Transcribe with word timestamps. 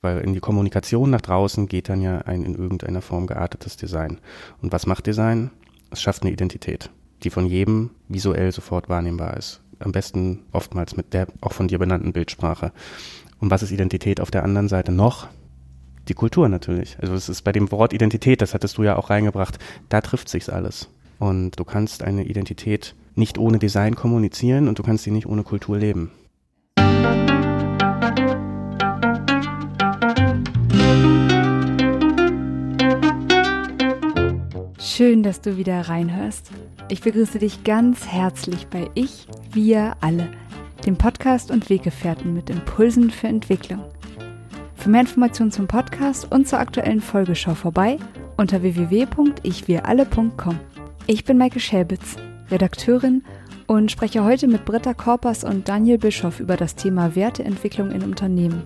Weil 0.00 0.20
in 0.20 0.32
die 0.32 0.40
Kommunikation 0.40 1.10
nach 1.10 1.20
draußen 1.20 1.66
geht 1.66 1.88
dann 1.88 2.00
ja 2.00 2.18
ein 2.18 2.44
in 2.44 2.54
irgendeiner 2.54 3.02
Form 3.02 3.26
geartetes 3.26 3.76
Design. 3.76 4.20
Und 4.62 4.72
was 4.72 4.86
macht 4.86 5.06
Design? 5.06 5.50
Es 5.90 6.00
schafft 6.00 6.22
eine 6.22 6.30
Identität, 6.30 6.90
die 7.24 7.30
von 7.30 7.46
jedem 7.46 7.90
visuell 8.08 8.52
sofort 8.52 8.88
wahrnehmbar 8.88 9.36
ist. 9.36 9.60
Am 9.80 9.92
besten 9.92 10.44
oftmals 10.52 10.96
mit 10.96 11.14
der 11.14 11.26
auch 11.40 11.52
von 11.52 11.68
dir 11.68 11.78
benannten 11.78 12.12
Bildsprache. 12.12 12.72
Und 13.40 13.50
was 13.50 13.62
ist 13.62 13.70
Identität 13.70 14.20
auf 14.20 14.30
der 14.30 14.44
anderen 14.44 14.68
Seite 14.68 14.92
noch? 14.92 15.28
Die 16.08 16.14
Kultur 16.14 16.48
natürlich. 16.48 16.96
Also 17.00 17.14
es 17.14 17.28
ist 17.28 17.42
bei 17.42 17.52
dem 17.52 17.70
Wort 17.70 17.92
Identität, 17.92 18.40
das 18.40 18.54
hattest 18.54 18.78
du 18.78 18.82
ja 18.82 18.96
auch 18.96 19.10
reingebracht, 19.10 19.58
da 19.88 20.00
trifft 20.00 20.28
sich's 20.28 20.48
alles. 20.48 20.88
Und 21.18 21.58
du 21.58 21.64
kannst 21.64 22.02
eine 22.02 22.24
Identität 22.24 22.94
nicht 23.14 23.36
ohne 23.36 23.58
Design 23.58 23.96
kommunizieren 23.96 24.68
und 24.68 24.78
du 24.78 24.82
kannst 24.82 25.04
sie 25.04 25.10
nicht 25.10 25.26
ohne 25.26 25.42
Kultur 25.42 25.76
leben. 25.76 26.12
Schön, 34.98 35.22
dass 35.22 35.40
du 35.40 35.56
wieder 35.56 35.80
reinhörst. 35.82 36.50
Ich 36.88 37.02
begrüße 37.02 37.38
dich 37.38 37.62
ganz 37.62 38.08
herzlich 38.08 38.66
bei 38.66 38.90
Ich, 38.96 39.28
Wir 39.52 39.96
alle, 40.00 40.28
dem 40.86 40.96
Podcast 40.96 41.52
und 41.52 41.70
Weggefährten 41.70 42.34
mit 42.34 42.50
Impulsen 42.50 43.12
für 43.12 43.28
Entwicklung. 43.28 43.84
Für 44.74 44.88
mehr 44.88 45.02
Informationen 45.02 45.52
zum 45.52 45.68
Podcast 45.68 46.32
und 46.32 46.48
zur 46.48 46.58
aktuellen 46.58 47.00
Folge 47.00 47.36
schau 47.36 47.54
vorbei 47.54 47.98
unter 48.36 48.60
www.ichwiralle.com. 48.60 50.58
Ich 51.06 51.24
bin 51.24 51.38
Maike 51.38 51.60
Schäbitz, 51.60 52.16
Redakteurin 52.50 53.22
und 53.68 53.92
spreche 53.92 54.24
heute 54.24 54.48
mit 54.48 54.64
Britta 54.64 54.94
Korpers 54.94 55.44
und 55.44 55.68
Daniel 55.68 55.98
Bischoff 55.98 56.40
über 56.40 56.56
das 56.56 56.74
Thema 56.74 57.14
Werteentwicklung 57.14 57.90
in 57.90 58.02
Unternehmen. 58.02 58.62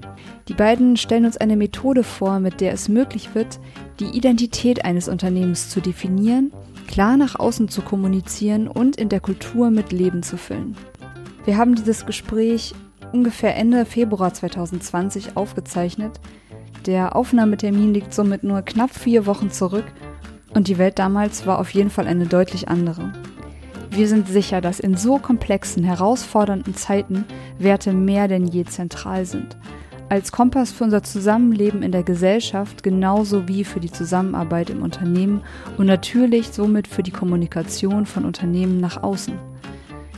Die 0.47 0.55
beiden 0.55 0.97
stellen 0.97 1.27
uns 1.27 1.37
eine 1.37 1.57
Methode 1.57 2.05
vor, 2.05 2.39
mit 2.39 2.61
der 2.61 2.73
es 2.73 2.89
möglich 2.89 3.35
wird, 3.35 3.59
die 3.99 4.17
Identität 4.17 4.85
eines 4.85 5.09
Unternehmens 5.09 5.69
zu 5.69 5.81
definieren, 5.81 6.53
klar 6.87 7.17
nach 7.17 7.35
außen 7.35 7.69
zu 7.69 7.83
kommunizieren 7.83 8.69
und 8.69 8.95
in 8.95 9.09
der 9.09 9.19
Kultur 9.19 9.71
mit 9.71 9.91
Leben 9.91 10.23
zu 10.23 10.37
füllen. 10.37 10.77
Wir 11.45 11.57
haben 11.57 11.75
dieses 11.75 12.07
Gespräch 12.07 12.73
ungefähr 13.13 13.57
Ende 13.57 13.85
Februar 13.85 14.33
2020 14.33 15.37
aufgezeichnet. 15.37 16.21
Der 16.87 17.17
Aufnahmetermin 17.17 17.93
liegt 17.93 18.15
somit 18.15 18.45
nur 18.45 18.63
knapp 18.63 18.95
vier 18.95 19.27
Wochen 19.27 19.51
zurück 19.51 19.85
und 20.55 20.69
die 20.69 20.79
Welt 20.79 21.01
damals 21.01 21.45
war 21.45 21.59
auf 21.59 21.71
jeden 21.71 21.91
Fall 21.91 22.07
eine 22.07 22.27
deutlich 22.27 22.69
andere. 22.69 23.13
Wir 23.95 24.09
sind 24.09 24.27
sicher, 24.27 24.63
dass 24.63 24.81
in 24.81 24.97
so 24.97 25.19
komplexen, 25.19 25.85
herausfordernden 25.85 26.75
Zeiten 26.75 27.27
Werte 27.59 27.93
mehr 27.93 28.27
denn 28.27 28.47
je 28.47 28.65
zentral 28.65 29.27
sind. 29.27 29.59
Als 30.09 30.33
Kompass 30.33 30.73
für 30.73 30.85
unser 30.85 31.03
Zusammenleben 31.03 31.83
in 31.83 31.93
der 31.93 32.03
Gesellschaft 32.03 32.83
genauso 32.83 33.49
wie 33.49 33.65
für 33.65 33.81
die 33.81 33.91
Zusammenarbeit 33.91 34.71
im 34.71 34.81
Unternehmen 34.81 35.43
und 35.77 35.87
natürlich 35.87 36.49
somit 36.49 36.89
für 36.89 37.03
die 37.03 37.11
Kommunikation 37.11 38.07
von 38.07 38.25
Unternehmen 38.25 38.81
nach 38.81 39.03
außen. 39.03 39.35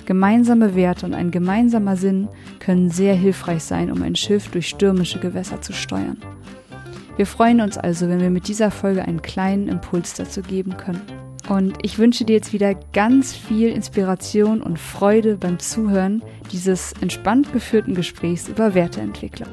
Gemeinsame 0.06 0.76
Werte 0.76 1.04
und 1.04 1.14
ein 1.14 1.32
gemeinsamer 1.32 1.96
Sinn 1.96 2.28
können 2.60 2.90
sehr 2.90 3.16
hilfreich 3.16 3.64
sein, 3.64 3.90
um 3.90 4.02
ein 4.02 4.14
Schiff 4.14 4.50
durch 4.50 4.68
stürmische 4.68 5.18
Gewässer 5.18 5.60
zu 5.60 5.72
steuern. 5.72 6.18
Wir 7.16 7.26
freuen 7.26 7.60
uns 7.60 7.76
also, 7.76 8.08
wenn 8.08 8.20
wir 8.20 8.30
mit 8.30 8.46
dieser 8.46 8.70
Folge 8.70 9.02
einen 9.02 9.22
kleinen 9.22 9.66
Impuls 9.66 10.14
dazu 10.14 10.42
geben 10.42 10.76
können. 10.76 11.23
Und 11.48 11.76
ich 11.82 11.98
wünsche 11.98 12.24
dir 12.24 12.34
jetzt 12.34 12.52
wieder 12.52 12.74
ganz 12.74 13.34
viel 13.34 13.68
Inspiration 13.68 14.62
und 14.62 14.78
Freude 14.78 15.36
beim 15.36 15.58
Zuhören 15.58 16.22
dieses 16.52 16.94
entspannt 17.00 17.52
geführten 17.52 17.94
Gesprächs 17.94 18.48
über 18.48 18.74
Werteentwicklung. 18.74 19.48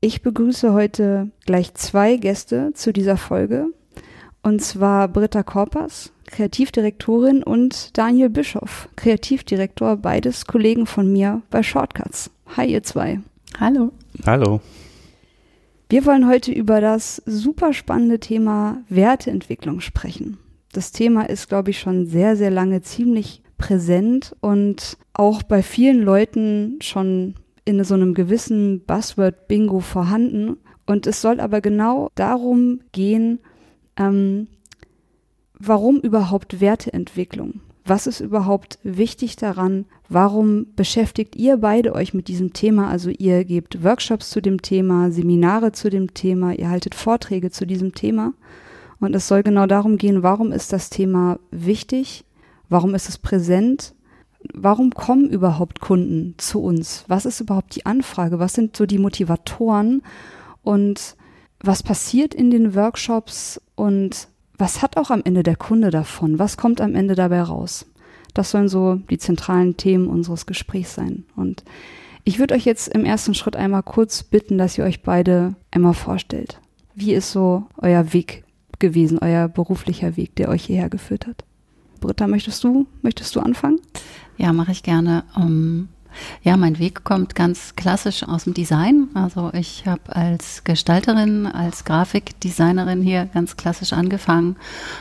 Ich 0.00 0.20
begrüße 0.20 0.72
heute 0.72 1.30
gleich 1.46 1.72
zwei 1.74 2.16
Gäste 2.16 2.72
zu 2.74 2.92
dieser 2.92 3.16
Folge. 3.16 3.68
Und 4.42 4.60
zwar 4.60 5.08
Britta 5.08 5.42
Korpers, 5.42 6.12
Kreativdirektorin, 6.26 7.42
und 7.42 7.96
Daniel 7.96 8.30
Bischoff, 8.30 8.88
Kreativdirektor, 8.96 9.96
beides 9.96 10.46
Kollegen 10.46 10.86
von 10.86 11.12
mir 11.12 11.42
bei 11.50 11.62
Shortcuts. 11.62 12.30
Hi, 12.56 12.66
ihr 12.66 12.82
zwei. 12.82 13.20
Hallo. 13.58 13.92
Hallo. 14.26 14.60
Wir 15.88 16.06
wollen 16.06 16.28
heute 16.28 16.50
über 16.50 16.80
das 16.80 17.22
super 17.26 17.72
spannende 17.72 18.18
Thema 18.18 18.82
Werteentwicklung 18.88 19.80
sprechen. 19.80 20.38
Das 20.72 20.90
Thema 20.90 21.28
ist, 21.28 21.48
glaube 21.48 21.70
ich, 21.70 21.78
schon 21.78 22.06
sehr, 22.06 22.36
sehr 22.36 22.50
lange 22.50 22.82
ziemlich 22.82 23.42
präsent 23.58 24.34
und 24.40 24.98
auch 25.12 25.42
bei 25.42 25.62
vielen 25.62 26.00
Leuten 26.02 26.78
schon 26.80 27.34
in 27.64 27.82
so 27.84 27.94
einem 27.94 28.14
gewissen 28.14 28.80
Buzzword-Bingo 28.80 29.80
vorhanden. 29.80 30.56
Und 30.86 31.06
es 31.06 31.22
soll 31.22 31.40
aber 31.40 31.60
genau 31.60 32.10
darum 32.14 32.80
gehen, 32.92 33.38
ähm, 33.96 34.48
warum 35.66 35.98
überhaupt 36.00 36.60
Werteentwicklung? 36.60 37.60
Was 37.86 38.06
ist 38.06 38.20
überhaupt 38.20 38.78
wichtig 38.82 39.36
daran? 39.36 39.84
Warum 40.08 40.66
beschäftigt 40.74 41.36
ihr 41.36 41.58
beide 41.58 41.94
euch 41.94 42.14
mit 42.14 42.28
diesem 42.28 42.54
Thema? 42.54 42.88
Also 42.88 43.10
ihr 43.10 43.44
gebt 43.44 43.84
Workshops 43.84 44.30
zu 44.30 44.40
dem 44.40 44.62
Thema, 44.62 45.10
Seminare 45.10 45.72
zu 45.72 45.90
dem 45.90 46.14
Thema, 46.14 46.52
ihr 46.52 46.70
haltet 46.70 46.94
Vorträge 46.94 47.50
zu 47.50 47.66
diesem 47.66 47.94
Thema. 47.94 48.32
Und 49.00 49.14
es 49.14 49.28
soll 49.28 49.42
genau 49.42 49.66
darum 49.66 49.98
gehen, 49.98 50.22
warum 50.22 50.50
ist 50.50 50.72
das 50.72 50.88
Thema 50.88 51.38
wichtig? 51.50 52.24
Warum 52.70 52.94
ist 52.94 53.08
es 53.10 53.18
präsent? 53.18 53.94
Warum 54.54 54.90
kommen 54.92 55.28
überhaupt 55.28 55.80
Kunden 55.80 56.34
zu 56.38 56.62
uns? 56.62 57.04
Was 57.06 57.26
ist 57.26 57.40
überhaupt 57.40 57.76
die 57.76 57.84
Anfrage? 57.84 58.38
Was 58.38 58.54
sind 58.54 58.76
so 58.76 58.86
die 58.86 58.98
Motivatoren? 58.98 60.02
Und 60.62 61.16
was 61.60 61.82
passiert 61.82 62.34
in 62.34 62.50
den 62.50 62.74
Workshops 62.74 63.60
und 63.74 64.28
was 64.56 64.82
hat 64.82 64.96
auch 64.96 65.10
am 65.10 65.22
Ende 65.24 65.42
der 65.42 65.56
Kunde 65.56 65.90
davon? 65.90 66.38
Was 66.38 66.56
kommt 66.56 66.80
am 66.80 66.94
Ende 66.94 67.14
dabei 67.14 67.42
raus? 67.42 67.86
Das 68.34 68.50
sollen 68.50 68.68
so 68.68 68.96
die 69.10 69.18
zentralen 69.18 69.76
Themen 69.76 70.08
unseres 70.08 70.46
Gesprächs 70.46 70.94
sein. 70.94 71.24
Und 71.36 71.64
ich 72.24 72.38
würde 72.38 72.54
euch 72.54 72.64
jetzt 72.64 72.88
im 72.88 73.04
ersten 73.04 73.34
Schritt 73.34 73.56
einmal 73.56 73.82
kurz 73.82 74.22
bitten, 74.22 74.58
dass 74.58 74.78
ihr 74.78 74.84
euch 74.84 75.02
beide 75.02 75.54
einmal 75.70 75.94
vorstellt. 75.94 76.60
Wie 76.94 77.12
ist 77.12 77.32
so 77.32 77.66
euer 77.76 78.12
Weg 78.12 78.44
gewesen, 78.78 79.18
euer 79.20 79.48
beruflicher 79.48 80.16
Weg, 80.16 80.34
der 80.36 80.48
euch 80.48 80.64
hierher 80.64 80.88
geführt 80.88 81.26
hat? 81.26 81.44
Britta, 82.00 82.26
möchtest 82.26 82.62
du, 82.64 82.86
möchtest 83.02 83.34
du 83.36 83.40
anfangen? 83.40 83.80
Ja, 84.36 84.52
mache 84.52 84.72
ich 84.72 84.82
gerne. 84.82 85.24
Um, 85.36 85.42
ähm, 85.42 85.88
ja, 86.42 86.56
mein 86.56 86.78
Weg 86.78 87.04
kommt 87.04 87.34
ganz 87.34 87.76
klassisch 87.76 88.22
aus 88.22 88.44
dem 88.44 88.54
Design. 88.54 89.08
Also 89.14 89.50
ich 89.52 89.86
habe 89.86 90.14
als 90.14 90.64
Gestalterin, 90.64 91.46
als 91.46 91.84
Grafikdesignerin 91.84 93.02
hier 93.02 93.26
ganz 93.26 93.56
klassisch 93.56 93.92
angefangen 93.92 94.56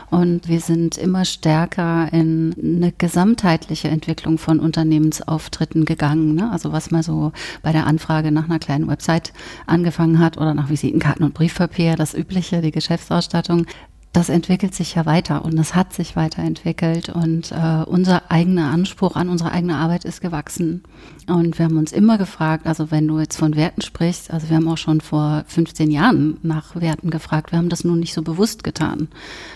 und 0.09 0.47
wir 0.47 0.59
sind 0.59 0.97
immer 0.97 1.25
stärker 1.25 2.11
in 2.11 2.55
eine 2.57 2.91
gesamtheitliche 2.91 3.87
Entwicklung 3.87 4.37
von 4.37 4.59
Unternehmensauftritten 4.59 5.85
gegangen. 5.85 6.35
Ne? 6.35 6.51
Also 6.51 6.71
was 6.71 6.91
mal 6.91 7.03
so 7.03 7.31
bei 7.61 7.71
der 7.71 7.87
Anfrage 7.87 8.31
nach 8.31 8.45
einer 8.45 8.59
kleinen 8.59 8.87
Website 8.87 9.33
angefangen 9.67 10.19
hat 10.19 10.37
oder 10.37 10.53
nach 10.53 10.69
Visitenkarten 10.69 11.25
und 11.25 11.33
Briefpapier, 11.33 11.95
das 11.95 12.13
übliche, 12.13 12.61
die 12.61 12.71
Geschäftsausstattung, 12.71 13.65
das 14.13 14.29
entwickelt 14.29 14.75
sich 14.75 14.93
ja 14.93 15.07
weiter 15.07 15.43
und 15.43 15.57
es 15.57 15.73
hat 15.73 15.91
sich 15.91 16.15
weiterentwickelt 16.15 17.09
und 17.09 17.51
äh, 17.51 17.83
unser 17.83 18.31
eigener 18.31 18.69
Anspruch 18.69 19.15
an 19.15 19.27
unsere 19.27 19.51
eigene 19.51 19.75
Arbeit 19.75 20.05
ist 20.05 20.21
gewachsen. 20.21 20.83
Und 21.27 21.57
wir 21.57 21.65
haben 21.65 21.77
uns 21.77 21.91
immer 21.91 22.19
gefragt, 22.19 22.67
also 22.67 22.91
wenn 22.91 23.07
du 23.07 23.19
jetzt 23.19 23.37
von 23.37 23.55
Werten 23.55 23.81
sprichst, 23.81 24.29
also 24.29 24.49
wir 24.49 24.57
haben 24.57 24.67
auch 24.67 24.77
schon 24.77 25.01
vor 25.01 25.43
15 25.47 25.89
Jahren 25.89 26.37
nach 26.43 26.79
Werten 26.79 27.09
gefragt, 27.09 27.51
wir 27.51 27.57
haben 27.57 27.69
das 27.69 27.83
nun 27.83 27.99
nicht 27.99 28.13
so 28.13 28.21
bewusst 28.21 28.63
getan, 28.63 29.07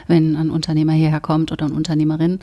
wenn 0.07 0.35
ein 0.35 0.49
Unternehmer 0.49 0.93
hierher 0.93 1.21
kommt 1.21 1.51
oder 1.51 1.67
eine 1.67 1.75
Unternehmerin 1.75 2.39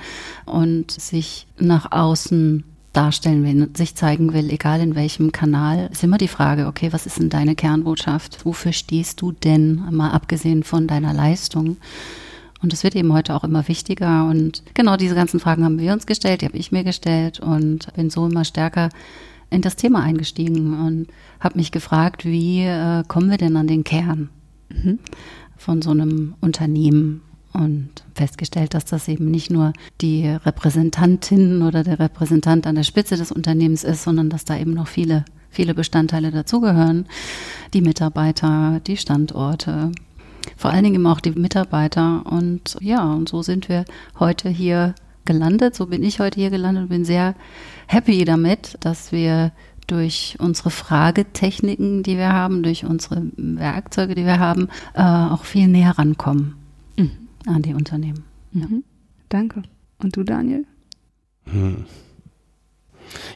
und 0.46 0.92
sich 0.92 1.48
nach 1.58 1.90
außen 1.90 2.62
darstellen 2.96 3.44
will, 3.44 3.68
sich 3.76 3.94
zeigen 3.94 4.32
will, 4.32 4.50
egal 4.50 4.80
in 4.80 4.94
welchem 4.94 5.32
Kanal, 5.32 5.88
ist 5.92 6.02
immer 6.02 6.18
die 6.18 6.28
Frage, 6.28 6.66
okay, 6.66 6.92
was 6.92 7.06
ist 7.06 7.18
denn 7.18 7.28
deine 7.28 7.54
Kernbotschaft? 7.54 8.44
Wofür 8.44 8.72
stehst 8.72 9.20
du 9.20 9.32
denn, 9.32 9.82
mal 9.90 10.10
abgesehen 10.10 10.62
von 10.62 10.86
deiner 10.86 11.12
Leistung? 11.12 11.76
Und 12.62 12.72
es 12.72 12.82
wird 12.82 12.96
eben 12.96 13.12
heute 13.12 13.34
auch 13.34 13.44
immer 13.44 13.68
wichtiger. 13.68 14.24
Und 14.24 14.62
genau 14.72 14.96
diese 14.96 15.14
ganzen 15.14 15.38
Fragen 15.40 15.64
haben 15.64 15.78
wir 15.78 15.92
uns 15.92 16.06
gestellt, 16.06 16.40
die 16.40 16.46
habe 16.46 16.56
ich 16.56 16.72
mir 16.72 16.84
gestellt 16.84 17.40
und 17.40 17.92
bin 17.94 18.08
so 18.08 18.26
immer 18.26 18.44
stärker 18.44 18.88
in 19.50 19.60
das 19.60 19.76
Thema 19.76 20.02
eingestiegen 20.02 20.80
und 20.86 21.08
habe 21.40 21.58
mich 21.58 21.72
gefragt, 21.72 22.24
wie 22.24 22.62
äh, 22.62 23.02
kommen 23.06 23.30
wir 23.30 23.36
denn 23.36 23.56
an 23.56 23.66
den 23.66 23.84
Kern 23.84 24.30
mhm. 24.70 24.98
von 25.56 25.82
so 25.82 25.90
einem 25.90 26.34
Unternehmen? 26.40 27.20
Und 27.54 27.90
festgestellt, 28.14 28.74
dass 28.74 28.84
das 28.84 29.08
eben 29.08 29.30
nicht 29.30 29.50
nur 29.50 29.72
die 30.00 30.26
Repräsentantin 30.26 31.62
oder 31.62 31.84
der 31.84 31.98
Repräsentant 31.98 32.66
an 32.66 32.74
der 32.74 32.82
Spitze 32.82 33.16
des 33.16 33.32
Unternehmens 33.32 33.84
ist, 33.84 34.02
sondern 34.02 34.28
dass 34.28 34.44
da 34.44 34.58
eben 34.58 34.74
noch 34.74 34.88
viele, 34.88 35.24
viele 35.50 35.74
Bestandteile 35.74 36.30
dazugehören. 36.30 37.06
Die 37.72 37.80
Mitarbeiter, 37.80 38.80
die 38.86 38.96
Standorte, 38.96 39.92
Vor 40.56 40.70
allen 40.70 40.84
Dingen 40.84 41.06
auch 41.06 41.20
die 41.20 41.30
Mitarbeiter. 41.30 42.24
Und 42.26 42.76
ja, 42.80 43.12
und 43.12 43.28
so 43.28 43.42
sind 43.42 43.68
wir 43.68 43.84
heute 44.18 44.48
hier 44.48 44.94
gelandet. 45.24 45.74
So 45.74 45.86
bin 45.86 46.02
ich 46.02 46.20
heute 46.20 46.38
hier 46.38 46.50
gelandet 46.50 46.84
und 46.84 46.88
bin 46.90 47.04
sehr 47.04 47.34
happy 47.86 48.24
damit, 48.24 48.76
dass 48.80 49.10
wir 49.10 49.52
durch 49.86 50.36
unsere 50.38 50.70
Fragetechniken, 50.70 52.02
die 52.02 52.16
wir 52.16 52.32
haben, 52.32 52.62
durch 52.62 52.84
unsere 52.84 53.22
Werkzeuge, 53.36 54.14
die 54.14 54.24
wir 54.24 54.38
haben, 54.38 54.68
äh, 54.94 55.02
auch 55.02 55.44
viel 55.44 55.68
näher 55.68 55.98
rankommen 55.98 56.56
mhm. 56.96 57.23
An 57.46 57.62
die 57.62 57.74
Unternehmen. 57.74 58.24
Ja. 58.52 58.66
Mhm. 58.66 58.84
Danke. 59.28 59.62
Und 59.98 60.16
du, 60.16 60.22
Daniel? 60.22 60.64
Hm. 61.44 61.86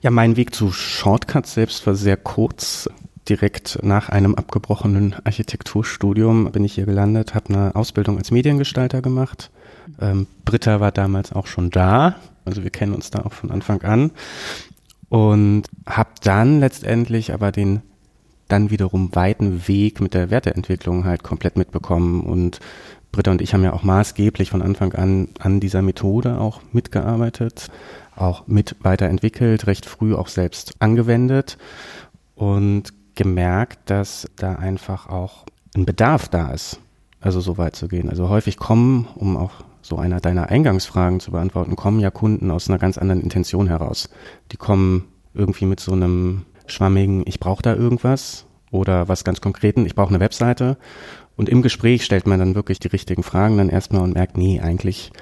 Ja, 0.02 0.10
mein 0.10 0.36
Weg 0.36 0.54
zu 0.54 0.70
Shortcuts 0.72 1.54
selbst 1.54 1.86
war 1.86 1.94
sehr 1.94 2.16
kurz. 2.16 2.88
Direkt 3.28 3.80
nach 3.82 4.08
einem 4.08 4.34
abgebrochenen 4.34 5.14
Architekturstudium 5.24 6.50
bin 6.50 6.64
ich 6.64 6.72
hier 6.72 6.86
gelandet, 6.86 7.34
habe 7.34 7.50
eine 7.50 7.76
Ausbildung 7.76 8.16
als 8.16 8.30
Mediengestalter 8.30 9.02
gemacht. 9.02 9.50
Ähm, 10.00 10.26
Britta 10.46 10.80
war 10.80 10.92
damals 10.92 11.32
auch 11.32 11.46
schon 11.46 11.68
da, 11.70 12.16
also 12.46 12.62
wir 12.62 12.70
kennen 12.70 12.94
uns 12.94 13.10
da 13.10 13.20
auch 13.26 13.34
von 13.34 13.50
Anfang 13.50 13.82
an 13.82 14.12
und 15.10 15.64
habe 15.86 16.08
dann 16.22 16.60
letztendlich 16.60 17.34
aber 17.34 17.52
den 17.52 17.82
dann 18.48 18.70
wiederum 18.70 19.14
weiten 19.14 19.68
Weg 19.68 20.00
mit 20.00 20.14
der 20.14 20.30
Werteentwicklung 20.30 21.04
halt 21.04 21.22
komplett 21.22 21.58
mitbekommen 21.58 22.22
und 22.22 22.60
Britta 23.12 23.30
und 23.30 23.40
ich 23.42 23.54
haben 23.54 23.64
ja 23.64 23.72
auch 23.72 23.82
maßgeblich 23.82 24.50
von 24.50 24.62
Anfang 24.62 24.92
an 24.94 25.28
an 25.38 25.60
dieser 25.60 25.82
Methode 25.82 26.38
auch 26.38 26.60
mitgearbeitet, 26.72 27.68
auch 28.16 28.46
mit 28.46 28.76
weiterentwickelt, 28.80 29.66
recht 29.66 29.86
früh 29.86 30.14
auch 30.14 30.28
selbst 30.28 30.74
angewendet 30.78 31.58
und 32.34 32.92
gemerkt, 33.14 33.90
dass 33.90 34.28
da 34.36 34.54
einfach 34.54 35.08
auch 35.08 35.44
ein 35.76 35.84
Bedarf 35.84 36.28
da 36.28 36.52
ist, 36.52 36.80
also 37.20 37.40
so 37.40 37.58
weit 37.58 37.76
zu 37.76 37.88
gehen. 37.88 38.08
Also 38.08 38.28
häufig 38.28 38.56
kommen, 38.56 39.08
um 39.16 39.36
auch 39.36 39.52
so 39.82 39.96
einer 39.96 40.20
deiner 40.20 40.50
Eingangsfragen 40.50 41.20
zu 41.20 41.32
beantworten, 41.32 41.74
kommen 41.74 42.00
ja 42.00 42.10
Kunden 42.10 42.50
aus 42.50 42.68
einer 42.68 42.78
ganz 42.78 42.98
anderen 42.98 43.22
Intention 43.22 43.68
heraus. 43.68 44.10
Die 44.52 44.56
kommen 44.56 45.04
irgendwie 45.34 45.66
mit 45.66 45.80
so 45.80 45.92
einem 45.92 46.42
schwammigen, 46.66 47.22
ich 47.26 47.40
brauche 47.40 47.62
da 47.62 47.74
irgendwas 47.74 48.44
oder 48.70 49.08
was 49.08 49.24
ganz 49.24 49.40
Konkreten, 49.40 49.86
ich 49.86 49.94
brauche 49.94 50.10
eine 50.10 50.20
Webseite. 50.20 50.76
Und 51.38 51.48
im 51.48 51.62
Gespräch 51.62 52.04
stellt 52.04 52.26
man 52.26 52.40
dann 52.40 52.56
wirklich 52.56 52.80
die 52.80 52.88
richtigen 52.88 53.22
Fragen 53.22 53.58
dann 53.58 53.70
erstmal 53.70 54.02
und 54.02 54.14
merkt, 54.14 54.36
nee, 54.36 54.60
eigentlich 54.60 55.12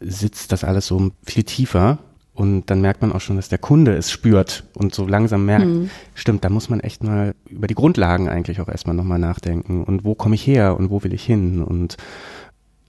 sitzt 0.00 0.52
das 0.52 0.62
alles 0.62 0.86
so 0.86 1.10
viel 1.24 1.42
tiefer. 1.42 1.98
Und 2.32 2.66
dann 2.66 2.80
merkt 2.80 3.02
man 3.02 3.12
auch 3.12 3.20
schon, 3.20 3.36
dass 3.36 3.48
der 3.48 3.58
Kunde 3.58 3.96
es 3.96 4.12
spürt 4.12 4.64
und 4.74 4.94
so 4.94 5.04
langsam 5.06 5.46
merkt, 5.46 5.66
mhm. 5.66 5.90
stimmt, 6.14 6.44
da 6.44 6.48
muss 6.48 6.68
man 6.68 6.78
echt 6.78 7.02
mal 7.02 7.34
über 7.48 7.66
die 7.66 7.74
Grundlagen 7.74 8.28
eigentlich 8.28 8.60
auch 8.60 8.68
erstmal 8.68 8.94
nochmal 8.94 9.18
nachdenken. 9.18 9.82
Und 9.82 10.04
wo 10.04 10.14
komme 10.14 10.36
ich 10.36 10.46
her 10.46 10.76
und 10.76 10.90
wo 10.90 11.02
will 11.02 11.12
ich 11.12 11.24
hin? 11.24 11.60
Und 11.62 11.96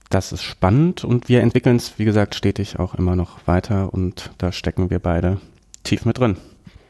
das 0.08 0.30
ist 0.30 0.44
spannend 0.44 1.04
und 1.04 1.28
wir 1.28 1.40
entwickeln 1.40 1.76
es, 1.76 1.98
wie 1.98 2.04
gesagt, 2.04 2.36
stetig 2.36 2.78
auch 2.78 2.94
immer 2.94 3.16
noch 3.16 3.46
weiter 3.48 3.92
und 3.92 4.30
da 4.38 4.52
stecken 4.52 4.90
wir 4.90 5.00
beide 5.00 5.40
tief 5.82 6.04
mit 6.04 6.18
drin. 6.18 6.36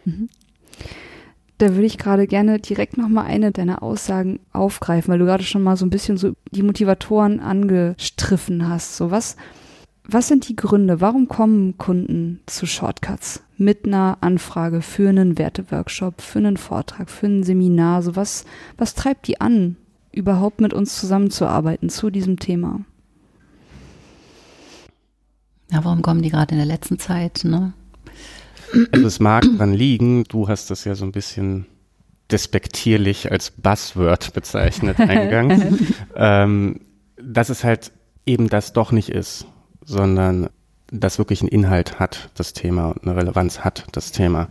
Mhm. 0.05 0.29
Da 1.59 1.73
würde 1.73 1.87
ich 1.87 1.97
gerade 1.97 2.27
gerne 2.27 2.59
direkt 2.59 2.99
nochmal 2.99 3.27
eine 3.27 3.51
deiner 3.51 3.83
Aussagen 3.83 4.41
aufgreifen, 4.53 5.11
weil 5.11 5.19
du 5.19 5.25
gerade 5.25 5.45
schon 5.45 5.63
mal 5.63 5.77
so 5.77 5.87
ein 5.87 5.91
bisschen 5.91 6.19
so 6.19 6.33
die 6.51 6.63
Motivatoren 6.63 7.41
angestriffen 7.41 8.69
hast. 8.69 8.97
So 8.97 9.11
was, 9.11 9.37
was 10.05 10.29
sind 10.29 10.49
die 10.49 10.57
Gründe? 10.57 11.01
Warum 11.01 11.29
kommen 11.29 11.79
Kunden 11.79 12.41
zu 12.47 12.67
Shortcuts 12.67 13.43
mit 13.57 13.87
einer 13.87 14.19
Anfrage 14.21 14.83
für 14.83 15.09
einen 15.09 15.39
Werteworkshop, 15.39 16.21
für 16.21 16.39
einen 16.41 16.59
Vortrag, 16.59 17.09
für 17.09 17.27
ein 17.27 17.43
Seminar? 17.43 18.03
So 18.03 18.17
was, 18.17 18.45
was 18.77 18.95
treibt 18.95 19.27
die 19.27 19.41
an, 19.41 19.77
überhaupt 20.13 20.61
mit 20.61 20.75
uns 20.75 21.01
zusammenzuarbeiten 21.01 21.89
zu 21.89 22.11
diesem 22.11 22.39
Thema? 22.39 22.81
Ja, 25.71 25.85
warum 25.85 26.03
kommen 26.03 26.23
die 26.23 26.31
gerade 26.31 26.53
in 26.53 26.59
der 26.59 26.67
letzten 26.67 26.99
Zeit? 26.99 27.41
Ne? 27.45 27.73
Also 28.93 29.07
es 29.07 29.21
mag 29.21 29.45
dran 29.57 29.73
liegen, 29.73 30.25
du 30.25 30.49
hast 30.49 30.71
das 30.71 30.85
ja 30.85 30.95
so 30.95 31.05
ein 31.05 31.13
bisschen 31.13 31.67
despektierlich 32.31 33.31
als 33.31 33.51
Buzzword 33.51 34.33
bezeichnet 34.33 34.99
eingangs, 35.01 35.63
ähm, 36.15 36.81
dass 37.17 37.49
es 37.49 37.65
halt 37.65 37.93
eben 38.25 38.49
das 38.49 38.73
doch 38.73 38.93
nicht 38.93 39.09
ist, 39.09 39.47
sondern 39.85 40.49
das 40.91 41.19
wirklich 41.19 41.41
einen 41.41 41.49
Inhalt 41.49 41.99
hat, 41.99 42.31
das 42.35 42.53
Thema, 42.53 42.89
und 42.91 43.05
eine 43.05 43.17
Relevanz 43.17 43.61
hat, 43.61 43.87
das 43.93 44.13
Thema. 44.13 44.49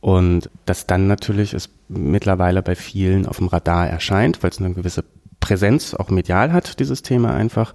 Und 0.00 0.50
dass 0.66 0.86
dann 0.86 1.06
natürlich 1.06 1.54
es 1.54 1.70
mittlerweile 1.88 2.62
bei 2.62 2.74
vielen 2.74 3.26
auf 3.26 3.38
dem 3.38 3.48
Radar 3.48 3.88
erscheint, 3.88 4.42
weil 4.42 4.50
es 4.50 4.58
eine 4.58 4.74
gewisse 4.74 5.04
Präsenz 5.40 5.94
auch 5.94 6.10
medial 6.10 6.52
hat, 6.52 6.78
dieses 6.80 7.02
Thema 7.02 7.34
einfach. 7.34 7.72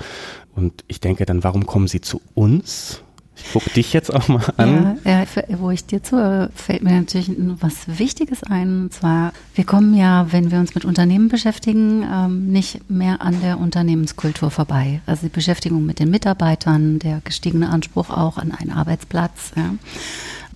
Und 0.55 0.83
ich 0.87 0.99
denke 0.99 1.25
dann, 1.25 1.43
warum 1.43 1.65
kommen 1.65 1.87
sie 1.87 2.01
zu 2.01 2.21
uns? 2.35 3.03
Ich 3.43 3.53
gucke 3.53 3.69
dich 3.71 3.93
jetzt 3.93 4.13
auch 4.13 4.27
mal 4.27 4.43
an. 4.57 4.99
Ja, 5.03 5.23
wo 5.57 5.71
ich 5.71 5.85
dir 5.85 6.03
zuhöre, 6.03 6.51
fällt 6.53 6.83
mir 6.83 6.91
natürlich 6.91 7.31
was 7.59 7.99
Wichtiges 7.99 8.43
ein. 8.43 8.83
Und 8.83 8.93
zwar, 8.93 9.33
wir 9.55 9.63
kommen 9.63 9.95
ja, 9.95 10.27
wenn 10.31 10.51
wir 10.51 10.59
uns 10.59 10.75
mit 10.75 10.85
Unternehmen 10.85 11.29
beschäftigen, 11.29 12.03
ähm, 12.03 12.51
nicht 12.51 12.89
mehr 12.89 13.21
an 13.21 13.41
der 13.41 13.59
Unternehmenskultur 13.59 14.51
vorbei. 14.51 15.01
Also 15.05 15.23
die 15.23 15.33
Beschäftigung 15.33 15.85
mit 15.85 15.99
den 15.99 16.09
Mitarbeitern, 16.09 16.99
der 16.99 17.21
gestiegene 17.23 17.69
Anspruch 17.69 18.09
auch 18.09 18.37
an 18.37 18.51
einen 18.51 18.71
Arbeitsplatz. 18.71 19.51
Ja. 19.55 19.73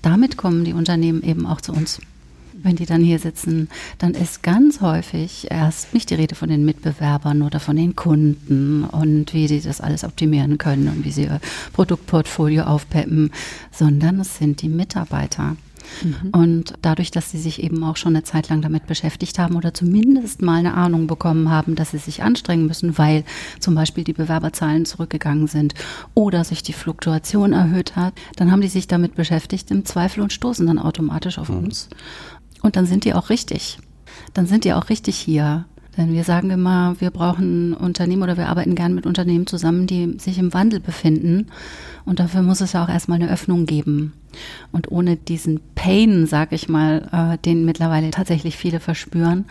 Damit 0.01 0.37
kommen 0.37 0.65
die 0.65 0.73
Unternehmen 0.73 1.23
eben 1.23 1.45
auch 1.45 1.61
zu 1.61 1.71
uns 1.73 1.99
wenn 2.63 2.75
die 2.75 2.85
dann 2.85 3.01
hier 3.01 3.19
sitzen, 3.19 3.69
dann 3.97 4.13
ist 4.13 4.41
ganz 4.41 4.81
häufig 4.81 5.47
erst 5.51 5.93
nicht 5.93 6.09
die 6.09 6.15
Rede 6.15 6.35
von 6.35 6.49
den 6.49 6.65
Mitbewerbern 6.65 7.41
oder 7.41 7.59
von 7.59 7.75
den 7.75 7.95
Kunden 7.95 8.83
und 8.83 9.33
wie 9.33 9.47
sie 9.47 9.61
das 9.61 9.81
alles 9.81 10.03
optimieren 10.03 10.57
können 10.57 10.87
und 10.87 11.05
wie 11.05 11.11
sie 11.11 11.23
ihr 11.23 11.39
Produktportfolio 11.73 12.63
aufpeppen, 12.63 13.31
sondern 13.71 14.19
es 14.19 14.37
sind 14.37 14.61
die 14.61 14.69
Mitarbeiter. 14.69 15.55
Mhm. 16.01 16.29
Und 16.31 16.73
dadurch, 16.81 17.11
dass 17.11 17.31
sie 17.31 17.37
sich 17.37 17.61
eben 17.61 17.83
auch 17.83 17.97
schon 17.97 18.15
eine 18.15 18.23
Zeit 18.23 18.49
lang 18.49 18.61
damit 18.61 18.87
beschäftigt 18.87 19.39
haben 19.39 19.55
oder 19.55 19.73
zumindest 19.73 20.41
mal 20.41 20.59
eine 20.59 20.73
Ahnung 20.73 21.07
bekommen 21.07 21.49
haben, 21.49 21.75
dass 21.75 21.91
sie 21.91 21.97
sich 21.97 22.23
anstrengen 22.23 22.65
müssen, 22.65 22.97
weil 22.97 23.23
zum 23.59 23.75
Beispiel 23.75 24.03
die 24.03 24.13
Bewerberzahlen 24.13 24.85
zurückgegangen 24.85 25.47
sind 25.47 25.73
oder 26.13 26.43
sich 26.43 26.63
die 26.63 26.73
Fluktuation 26.73 27.53
erhöht 27.53 27.95
hat, 27.95 28.13
dann 28.35 28.51
haben 28.51 28.61
die 28.61 28.67
sich 28.67 28.87
damit 28.87 29.15
beschäftigt 29.15 29.71
im 29.71 29.85
Zweifel 29.85 30.21
und 30.21 30.33
stoßen 30.33 30.65
dann 30.65 30.79
automatisch 30.79 31.37
auf 31.37 31.49
mhm. 31.49 31.65
uns. 31.65 31.89
Und 32.63 32.75
dann 32.75 32.87
sind 32.87 33.05
die 33.05 33.13
auch 33.13 33.29
richtig. 33.29 33.77
Dann 34.33 34.47
sind 34.47 34.63
die 34.63 34.73
auch 34.73 34.89
richtig 34.89 35.17
hier. 35.17 35.65
Denn 35.95 36.11
wir 36.11 36.23
sagen 36.23 36.49
immer, 36.49 36.95
wir 36.99 37.11
brauchen 37.11 37.75
Unternehmen 37.75 38.23
oder 38.23 38.35
wir 38.35 38.49
arbeiten 38.49 38.73
gern 38.73 38.95
mit 38.95 39.05
Unternehmen 39.05 39.45
zusammen, 39.45 39.85
die 39.85 40.17
sich 40.17 40.39
im 40.39 40.53
Wandel 40.53 40.79
befinden. 40.79 41.51
Und 42.05 42.19
dafür 42.19 42.41
muss 42.41 42.61
es 42.61 42.73
ja 42.73 42.83
auch 42.83 42.89
erstmal 42.89 43.21
eine 43.21 43.31
Öffnung 43.31 43.67
geben. 43.67 44.13
Und 44.71 44.91
ohne 44.91 45.17
diesen 45.17 45.61
Pain, 45.75 46.25
sag 46.25 46.51
ich 46.51 46.67
mal, 46.67 47.09
äh, 47.11 47.37
den 47.37 47.65
mittlerweile 47.65 48.09
tatsächlich 48.09 48.57
viele 48.57 48.79
verspüren, 48.79 49.45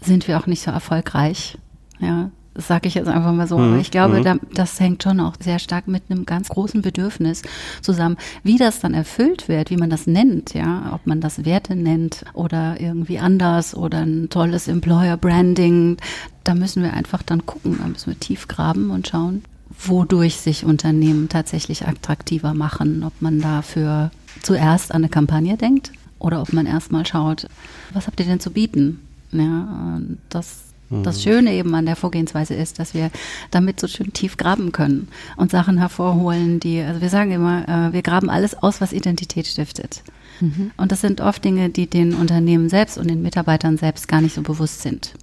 sind 0.00 0.26
wir 0.26 0.40
auch 0.40 0.46
nicht 0.46 0.62
so 0.62 0.72
erfolgreich. 0.72 1.56
Ja, 2.00 2.30
sage 2.54 2.88
ich 2.88 2.94
jetzt 2.94 3.08
einfach 3.08 3.32
mal 3.32 3.46
so. 3.46 3.58
Mhm. 3.58 3.72
Aber 3.72 3.80
ich 3.80 3.90
glaube, 3.90 4.18
mhm. 4.18 4.24
da, 4.24 4.36
das 4.54 4.78
hängt 4.80 5.02
schon 5.02 5.20
auch 5.20 5.34
sehr 5.40 5.58
stark 5.58 5.88
mit 5.88 6.04
einem 6.08 6.26
ganz 6.26 6.48
großen 6.48 6.82
Bedürfnis 6.82 7.42
zusammen. 7.80 8.16
Wie 8.42 8.58
das 8.58 8.80
dann 8.80 8.94
erfüllt 8.94 9.48
wird, 9.48 9.70
wie 9.70 9.76
man 9.76 9.90
das 9.90 10.06
nennt, 10.06 10.54
ja, 10.54 10.90
ob 10.92 11.06
man 11.06 11.20
das 11.20 11.44
Werte 11.44 11.76
nennt 11.76 12.24
oder 12.34 12.80
irgendwie 12.80 13.18
anders 13.18 13.74
oder 13.74 13.98
ein 13.98 14.28
tolles 14.30 14.68
Employer 14.68 15.16
Branding, 15.16 15.96
da 16.44 16.54
müssen 16.54 16.82
wir 16.82 16.94
einfach 16.94 17.22
dann 17.22 17.46
gucken, 17.46 17.78
da 17.78 17.86
müssen 17.86 18.10
wir 18.10 18.18
tief 18.18 18.48
graben 18.48 18.90
und 18.90 19.08
schauen, 19.08 19.42
wodurch 19.86 20.36
sich 20.36 20.64
Unternehmen 20.64 21.28
tatsächlich 21.28 21.86
attraktiver 21.86 22.54
machen, 22.54 23.04
ob 23.04 23.12
man 23.20 23.40
dafür 23.40 24.10
zuerst 24.42 24.92
an 24.92 25.02
eine 25.02 25.08
Kampagne 25.08 25.56
denkt 25.56 25.92
oder 26.18 26.42
ob 26.42 26.52
man 26.52 26.66
erstmal 26.66 27.06
schaut, 27.06 27.46
was 27.92 28.06
habt 28.06 28.20
ihr 28.20 28.26
denn 28.26 28.40
zu 28.40 28.50
bieten? 28.50 29.00
Ja, 29.32 30.00
das 30.28 30.69
das 30.90 31.18
mhm. 31.18 31.22
Schöne 31.22 31.52
eben 31.52 31.74
an 31.74 31.86
der 31.86 31.96
Vorgehensweise 31.96 32.54
ist, 32.54 32.78
dass 32.78 32.94
wir 32.94 33.10
damit 33.50 33.78
so 33.78 33.86
schön 33.86 34.12
tief 34.12 34.36
graben 34.36 34.72
können 34.72 35.08
und 35.36 35.50
Sachen 35.50 35.78
hervorholen, 35.78 36.58
die, 36.58 36.80
also 36.80 37.00
wir 37.00 37.08
sagen 37.08 37.30
immer, 37.30 37.68
äh, 37.68 37.92
wir 37.92 38.02
graben 38.02 38.28
alles 38.28 38.60
aus, 38.60 38.80
was 38.80 38.92
Identität 38.92 39.46
stiftet. 39.46 40.02
Mhm. 40.40 40.72
Und 40.76 40.90
das 40.90 41.00
sind 41.00 41.20
oft 41.20 41.44
Dinge, 41.44 41.70
die 41.70 41.86
den 41.86 42.14
Unternehmen 42.14 42.68
selbst 42.68 42.98
und 42.98 43.08
den 43.08 43.22
Mitarbeitern 43.22 43.76
selbst 43.76 44.08
gar 44.08 44.20
nicht 44.20 44.34
so 44.34 44.42
bewusst 44.42 44.82
sind. 44.82 45.14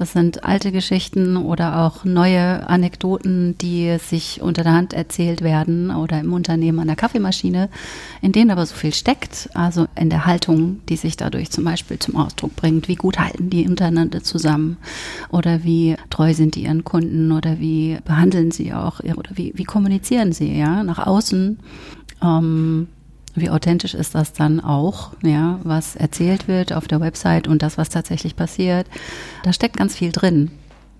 Das 0.00 0.12
sind 0.12 0.44
alte 0.44 0.72
Geschichten 0.72 1.36
oder 1.36 1.84
auch 1.84 2.06
neue 2.06 2.66
Anekdoten, 2.66 3.58
die 3.58 3.98
sich 3.98 4.40
unter 4.40 4.62
der 4.62 4.72
Hand 4.72 4.94
erzählt 4.94 5.42
werden 5.42 5.90
oder 5.90 6.20
im 6.20 6.32
Unternehmen 6.32 6.78
an 6.78 6.86
der 6.86 6.96
Kaffeemaschine, 6.96 7.68
in 8.22 8.32
denen 8.32 8.50
aber 8.50 8.64
so 8.64 8.74
viel 8.74 8.94
steckt, 8.94 9.50
also 9.52 9.88
in 9.96 10.08
der 10.08 10.24
Haltung, 10.24 10.80
die 10.88 10.96
sich 10.96 11.18
dadurch 11.18 11.50
zum 11.50 11.64
Beispiel 11.64 11.98
zum 11.98 12.16
Ausdruck 12.16 12.56
bringt. 12.56 12.88
Wie 12.88 12.94
gut 12.94 13.18
halten 13.18 13.50
die 13.50 13.68
untereinander 13.68 14.22
zusammen 14.22 14.78
oder 15.28 15.64
wie 15.64 15.96
treu 16.08 16.32
sind 16.32 16.54
die 16.54 16.62
ihren 16.62 16.82
Kunden 16.82 17.30
oder 17.30 17.60
wie 17.60 17.98
behandeln 18.02 18.52
sie 18.52 18.72
auch 18.72 19.00
oder 19.00 19.32
wie, 19.34 19.52
wie 19.54 19.64
kommunizieren 19.64 20.32
sie 20.32 20.56
ja 20.56 20.82
nach 20.82 21.06
außen. 21.06 21.58
Ähm, 22.22 22.88
wie 23.40 23.50
authentisch 23.50 23.94
ist 23.94 24.14
das 24.14 24.32
dann 24.32 24.60
auch, 24.60 25.12
ja, 25.22 25.58
was 25.62 25.96
erzählt 25.96 26.48
wird 26.48 26.72
auf 26.72 26.88
der 26.88 27.00
Website 27.00 27.48
und 27.48 27.62
das, 27.62 27.78
was 27.78 27.88
tatsächlich 27.88 28.36
passiert. 28.36 28.86
Da 29.42 29.52
steckt 29.52 29.76
ganz 29.76 29.94
viel 29.94 30.12
drin. 30.12 30.50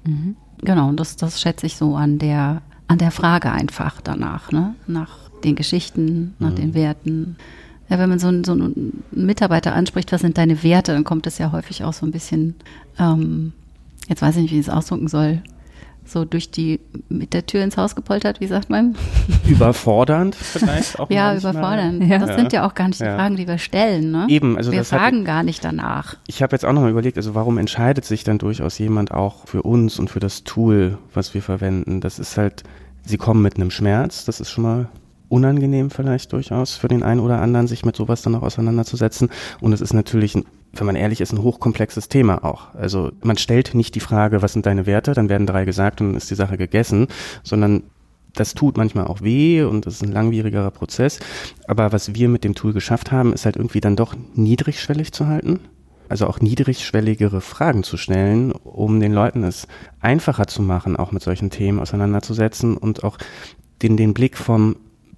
Mhm. 0.05 0.37
Genau, 0.63 0.89
und 0.89 1.01
das, 1.01 1.17
das 1.17 1.41
schätze 1.41 1.67
ich 1.67 1.77
so 1.77 1.97
an 1.97 2.19
der, 2.19 2.63
an 2.87 2.99
der 2.99 3.11
Frage 3.11 3.51
einfach 3.51 4.01
danach, 4.01 4.53
ne? 4.53 4.75
nach 4.87 5.31
den 5.45 5.57
Geschichten, 5.57 6.35
nach 6.39 6.51
mhm. 6.51 6.57
den 6.57 6.75
Werten. 6.75 7.37
Ja, 7.89 7.99
wenn 7.99 8.09
man 8.09 8.19
so 8.19 8.29
einen, 8.29 8.45
so 8.45 8.53
einen 8.53 9.03
Mitarbeiter 9.11 9.75
anspricht, 9.75 10.13
was 10.13 10.21
sind 10.21 10.39
deine 10.39 10.63
Werte, 10.63 10.93
dann 10.93 11.05
kommt 11.05 11.27
es 11.27 11.39
ja 11.39 11.51
häufig 11.53 11.83
auch 11.83 11.93
so 11.93 12.07
ein 12.07 12.13
bisschen, 12.13 12.55
ähm, 12.99 13.53
jetzt 14.09 14.23
weiß 14.23 14.37
ich 14.37 14.43
nicht, 14.43 14.53
wie 14.53 14.61
ich 14.61 14.67
es 14.67 14.73
ausdrücken 14.73 15.09
soll, 15.09 15.43
so 16.11 16.25
durch 16.25 16.51
die, 16.51 16.81
mit 17.09 17.33
der 17.33 17.47
Tür 17.47 17.63
ins 17.63 17.77
Haus 17.77 17.95
gepoltert, 17.95 18.41
wie 18.41 18.47
sagt 18.47 18.71
man? 18.71 18.97
Überfordernd 19.49 20.35
vielleicht 20.35 20.99
auch. 20.99 21.11
ja, 21.11 21.33
manchmal. 21.33 21.55
überfordernd. 21.55 22.05
Ja. 22.05 22.19
Das 22.19 22.37
sind 22.37 22.53
ja 22.53 22.67
auch 22.67 22.75
gar 22.75 22.89
nicht 22.89 23.01
die 23.01 23.05
ja. 23.05 23.17
Fragen, 23.17 23.37
die 23.37 23.47
wir 23.47 23.59
stellen. 23.59 24.11
Ne? 24.11 24.27
Eben, 24.29 24.57
also 24.57 24.73
wir 24.73 24.85
fragen 24.85 25.21
hat, 25.21 25.27
gar 25.27 25.43
nicht 25.43 25.65
danach. 25.65 26.17
Ich 26.27 26.43
habe 26.43 26.53
jetzt 26.53 26.65
auch 26.65 26.73
nochmal 26.73 26.91
überlegt, 26.91 27.17
also 27.17 27.35
warum 27.35 27.59
entscheidet 27.59 28.05
sich 28.05 28.25
dann 28.25 28.39
durchaus 28.39 28.79
jemand 28.79 29.13
auch 29.13 29.47
für 29.47 29.63
uns 29.63 29.99
und 29.99 30.11
für 30.11 30.21
das 30.21 30.45
Tool, 30.45 30.99
was 31.15 31.35
wir 31.35 31.43
verwenden? 31.43 32.01
Das 32.01 32.19
ist 32.19 32.37
halt, 32.37 32.65
sie 33.05 33.17
kommen 33.17 33.43
mit 33.43 33.57
einem 33.57 33.71
Schmerz, 33.71 34.25
das 34.25 34.41
ist 34.41 34.51
schon 34.51 34.65
mal 34.65 34.89
unangenehm 35.29 35.91
vielleicht 35.91 36.33
durchaus 36.33 36.75
für 36.75 36.89
den 36.89 37.03
einen 37.03 37.21
oder 37.21 37.41
anderen, 37.41 37.69
sich 37.69 37.85
mit 37.85 37.97
sowas 37.97 38.23
dann 38.23 38.35
auch 38.35 38.43
auseinanderzusetzen. 38.43 39.31
Und 39.61 39.73
es 39.73 39.81
ist 39.81 39.95
natürlich 39.95 40.35
ein 40.35 40.45
wenn 40.73 40.87
man 40.87 40.97
ehrlich 40.97 41.21
ist, 41.21 41.33
ein 41.33 41.43
hochkomplexes 41.43 42.09
Thema 42.09 42.45
auch. 42.45 42.75
Also 42.75 43.11
man 43.23 43.37
stellt 43.37 43.75
nicht 43.75 43.95
die 43.95 44.01
Frage, 44.01 44.43
was 44.43 44.53
sind 44.53 44.67
deine 44.67 44.87
Werte, 44.87 45.15
dann 45.15 45.29
werden 45.29 45.47
drei 45.47 45.65
gesagt 45.65 46.01
und 46.01 46.09
dann 46.09 46.17
ist 46.17 46.31
die 46.31 46.37
Sache 46.37 46.57
gegessen, 46.57 47.09
sondern 47.43 47.83
das 48.35 48.55
tut 48.55 48.77
manchmal 48.77 49.07
auch 49.07 49.23
weh 49.23 49.63
und 49.63 49.87
das 49.87 49.95
ist 49.95 50.03
ein 50.03 50.13
langwierigerer 50.13 50.71
Prozess. 50.71 51.19
Aber 51.67 51.93
was 51.93 52.15
wir 52.15 52.29
mit 52.29 52.45
dem 52.45 52.55
Tool 52.55 52.73
geschafft 52.73 53.11
haben, 53.11 53.33
ist 53.33 53.45
halt 53.45 53.57
irgendwie 53.57 53.81
dann 53.81 53.97
doch 53.97 54.15
niedrigschwellig 54.35 55.13
zu 55.13 55.27
halten. 55.27 55.61
Also 56.09 56.27
auch 56.27 56.41
niedrigschwelligere 56.41 57.41
Fragen 57.41 57.83
zu 57.83 57.97
stellen, 57.97 58.53
um 58.53 59.01
den 59.01 59.13
Leuten 59.13 59.45
es 59.45 59.69
einfacher 60.01 60.47
zu 60.47 60.63
machen, 60.63 60.97
auch 60.97 61.13
mit 61.13 61.23
solchen 61.23 61.51
Themen 61.51 61.79
auseinanderzusetzen 61.79 62.77
und 62.77 63.05
auch 63.05 63.19
den, 63.83 63.97
den 63.97 64.13
Blick 64.13 64.37
vom, 64.37 64.77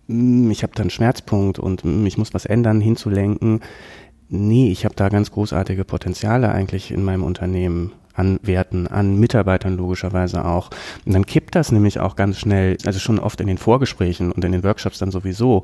hm, 0.09 0.51
ich 0.51 0.63
habe 0.63 0.75
da 0.75 0.83
einen 0.83 0.91
Schmerzpunkt 0.91 1.59
und 1.59 1.83
hm, 1.83 2.05
ich 2.07 2.19
muss 2.19 2.35
was 2.35 2.45
ändern, 2.45 2.81
hinzulenken 2.81 3.61
nee, 4.33 4.71
ich 4.71 4.85
habe 4.85 4.95
da 4.95 5.09
ganz 5.09 5.31
großartige 5.31 5.85
Potenziale 5.85 6.51
eigentlich 6.51 6.91
in 6.91 7.05
meinem 7.05 7.23
Unternehmen 7.23 7.93
an 8.15 8.39
Werten, 8.43 8.87
an 8.87 9.19
Mitarbeitern 9.19 9.77
logischerweise 9.77 10.45
auch. 10.45 10.71
Und 11.07 11.15
dann 11.15 11.27
kippt 11.27 11.55
das 11.55 11.73
nämlich 11.73 12.01
auch 12.01 12.17
ganz 12.17 12.39
schnell, 12.39 12.77
also 12.85 12.99
schon 12.99 13.19
oft 13.19 13.41
in 13.41 13.47
den 13.47 13.59
Vorgesprächen 13.59 14.33
und 14.33 14.45
in 14.45 14.53
den 14.53 14.65
Workshops 14.65 14.99
dann 14.99 15.11
sowieso, 15.11 15.63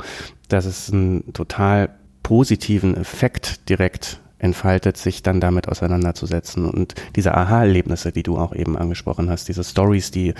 dass 0.48 0.64
es 0.64 0.92
einen 0.92 1.32
total 1.32 1.90
positiven 2.22 2.96
Effekt 2.96 3.68
direkt 3.68 4.20
entfaltet, 4.38 4.96
sich 4.96 5.22
dann 5.22 5.40
damit 5.40 5.68
auseinanderzusetzen 5.68 6.64
und 6.64 6.94
diese 7.16 7.34
Aha-Erlebnisse, 7.34 8.12
die 8.12 8.22
du 8.22 8.38
auch 8.38 8.54
eben 8.54 8.76
angesprochen 8.76 9.28
hast, 9.30 9.48
diese 9.48 9.64
Stories, 9.64 10.10
die 10.10 10.34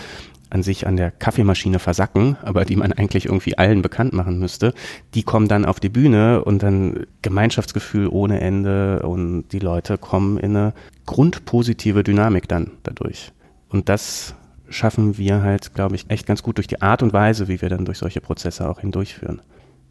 an 0.51 0.63
sich 0.63 0.87
an 0.87 0.97
der 0.97 1.11
Kaffeemaschine 1.11 1.79
versacken, 1.79 2.37
aber 2.43 2.65
die 2.65 2.77
man 2.77 2.93
eigentlich 2.93 3.27
irgendwie 3.27 3.59
allen 3.59 3.83
bekannt 3.83 4.13
machen 4.13 4.39
müsste, 4.39 4.75
die 5.15 5.23
kommen 5.23 5.49
dann 5.49 5.65
auf 5.65 5.81
die 5.81 5.89
Bühne 5.89 6.45
und 6.45 6.63
dann 6.63 7.07
Gemeinschaftsgefühl 7.23 8.09
ohne 8.09 8.41
Ende 8.41 9.03
und 9.03 9.49
die 9.49 9.59
Leute 9.59 9.99
kommen 9.99 10.39
in 10.39 10.57
eine 10.57 10.75
grundpositive 11.07 12.03
Dynamik 12.03 12.49
dann 12.49 12.73
dadurch. 12.83 13.33
Und 13.69 13.89
das 13.89 14.35
schaffen 14.71 15.19
wir 15.19 15.43
halt, 15.43 15.75
glaube 15.75 15.97
ich, 15.97 16.11
echt 16.11 16.27
ganz 16.27 16.43
gut 16.43 16.59
durch 16.59 16.67
die 16.67 16.83
Art 16.83 17.03
und 17.03 17.13
Weise, 17.13 17.49
wie 17.49 17.61
wir 17.61 17.69
dann 17.69 17.85
durch 17.85 17.99
solche 17.99 18.21
Prozesse 18.21 18.69
auch 18.69 18.81
hindurchführen. 18.81 19.41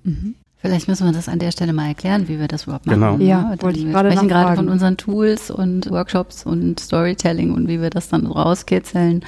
Mhm. 0.04 0.36
Vielleicht 0.60 0.88
müssen 0.88 1.06
wir 1.06 1.14
das 1.14 1.30
an 1.30 1.38
der 1.38 1.52
Stelle 1.52 1.72
mal 1.72 1.88
erklären, 1.88 2.28
wie 2.28 2.40
wir 2.40 2.48
das 2.48 2.64
überhaupt 2.64 2.88
machen. 2.88 3.00
Genau. 3.00 3.18
Ja, 3.18 3.52
ja 3.54 3.62
wollte 3.62 3.80
ich 3.80 3.86
wir 3.86 3.92
gerade 3.92 4.12
sprechen 4.12 4.28
gerade 4.28 4.56
von 4.56 4.70
unseren 4.70 4.98
Tools 4.98 5.52
und 5.52 5.90
Workshops 5.92 6.46
und 6.46 6.80
Storytelling 6.80 7.54
und 7.54 7.68
wie 7.68 7.80
wir 7.80 7.92
das 7.92 8.10
dann 8.10 8.26
rauskitzeln. 8.26 9.24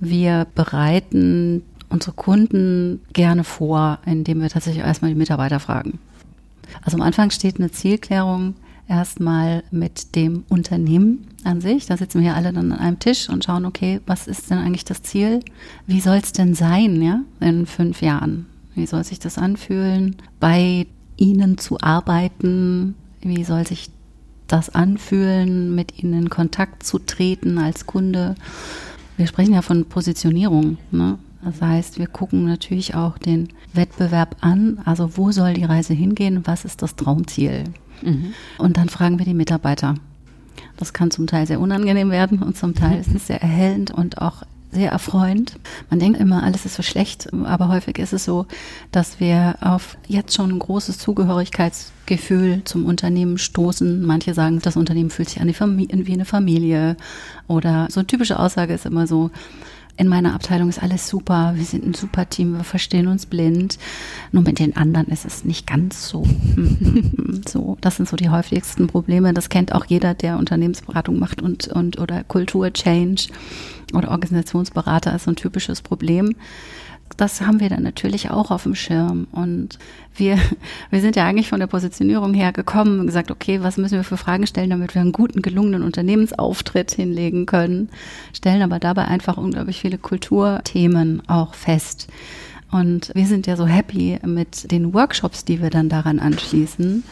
Wir 0.00 0.46
bereiten 0.54 1.62
unsere 1.90 2.12
Kunden 2.12 3.00
gerne 3.12 3.44
vor, 3.44 3.98
indem 4.06 4.40
wir 4.40 4.48
tatsächlich 4.48 4.84
erstmal 4.84 5.10
die 5.10 5.18
Mitarbeiter 5.18 5.60
fragen. 5.60 5.98
Also 6.82 6.96
am 6.96 7.02
Anfang 7.02 7.30
steht 7.30 7.58
eine 7.58 7.70
Zielklärung 7.70 8.54
erstmal 8.88 9.62
mit 9.70 10.16
dem 10.16 10.44
Unternehmen 10.48 11.28
an 11.44 11.60
sich. 11.60 11.86
Da 11.86 11.96
sitzen 11.96 12.22
wir 12.22 12.34
alle 12.34 12.52
dann 12.52 12.72
an 12.72 12.78
einem 12.78 12.98
Tisch 12.98 13.28
und 13.28 13.44
schauen, 13.44 13.64
okay, 13.64 14.00
was 14.06 14.26
ist 14.26 14.50
denn 14.50 14.58
eigentlich 14.58 14.84
das 14.84 15.02
Ziel? 15.02 15.40
Wie 15.86 16.00
soll 16.00 16.16
es 16.16 16.32
denn 16.32 16.54
sein, 16.54 17.00
ja, 17.00 17.20
in 17.40 17.66
fünf 17.66 18.02
Jahren? 18.02 18.46
Wie 18.74 18.86
soll 18.86 19.04
sich 19.04 19.18
das 19.18 19.38
anfühlen, 19.38 20.16
bei 20.38 20.86
Ihnen 21.16 21.58
zu 21.58 21.78
arbeiten? 21.80 22.94
Wie 23.20 23.44
soll 23.44 23.66
sich 23.66 23.90
das 24.46 24.70
anfühlen, 24.70 25.74
mit 25.74 26.02
Ihnen 26.02 26.22
in 26.22 26.30
Kontakt 26.30 26.82
zu 26.82 26.98
treten 26.98 27.58
als 27.58 27.86
Kunde? 27.86 28.34
Wir 29.20 29.26
sprechen 29.26 29.52
ja 29.52 29.60
von 29.60 29.84
Positionierung. 29.84 30.78
Ne? 30.92 31.18
Das 31.44 31.60
heißt, 31.60 31.98
wir 31.98 32.06
gucken 32.06 32.46
natürlich 32.46 32.94
auch 32.94 33.18
den 33.18 33.48
Wettbewerb 33.74 34.36
an. 34.40 34.80
Also 34.86 35.18
wo 35.18 35.30
soll 35.30 35.52
die 35.52 35.64
Reise 35.64 35.92
hingehen? 35.92 36.40
Was 36.46 36.64
ist 36.64 36.80
das 36.80 36.96
Traumziel? 36.96 37.64
Mhm. 38.00 38.32
Und 38.56 38.78
dann 38.78 38.88
fragen 38.88 39.18
wir 39.18 39.26
die 39.26 39.34
Mitarbeiter. 39.34 39.96
Das 40.78 40.94
kann 40.94 41.10
zum 41.10 41.26
Teil 41.26 41.46
sehr 41.46 41.60
unangenehm 41.60 42.10
werden 42.10 42.42
und 42.42 42.56
zum 42.56 42.74
Teil 42.74 42.98
ist 43.06 43.14
es 43.14 43.26
sehr 43.26 43.42
erhellend 43.42 43.90
und 43.90 44.22
auch 44.22 44.42
sehr 44.72 44.92
erfreuend. 44.92 45.58
Man 45.88 45.98
denkt 45.98 46.20
immer, 46.20 46.42
alles 46.42 46.64
ist 46.64 46.74
so 46.74 46.82
schlecht, 46.82 47.28
aber 47.44 47.68
häufig 47.68 47.98
ist 47.98 48.12
es 48.12 48.24
so, 48.24 48.46
dass 48.92 49.20
wir 49.20 49.56
auf 49.60 49.96
jetzt 50.06 50.34
schon 50.34 50.50
ein 50.50 50.58
großes 50.58 50.98
Zugehörigkeitsgefühl 50.98 52.62
zum 52.64 52.86
Unternehmen 52.86 53.38
stoßen. 53.38 54.02
Manche 54.02 54.34
sagen, 54.34 54.60
das 54.62 54.76
Unternehmen 54.76 55.10
fühlt 55.10 55.28
sich 55.28 55.40
an 55.40 55.48
wie 55.48 56.12
eine 56.12 56.24
Familie. 56.24 56.96
Oder 57.48 57.88
so 57.90 58.00
eine 58.00 58.06
typische 58.06 58.38
Aussage 58.38 58.74
ist 58.74 58.86
immer 58.86 59.06
so, 59.06 59.30
in 60.00 60.08
meiner 60.08 60.32
Abteilung 60.32 60.70
ist 60.70 60.82
alles 60.82 61.06
super, 61.06 61.52
wir 61.56 61.64
sind 61.64 61.84
ein 61.84 61.92
super 61.92 62.26
Team, 62.26 62.56
wir 62.56 62.64
verstehen 62.64 63.06
uns 63.06 63.26
blind. 63.26 63.78
Nur 64.32 64.42
mit 64.42 64.58
den 64.58 64.74
anderen 64.74 65.08
ist 65.08 65.26
es 65.26 65.44
nicht 65.44 65.66
ganz 65.66 66.08
so. 66.08 66.26
so, 67.46 67.76
das 67.82 67.96
sind 67.96 68.08
so 68.08 68.16
die 68.16 68.30
häufigsten 68.30 68.86
Probleme. 68.86 69.34
Das 69.34 69.50
kennt 69.50 69.74
auch 69.74 69.84
jeder, 69.84 70.14
der 70.14 70.38
Unternehmensberatung 70.38 71.18
macht 71.18 71.42
und, 71.42 71.68
und 71.68 71.98
oder 71.98 72.24
Kulturchange 72.24 73.26
oder 73.92 74.10
Organisationsberater 74.10 75.14
ist 75.14 75.24
so 75.24 75.32
ein 75.32 75.36
typisches 75.36 75.82
Problem 75.82 76.34
das 77.16 77.40
haben 77.40 77.60
wir 77.60 77.68
dann 77.68 77.82
natürlich 77.82 78.30
auch 78.30 78.50
auf 78.50 78.62
dem 78.64 78.74
Schirm. 78.74 79.26
Und 79.32 79.78
wir, 80.14 80.38
wir 80.90 81.00
sind 81.00 81.16
ja 81.16 81.26
eigentlich 81.26 81.48
von 81.48 81.60
der 81.60 81.66
Positionierung 81.66 82.34
her 82.34 82.52
gekommen 82.52 83.00
und 83.00 83.06
gesagt, 83.06 83.30
okay, 83.30 83.62
was 83.62 83.76
müssen 83.76 83.96
wir 83.96 84.04
für 84.04 84.16
Fragen 84.16 84.46
stellen, 84.46 84.70
damit 84.70 84.94
wir 84.94 85.02
einen 85.02 85.12
guten, 85.12 85.42
gelungenen 85.42 85.82
Unternehmensauftritt 85.82 86.92
hinlegen 86.92 87.46
können, 87.46 87.90
stellen 88.32 88.62
aber 88.62 88.78
dabei 88.78 89.06
einfach 89.06 89.36
unglaublich 89.36 89.80
viele 89.80 89.98
Kulturthemen 89.98 91.28
auch 91.28 91.54
fest. 91.54 92.08
Und 92.70 93.10
wir 93.14 93.26
sind 93.26 93.46
ja 93.46 93.56
so 93.56 93.66
happy 93.66 94.18
mit 94.24 94.70
den 94.70 94.94
Workshops, 94.94 95.44
die 95.44 95.60
wir 95.60 95.70
dann 95.70 95.88
daran 95.88 96.20
anschließen, 96.20 97.02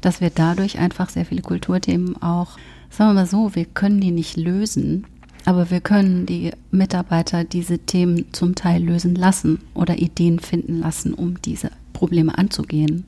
dass 0.00 0.20
wir 0.20 0.30
dadurch 0.30 0.78
einfach 0.78 1.10
sehr 1.10 1.24
viele 1.24 1.42
Kulturthemen 1.42 2.22
auch, 2.22 2.56
sagen 2.90 3.10
wir 3.10 3.14
mal 3.14 3.26
so, 3.26 3.54
wir 3.56 3.64
können 3.64 4.00
die 4.00 4.12
nicht 4.12 4.36
lösen, 4.36 5.06
aber 5.48 5.70
wir 5.70 5.80
können 5.80 6.26
die 6.26 6.50
Mitarbeiter 6.70 7.42
diese 7.42 7.78
Themen 7.78 8.26
zum 8.32 8.54
Teil 8.54 8.84
lösen 8.84 9.14
lassen 9.14 9.60
oder 9.72 9.96
Ideen 9.96 10.40
finden 10.40 10.80
lassen, 10.80 11.14
um 11.14 11.40
diese 11.40 11.70
Probleme 11.94 12.36
anzugehen. 12.36 13.06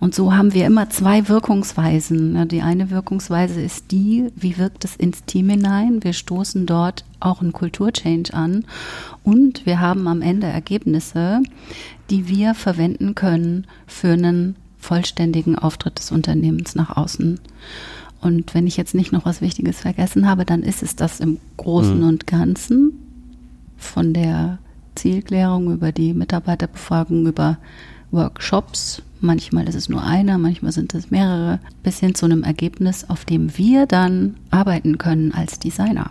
Und 0.00 0.12
so 0.12 0.34
haben 0.34 0.52
wir 0.52 0.66
immer 0.66 0.90
zwei 0.90 1.28
Wirkungsweisen. 1.28 2.48
Die 2.48 2.60
eine 2.60 2.90
Wirkungsweise 2.90 3.60
ist 3.60 3.92
die, 3.92 4.32
wie 4.34 4.58
wirkt 4.58 4.84
es 4.84 4.96
ins 4.96 5.24
Team 5.26 5.48
hinein? 5.48 6.02
Wir 6.02 6.12
stoßen 6.12 6.66
dort 6.66 7.04
auch 7.20 7.40
einen 7.40 7.52
Kulturchange 7.52 8.34
an 8.34 8.64
und 9.22 9.64
wir 9.64 9.78
haben 9.78 10.08
am 10.08 10.22
Ende 10.22 10.48
Ergebnisse, 10.48 11.40
die 12.10 12.26
wir 12.26 12.54
verwenden 12.54 13.14
können 13.14 13.68
für 13.86 14.14
einen 14.14 14.56
vollständigen 14.76 15.56
Auftritt 15.56 16.00
des 16.00 16.10
Unternehmens 16.10 16.74
nach 16.74 16.96
außen. 16.96 17.38
Und 18.20 18.54
wenn 18.54 18.66
ich 18.66 18.76
jetzt 18.76 18.94
nicht 18.94 19.12
noch 19.12 19.24
was 19.24 19.40
Wichtiges 19.40 19.80
vergessen 19.80 20.28
habe, 20.28 20.44
dann 20.44 20.62
ist 20.62 20.82
es 20.82 20.94
das 20.94 21.20
im 21.20 21.38
Großen 21.56 21.98
mhm. 21.98 22.08
und 22.08 22.26
Ganzen 22.26 22.92
von 23.76 24.12
der 24.12 24.58
Zielklärung 24.94 25.72
über 25.72 25.92
die 25.92 26.12
Mitarbeiterbefragung, 26.12 27.26
über 27.26 27.58
Workshops. 28.10 29.02
Manchmal 29.20 29.68
ist 29.68 29.74
es 29.74 29.88
nur 29.88 30.02
einer, 30.02 30.38
manchmal 30.38 30.72
sind 30.72 30.94
es 30.94 31.10
mehrere, 31.10 31.60
bis 31.82 32.00
hin 32.00 32.14
zu 32.14 32.26
einem 32.26 32.42
Ergebnis, 32.42 33.08
auf 33.08 33.24
dem 33.24 33.56
wir 33.56 33.86
dann 33.86 34.36
arbeiten 34.50 34.98
können 34.98 35.32
als 35.32 35.58
Designer. 35.58 36.10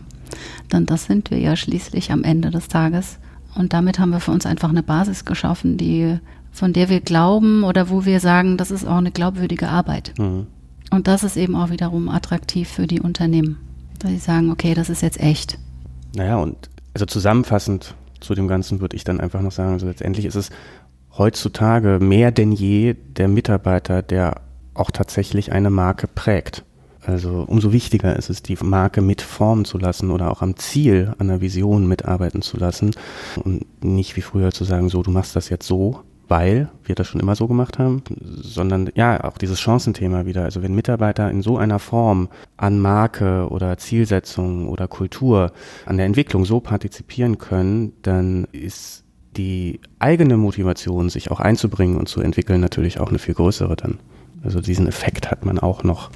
Denn 0.72 0.86
das 0.86 1.06
sind 1.06 1.32
wir 1.32 1.40
ja 1.40 1.56
schließlich 1.56 2.12
am 2.12 2.24
Ende 2.24 2.52
des 2.52 2.68
Tages. 2.68 3.20
Und 3.56 3.74
damit 3.74 4.00
haben 4.00 4.12
wir 4.12 4.20
für 4.20 4.32
uns 4.32 4.46
einfach 4.46 4.70
eine 4.70 4.84
Basis 4.84 5.26
geschaffen, 5.26 5.78
die, 5.78 6.20
von 6.52 6.74
der 6.74 6.90
wir 6.90 7.02
glauben 7.02 7.64
oder 7.64 7.90
wo 7.90 8.06
wir 8.06 8.20
sagen, 8.20 8.58
das 8.58 8.72
ist 8.72 8.86
auch 8.86 8.98
eine 8.98 9.12
glaubwürdige 9.12 9.70
Arbeit. 9.70 10.14
Mhm. 10.18 10.48
Und 10.92 11.08
das 11.08 11.24
ist 11.24 11.38
eben 11.38 11.56
auch 11.56 11.70
wiederum 11.70 12.10
attraktiv 12.10 12.70
für 12.70 12.88
die 12.88 13.00
Unternehmen, 13.00 13.58
dass 14.00 14.12
sie 14.12 14.18
sagen, 14.18 14.52
okay, 14.52 14.74
das 14.74 14.90
ist 14.90 15.02
jetzt 15.02 15.20
echt. 15.20 15.60
Naja, 16.16 16.38
und 16.38 16.70
also 16.94 17.06
zusammenfassend 17.06 17.96
zu 18.20 18.34
dem 18.36 18.48
Ganzen 18.48 18.82
würde 18.82 18.96
ich 18.96 19.04
dann 19.04 19.20
einfach 19.20 19.42
noch 19.42 19.52
sagen, 19.52 19.74
also 19.74 19.86
letztendlich 19.86 20.26
ist 20.26 20.36
es 20.36 20.50
heutzutage 21.18 22.00
mehr 22.00 22.32
denn 22.32 22.52
je 22.52 22.94
der 22.94 23.28
Mitarbeiter, 23.28 24.02
der 24.02 24.42
auch 24.74 24.92
tatsächlich 24.92 25.52
eine 25.52 25.70
Marke 25.70 26.08
prägt. 26.08 26.64
Also 27.06 27.46
umso 27.48 27.72
wichtiger 27.72 28.16
ist 28.16 28.30
es, 28.30 28.44
die 28.44 28.58
Marke 28.62 29.02
mitformen 29.02 29.66
zu 29.66 29.78
lassen 29.78 30.12
oder 30.12 30.32
auch 30.32 30.42
am 30.42 30.58
Ziel, 30.58 31.14
der 31.20 31.42
Vision 31.42 31.88
mitarbeiten 31.88 32.42
zu 32.42 32.58
lassen 32.58 32.92
und 33.44 33.66
nicht 33.84 34.16
wie 34.16 34.22
früher 34.22 34.52
zu 34.52 34.64
sagen, 34.64 34.90
so, 34.90 35.02
du 35.02 35.12
machst 35.12 35.36
das 35.36 35.50
jetzt 35.50 35.66
so, 35.66 36.02
weil 36.30 36.70
wir 36.86 36.96
das 36.96 37.08
schon 37.08 37.20
immer 37.20 37.36
so 37.36 37.48
gemacht 37.48 37.80
haben, 37.80 38.04
sondern 38.22 38.90
ja, 38.96 39.24
auch 39.24 39.38
dieses 39.38 39.60
Chancenthema 39.60 40.26
wieder. 40.26 40.44
Also 40.44 40.62
wenn 40.62 40.76
Mitarbeiter 40.76 41.30
in 41.30 41.42
so 41.42 41.58
einer 41.58 41.80
Form 41.80 42.30
an 42.56 42.80
Marke 42.80 43.50
oder 43.50 43.78
Zielsetzung 43.78 44.70
oder 44.70 44.88
Kultur, 44.88 45.52
an 45.86 45.98
der 45.98 46.06
Entwicklung 46.06 46.46
so 46.46 46.60
partizipieren 46.60 47.40
können, 47.40 47.94
dann 48.04 48.46
ist 48.52 49.04
die 49.38 49.80
eigene 50.00 50.38
Motivation, 50.38 51.10
sich 51.10 51.32
auch 51.32 51.40
einzubringen 51.40 51.98
und 51.98 52.08
zu 52.08 52.22
entwickeln, 52.22 52.62
natürlich 52.62 53.00
auch 53.00 53.10
eine 53.10 53.20
viel 53.20 53.34
größere 53.34 53.76
dann. 53.76 54.00
Also 54.44 54.62
diesen 54.62 54.88
Effekt 54.88 55.32
hat 55.32 55.46
man 55.46 55.60
auch 55.60 55.84
noch. 55.84 56.12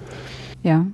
Ja, 0.62 0.86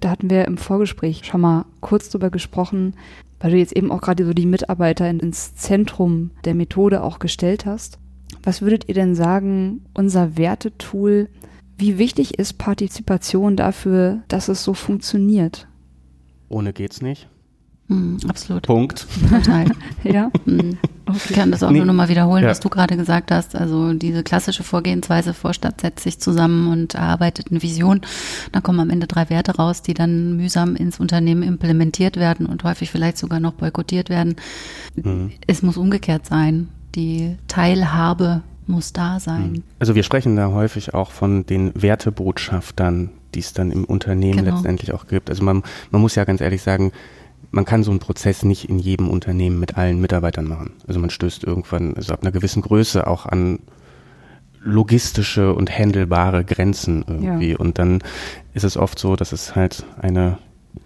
da 0.00 0.10
hatten 0.10 0.30
wir 0.30 0.44
im 0.44 0.58
Vorgespräch 0.58 1.22
schon 1.24 1.40
mal 1.40 1.64
kurz 1.80 2.10
drüber 2.10 2.30
gesprochen, 2.30 2.94
weil 3.40 3.52
du 3.52 3.56
jetzt 3.56 3.76
eben 3.76 3.90
auch 3.90 4.00
gerade 4.00 4.24
so 4.24 4.32
die 4.32 4.46
Mitarbeiter 4.46 5.08
ins 5.08 5.54
Zentrum 5.54 6.30
der 6.44 6.54
Methode 6.54 7.02
auch 7.02 7.18
gestellt 7.18 7.66
hast. 7.66 7.98
Was 8.42 8.62
würdet 8.62 8.88
ihr 8.88 8.94
denn 8.94 9.14
sagen, 9.14 9.84
unser 9.94 10.36
Wertetool, 10.36 11.28
wie 11.76 11.98
wichtig 11.98 12.38
ist 12.38 12.58
Partizipation 12.58 13.56
dafür, 13.56 14.22
dass 14.28 14.48
es 14.48 14.64
so 14.64 14.74
funktioniert? 14.74 15.66
Ohne 16.48 16.72
geht's 16.72 17.02
nicht. 17.02 17.28
Mm, 17.88 18.16
absolut. 18.28 18.62
Punkt. 18.62 19.06
Total. 19.30 19.66
ja. 20.04 20.30
Mm. 20.44 20.76
Okay. 21.06 21.18
Ich 21.30 21.32
kann 21.34 21.50
das 21.50 21.62
auch 21.62 21.70
nee. 21.70 21.78
nur 21.78 21.86
noch 21.86 21.94
mal 21.94 22.10
wiederholen, 22.10 22.42
ja. 22.42 22.50
was 22.50 22.60
du 22.60 22.68
gerade 22.68 22.96
gesagt 22.98 23.30
hast. 23.30 23.56
Also 23.56 23.94
diese 23.94 24.22
klassische 24.22 24.62
Vorgehensweise, 24.62 25.32
Vorstand 25.32 25.80
setzt 25.80 26.04
sich 26.04 26.20
zusammen 26.20 26.70
und 26.70 26.94
erarbeitet 26.94 27.46
eine 27.50 27.62
Vision. 27.62 28.02
Dann 28.52 28.62
kommen 28.62 28.80
am 28.80 28.90
Ende 28.90 29.06
drei 29.06 29.30
Werte 29.30 29.56
raus, 29.56 29.80
die 29.80 29.94
dann 29.94 30.36
mühsam 30.36 30.76
ins 30.76 31.00
Unternehmen 31.00 31.42
implementiert 31.42 32.18
werden 32.18 32.44
und 32.44 32.62
häufig 32.62 32.90
vielleicht 32.90 33.16
sogar 33.16 33.40
noch 33.40 33.54
boykottiert 33.54 34.10
werden. 34.10 34.36
Mhm. 34.96 35.32
Es 35.46 35.62
muss 35.62 35.78
umgekehrt 35.78 36.26
sein 36.26 36.68
die 36.94 37.36
Teilhabe 37.48 38.42
muss 38.66 38.92
da 38.92 39.18
sein. 39.18 39.54
Hm. 39.54 39.62
Also 39.78 39.94
wir 39.94 40.02
sprechen 40.02 40.36
da 40.36 40.50
häufig 40.50 40.94
auch 40.94 41.10
von 41.10 41.46
den 41.46 41.72
Wertebotschaftern, 41.74 43.10
die 43.34 43.40
es 43.40 43.52
dann 43.52 43.70
im 43.70 43.84
Unternehmen 43.84 44.44
genau. 44.44 44.56
letztendlich 44.56 44.92
auch 44.92 45.06
gibt. 45.06 45.30
Also 45.30 45.42
man, 45.42 45.62
man 45.90 46.00
muss 46.00 46.14
ja 46.14 46.24
ganz 46.24 46.40
ehrlich 46.40 46.62
sagen, 46.62 46.92
man 47.50 47.64
kann 47.64 47.82
so 47.82 47.90
einen 47.90 48.00
Prozess 48.00 48.42
nicht 48.42 48.68
in 48.68 48.78
jedem 48.78 49.08
Unternehmen 49.08 49.58
mit 49.58 49.78
allen 49.78 50.00
Mitarbeitern 50.00 50.46
machen. 50.46 50.72
Also 50.86 51.00
man 51.00 51.10
stößt 51.10 51.44
irgendwann, 51.44 51.94
also 51.94 52.12
ab 52.12 52.22
einer 52.22 52.32
gewissen 52.32 52.62
Größe 52.62 53.06
auch 53.06 53.24
an 53.26 53.60
logistische 54.60 55.54
und 55.54 55.70
handelbare 55.70 56.44
Grenzen 56.44 57.04
irgendwie. 57.06 57.52
Ja. 57.52 57.58
Und 57.58 57.78
dann 57.78 58.00
ist 58.54 58.64
es 58.64 58.76
oft 58.76 58.98
so, 58.98 59.16
dass 59.16 59.32
es 59.32 59.56
halt 59.56 59.84
eine 60.00 60.38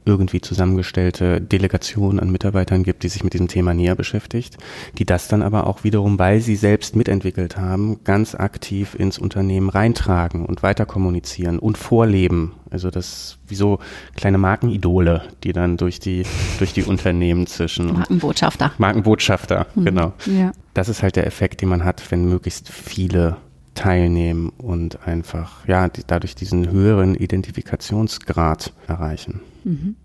irgendwie 0.04 0.40
zusammengestellte 0.40 1.40
Delegation 1.40 2.18
an 2.18 2.30
Mitarbeitern 2.30 2.82
gibt, 2.82 3.02
die 3.02 3.09
sich 3.09 3.23
mit 3.23 3.35
diesem 3.35 3.49
Thema 3.49 3.73
näher 3.75 3.94
beschäftigt, 3.94 4.59
die 4.99 5.04
das 5.04 5.28
dann 5.28 5.42
aber 5.42 5.66
auch 5.66 5.85
wiederum, 5.85 6.18
weil 6.18 6.40
sie 6.40 6.56
selbst 6.56 6.97
mitentwickelt 6.97 7.56
haben, 7.56 8.02
ganz 8.04 8.35
aktiv 8.35 8.94
ins 8.99 9.18
Unternehmen 9.18 9.68
reintragen 9.68 10.44
und 10.44 10.62
weiter 10.62 10.87
kommunizieren 10.87 11.59
und 11.59 11.78
vorleben. 11.78 12.54
Also 12.71 12.90
das 12.90 13.38
wie 13.47 13.54
so 13.54 13.78
kleine 14.16 14.38
Markenidole, 14.38 15.23
die 15.44 15.52
dann 15.52 15.76
durch 15.76 16.00
die 16.00 16.25
durch 16.59 16.73
die 16.73 16.85
Unternehmen 16.85 17.47
zwischen 17.47 17.92
Markenbotschafter. 17.92 18.73
Markenbotschafter, 18.78 19.66
mhm. 19.75 19.85
genau. 19.85 20.12
Ja. 20.26 20.52
Das 20.75 20.88
ist 20.88 21.02
halt 21.02 21.16
der 21.16 21.26
Effekt, 21.26 21.61
den 21.61 21.68
man 21.68 21.85
hat, 21.85 22.11
wenn 22.11 22.28
möglichst 22.28 22.71
viele 22.71 23.37
teilnehmen 23.75 24.50
und 24.59 25.06
einfach 25.06 25.66
ja 25.66 25.88
die, 25.88 26.02
dadurch 26.06 26.35
diesen 26.35 26.71
höheren 26.71 27.14
Identifikationsgrad 27.14 28.73
erreichen. 28.87 29.40
Mhm. 29.64 29.97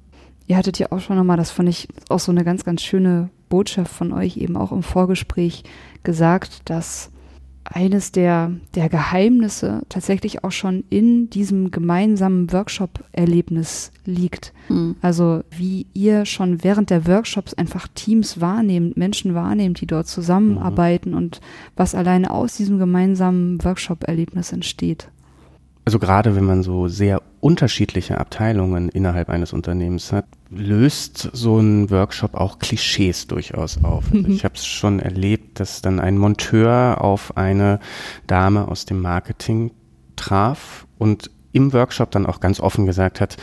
Ihr 0.48 0.58
hattet 0.58 0.80
ja 0.80 0.92
auch 0.92 1.00
schon 1.00 1.18
nochmal, 1.18 1.38
das 1.38 1.52
fand 1.52 1.70
ich 1.70 1.88
auch 2.10 2.20
so 2.20 2.32
eine 2.32 2.46
ganz, 2.46 2.64
ganz 2.64 2.82
schöne 2.82 3.30
Botschaft 3.50 3.92
von 3.92 4.14
euch 4.14 4.38
eben 4.38 4.56
auch 4.56 4.72
im 4.72 4.84
Vorgespräch 4.84 5.64
gesagt, 6.04 6.70
dass 6.70 7.12
eines 7.66 8.12
der, 8.14 8.52
der 8.76 8.88
Geheimnisse 8.90 9.82
tatsächlich 9.90 10.44
auch 10.44 10.52
schon 10.52 10.86
in 10.90 11.30
diesem 11.30 11.72
gemeinsamen 11.72 12.52
Workshop-Erlebnis 12.52 13.92
liegt. 14.06 14.54
Mhm. 14.70 14.96
Also 15.02 15.44
wie 15.52 15.86
ihr 15.94 16.26
schon 16.26 16.64
während 16.64 16.90
der 16.90 17.06
Workshops 17.08 17.54
einfach 17.54 17.88
Teams 17.94 18.40
wahrnehmt, 18.40 18.96
Menschen 18.96 19.36
wahrnehmt, 19.36 19.82
die 19.82 19.88
dort 19.88 20.08
zusammenarbeiten 20.08 21.12
mhm. 21.12 21.18
und 21.18 21.42
was 21.76 21.96
alleine 21.96 22.32
aus 22.32 22.56
diesem 22.56 22.80
gemeinsamen 22.80 23.64
Workshop-Erlebnis 23.64 24.54
entsteht 24.54 25.10
also 25.88 26.00
gerade 26.00 26.36
wenn 26.36 26.44
man 26.44 26.64
so 26.64 26.90
sehr 26.90 27.22
unterschiedliche 27.40 28.18
Abteilungen 28.18 28.90
innerhalb 28.90 29.30
eines 29.30 29.54
Unternehmens 29.54 30.12
hat, 30.12 30.26
löst 30.50 31.30
so 31.32 31.60
ein 31.60 31.90
Workshop 31.90 32.36
auch 32.36 32.60
Klischees 32.60 33.26
durchaus 33.28 33.82
auf. 33.86 34.04
Also 34.14 34.28
ich 34.28 34.44
habe 34.44 34.56
es 34.56 34.66
schon 34.66 35.00
erlebt, 35.00 35.62
dass 35.62 35.82
dann 35.82 36.02
ein 36.02 36.18
Monteur 36.18 36.98
auf 37.00 37.38
eine 37.38 37.80
Dame 38.28 38.68
aus 38.68 38.84
dem 38.84 39.02
Marketing 39.02 39.72
traf 40.18 40.86
und 40.98 41.32
im 41.54 41.72
Workshop 41.72 42.12
dann 42.12 42.26
auch 42.26 42.42
ganz 42.42 42.60
offen 42.60 42.86
gesagt 42.86 43.22
hat, 43.22 43.38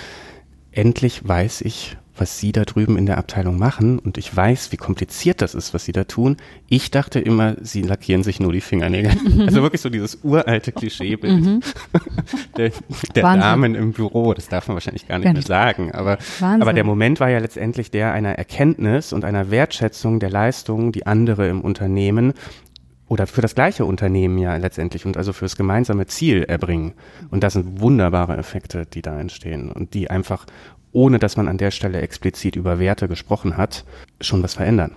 endlich 0.71 1.27
weiß 1.27 1.63
ich, 1.63 1.97
was 2.17 2.39
Sie 2.39 2.53
da 2.53 2.65
drüben 2.65 2.97
in 2.97 3.07
der 3.07 3.19
Abteilung 3.19 3.59
machen 3.59 3.99
und 3.99 4.19
ich 4.19 4.35
weiß, 4.35 4.73
wie 4.73 4.77
kompliziert 4.77 5.43
das 5.43 5.55
ist, 5.55 5.75
was 5.75 5.85
Sie 5.85 5.93
da 5.93 6.05
tun. 6.05 6.37
Ich 6.69 6.91
dachte 6.91 7.19
immer, 7.19 7.57
Sie 7.61 7.83
lackieren 7.83 8.23
sich 8.23 8.41
nur 8.41 8.53
die 8.53 8.61
Fingernägel. 8.61 9.13
Also 9.45 9.63
wirklich 9.63 9.81
so 9.81 9.91
dieses 9.91 10.21
uralte 10.23 10.73
Klischeebild 10.73 11.41
mhm. 11.41 11.61
der, 12.57 12.71
der 13.15 13.23
Damen 13.23 13.75
im 13.75 13.93
Büro. 13.93 14.33
Das 14.33 14.49
darf 14.49 14.69
man 14.69 14.77
wahrscheinlich 14.77 15.07
gar 15.07 15.19
nicht 15.19 15.33
mehr 15.33 15.43
sagen. 15.43 15.93
Aber, 15.93 16.19
aber 16.41 16.73
der 16.73 16.85
Moment 16.85 17.21
war 17.21 17.29
ja 17.29 17.39
letztendlich 17.39 17.91
der 17.91 18.13
einer 18.13 18.31
Erkenntnis 18.31 19.13
und 19.13 19.25
einer 19.25 19.51
Wertschätzung 19.51 20.21
der 20.21 20.31
Leistungen, 20.31 20.93
die 20.93 21.07
andere 21.07 21.49
im 21.49 21.61
Unternehmen 21.61 22.33
oder 23.09 23.27
für 23.27 23.43
das 23.43 23.55
gleiche 23.55 23.85
Unternehmen 23.85 24.39
ja 24.39 24.57
letztendlich 24.57 25.05
und 25.05 25.17
also 25.17 25.33
für 25.33 25.45
das 25.45 25.57
gemeinsame 25.57 26.07
Ziel 26.07 26.45
erbringen. 26.45 26.95
Und 27.31 27.45
das 27.45 27.53
sind 27.53 27.81
wunderbare 27.81 28.37
Effekte, 28.37 28.87
die 28.87 29.03
da 29.03 29.19
entstehen 29.21 29.71
und 29.71 29.95
die 29.95 30.11
einfach 30.11 30.47
ohne 30.95 31.19
dass 31.19 31.37
man 31.37 31.49
an 31.49 31.59
der 31.59 31.71
Stelle 31.71 32.01
explizit 32.01 32.57
über 32.57 32.79
Werte 32.79 33.09
gesprochen 33.09 33.59
hat, 33.59 33.85
schon 34.21 34.43
was 34.43 34.55
verändern. 34.55 34.93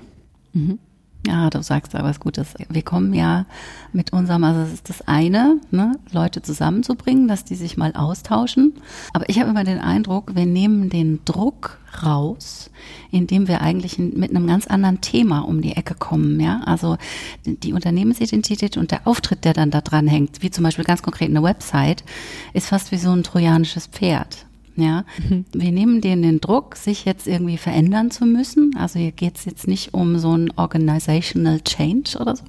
Mhm. 0.53 0.79
Ja, 1.25 1.49
du 1.49 1.61
sagst 1.61 1.95
aber 1.95 2.07
was 2.07 2.19
Gutes. 2.19 2.53
Wir 2.69 2.83
kommen 2.83 3.13
ja 3.13 3.45
mit 3.91 4.13
unserem, 4.13 4.43
also 4.45 4.61
es 4.61 4.73
ist 4.73 4.87
das 4.87 5.07
eine, 5.07 5.59
ne, 5.71 5.97
Leute 6.11 6.41
zusammenzubringen, 6.41 7.27
dass 7.27 7.43
die 7.43 7.55
sich 7.55 7.75
mal 7.75 7.93
austauschen. 7.95 8.73
Aber 9.13 9.27
ich 9.27 9.39
habe 9.39 9.49
immer 9.49 9.63
den 9.63 9.79
Eindruck, 9.79 10.35
wir 10.35 10.45
nehmen 10.45 10.89
den 10.89 11.19
Druck 11.25 11.79
raus, 12.01 12.69
indem 13.11 13.47
wir 13.47 13.59
eigentlich 13.61 13.97
mit 13.97 14.29
einem 14.29 14.47
ganz 14.47 14.67
anderen 14.67 15.01
Thema 15.01 15.39
um 15.39 15.61
die 15.61 15.75
Ecke 15.75 15.95
kommen. 15.95 16.39
Ja, 16.39 16.61
also 16.65 16.97
die 17.45 17.73
Unternehmensidentität 17.73 18.77
und 18.77 18.91
der 18.91 19.05
Auftritt, 19.05 19.43
der 19.43 19.53
dann 19.53 19.71
da 19.71 19.81
dran 19.81 20.07
hängt, 20.07 20.43
wie 20.43 20.51
zum 20.51 20.63
Beispiel 20.63 20.85
ganz 20.85 21.01
konkret 21.01 21.29
eine 21.29 21.43
Website, 21.43 22.05
ist 22.53 22.67
fast 22.67 22.91
wie 22.91 22.97
so 22.97 23.11
ein 23.11 23.23
trojanisches 23.23 23.87
Pferd. 23.87 24.45
Ja, 24.77 25.05
wir 25.53 25.71
nehmen 25.71 26.01
denen 26.01 26.21
den 26.21 26.39
Druck, 26.39 26.75
sich 26.75 27.03
jetzt 27.03 27.27
irgendwie 27.27 27.57
verändern 27.57 28.11
zu 28.11 28.25
müssen. 28.25 28.75
Also 28.77 28.99
hier 28.99 29.11
geht 29.11 29.37
es 29.37 29.45
jetzt 29.45 29.67
nicht 29.67 29.95
um 29.95 30.19
so 30.19 30.37
ein 30.37 30.51
organizational 30.55 31.61
change 31.61 32.17
oder 32.19 32.35
so, 32.35 32.43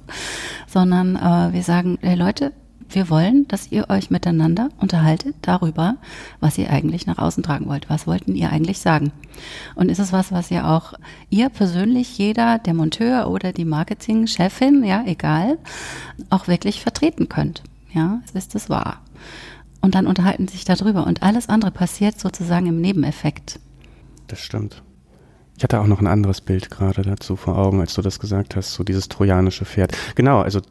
sondern 0.67 1.15
äh, 1.15 1.53
wir 1.53 1.63
sagen, 1.63 1.97
hey 2.01 2.15
Leute, 2.15 2.53
wir 2.91 3.09
wollen, 3.09 3.47
dass 3.47 3.71
ihr 3.71 3.89
euch 3.89 4.09
miteinander 4.09 4.69
unterhaltet 4.79 5.35
darüber, 5.41 5.97
was 6.39 6.57
ihr 6.57 6.69
eigentlich 6.69 7.05
nach 7.05 7.17
außen 7.17 7.43
tragen 7.43 7.67
wollt. 7.67 7.89
Was 7.89 8.07
wollten 8.07 8.35
ihr 8.35 8.51
eigentlich 8.51 8.79
sagen? 8.79 9.11
Und 9.75 9.89
ist 9.89 9.99
es 9.99 10.11
was, 10.11 10.31
was 10.31 10.51
ihr 10.51 10.67
auch, 10.67 10.93
ihr 11.29 11.49
persönlich, 11.49 12.17
jeder, 12.17 12.57
der 12.57 12.73
Monteur 12.73 13.29
oder 13.29 13.53
die 13.53 13.65
Marketingchefin, 13.65 14.83
ja, 14.83 15.03
egal, 15.05 15.57
auch 16.29 16.47
wirklich 16.47 16.81
vertreten 16.81 17.29
könnt? 17.29 17.63
Ja, 17.93 18.21
ist 18.33 18.55
es 18.55 18.69
wahr? 18.69 19.01
Und 19.81 19.95
dann 19.95 20.07
unterhalten 20.07 20.47
sich 20.47 20.65
darüber 20.65 21.07
und 21.07 21.23
alles 21.23 21.49
andere 21.49 21.71
passiert 21.71 22.19
sozusagen 22.19 22.67
im 22.67 22.81
Nebeneffekt. 22.81 23.59
Das 24.27 24.39
stimmt. 24.39 24.83
Ich 25.57 25.63
hatte 25.63 25.81
auch 25.81 25.87
noch 25.87 25.99
ein 25.99 26.07
anderes 26.07 26.41
Bild 26.41 26.69
gerade 26.69 27.01
dazu 27.01 27.35
vor 27.35 27.57
Augen, 27.57 27.81
als 27.81 27.93
du 27.93 28.01
das 28.01 28.19
gesagt 28.19 28.55
hast, 28.55 28.73
so 28.73 28.83
dieses 28.83 29.09
trojanische 29.09 29.65
Pferd. 29.65 29.95
Genau, 30.15 30.39
also 30.39 30.61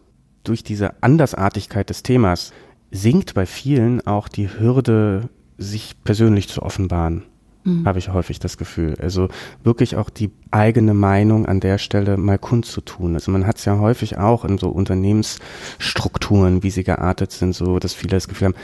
durch 0.45 0.63
diese 0.63 1.03
Andersartigkeit 1.03 1.91
des 1.91 2.03
Themas 2.03 2.53
sinkt 2.91 3.35
bei 3.35 3.45
vielen 3.45 4.07
auch 4.07 4.29
die 4.29 4.49
Hürde, 4.49 5.29
sich 5.59 5.97
persönlich 6.05 6.49
zu 6.49 6.63
offenbaren 6.63 7.25
mhm. 7.69 7.87
habe 7.87 7.99
ich 7.99 8.13
häufig 8.13 8.39
das 8.39 8.59
Gefühl. 8.59 8.97
Also 9.01 9.29
wirklich 9.63 9.97
auch 9.97 10.11
die 10.11 10.31
eigene 10.51 10.95
Meinung 10.95 11.47
an 11.47 11.61
der 11.61 11.79
Stelle 11.79 12.17
mal 12.17 12.39
kundzutun. 12.39 13.15
Also 13.15 13.31
man 13.31 13.47
hat 13.47 13.59
es 13.59 13.65
ja 13.65 13.79
häufig 13.79 14.19
auch 14.19 14.45
in 14.45 14.59
so 14.59 14.69
Unternehmensstrukturen, 14.69 16.63
wie 16.63 16.71
sie 16.71 16.85
geartet 16.85 17.33
sind, 17.33 17.55
so 17.55 17.79
dass 17.79 17.95
viele 17.95 18.11
das 18.11 18.29
Gefühl 18.29 18.49
haben, 18.49 18.55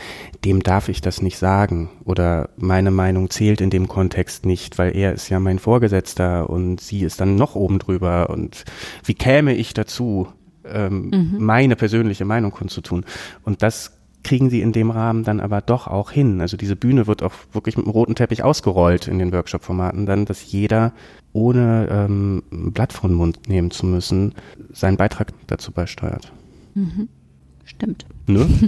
dem 0.45 0.62
darf 0.62 0.88
ich 0.88 1.01
das 1.01 1.23
nicht 1.23 1.38
sagen 1.38 1.90
oder 2.05 2.51
meine 2.57 2.90
Meinung 2.90 3.31
zählt 3.31 3.61
in 3.61 3.71
dem 3.71 3.88
Kontext 3.88 4.47
nicht, 4.47 4.79
weil 4.79 4.97
er 4.97 5.12
ist 5.12 5.29
ja 5.29 5.40
mein 5.40 5.59
Vorgesetzter 5.59 6.49
und 6.49 6.81
sie 6.81 7.03
ist 7.03 7.21
dann 7.21 7.37
noch 7.37 7.55
oben 7.55 7.79
drüber 7.79 8.31
und 8.31 8.64
wie 9.05 9.14
käme 9.14 9.55
ich 9.55 9.75
dazu, 9.75 10.29
ähm, 10.67 11.11
mhm. 11.11 11.37
meine 11.38 11.77
persönliche 11.77 12.25
Meinung 12.25 12.51
kundzutun? 12.51 13.05
Und 13.43 13.62
das 13.62 13.93
kriegen 14.24 14.50
sie 14.50 14.62
in 14.62 14.72
dem 14.72 14.90
Rahmen 14.90 15.22
dann 15.22 15.40
aber 15.40 15.60
doch 15.60 15.87
auch 15.87 16.10
hin. 16.10 16.40
Also 16.40 16.56
diese 16.56 16.74
Bühne 16.74 17.06
wird 17.06 17.22
auch 17.22 17.32
wirklich 17.52 17.76
mit 17.76 17.87
einem 17.87 17.92
roten 17.92 18.14
Teppich 18.14 18.42
ausgerollt 18.42 19.06
in 19.06 19.18
den 19.18 19.32
Workshop-Formaten 19.32 20.06
dann, 20.06 20.24
dass 20.24 20.50
jeder 20.50 20.92
ohne 21.32 21.88
ähm, 21.90 22.42
ein 22.50 22.72
Blatt 22.72 22.92
vor 22.92 23.08
den 23.08 23.16
Mund 23.16 23.48
nehmen 23.48 23.70
zu 23.70 23.87
müssen, 23.87 24.34
seinen 24.72 24.96
Beitrag 24.96 25.32
dazu 25.46 25.70
beisteuert. 25.72 26.32
Mhm. 26.74 27.08
Stimmt. 27.64 28.06
Ne? 28.26 28.48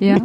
Ja. 0.00 0.18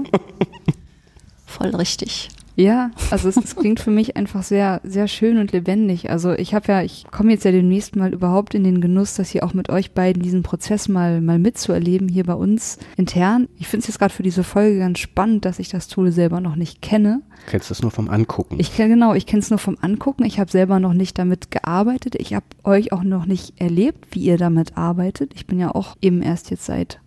Voll 1.45 1.75
richtig. 1.75 2.29
Ja, 2.55 2.91
also 3.09 3.29
es, 3.29 3.37
es 3.37 3.55
klingt 3.55 3.79
für 3.79 3.89
mich 3.89 4.15
einfach 4.15 4.43
sehr, 4.43 4.79
sehr 4.83 5.07
schön 5.07 5.37
und 5.37 5.51
lebendig. 5.51 6.09
Also 6.11 6.33
ich 6.33 6.53
habe 6.53 6.71
ja, 6.71 6.83
ich 6.83 7.05
komme 7.11 7.31
jetzt 7.31 7.45
ja 7.45 7.51
demnächst 7.51 7.95
mal 7.95 8.13
überhaupt 8.13 8.53
in 8.53 8.63
den 8.63 8.79
Genuss, 8.79 9.15
das 9.15 9.29
hier 9.29 9.43
auch 9.43 9.53
mit 9.53 9.69
euch 9.69 9.93
beiden 9.93 10.21
diesen 10.21 10.43
Prozess 10.43 10.87
mal, 10.87 11.21
mal 11.21 11.39
mitzuerleben 11.39 12.07
hier 12.07 12.25
bei 12.25 12.35
uns 12.35 12.77
intern. 12.95 13.47
Ich 13.57 13.67
finde 13.67 13.83
es 13.83 13.87
jetzt 13.87 13.99
gerade 13.99 14.13
für 14.13 14.23
diese 14.23 14.43
Folge 14.43 14.79
ganz 14.79 14.99
spannend, 14.99 15.45
dass 15.45 15.59
ich 15.59 15.69
das 15.69 15.87
Tool 15.87 16.11
selber 16.11 16.41
noch 16.41 16.55
nicht 16.55 16.81
kenne. 16.81 17.21
Kennst 17.47 17.69
du 17.69 17.71
das 17.71 17.81
nur 17.81 17.91
vom 17.91 18.09
Angucken? 18.09 18.57
Ich 18.59 18.75
kenne 18.75 18.89
genau, 18.89 19.15
ich 19.15 19.25
kenne 19.25 19.41
es 19.41 19.49
nur 19.49 19.59
vom 19.59 19.77
Angucken. 19.81 20.23
Ich 20.23 20.39
habe 20.39 20.51
selber 20.51 20.79
noch 20.79 20.93
nicht 20.93 21.17
damit 21.17 21.49
gearbeitet. 21.49 22.15
Ich 22.15 22.35
habe 22.35 22.45
euch 22.63 22.91
auch 22.91 23.03
noch 23.03 23.25
nicht 23.25 23.59
erlebt, 23.59 24.07
wie 24.11 24.21
ihr 24.21 24.37
damit 24.37 24.77
arbeitet. 24.77 25.31
Ich 25.33 25.47
bin 25.47 25.59
ja 25.59 25.73
auch 25.73 25.95
eben 26.01 26.21
erst 26.21 26.51
jetzt 26.51 26.65
seit 26.65 26.99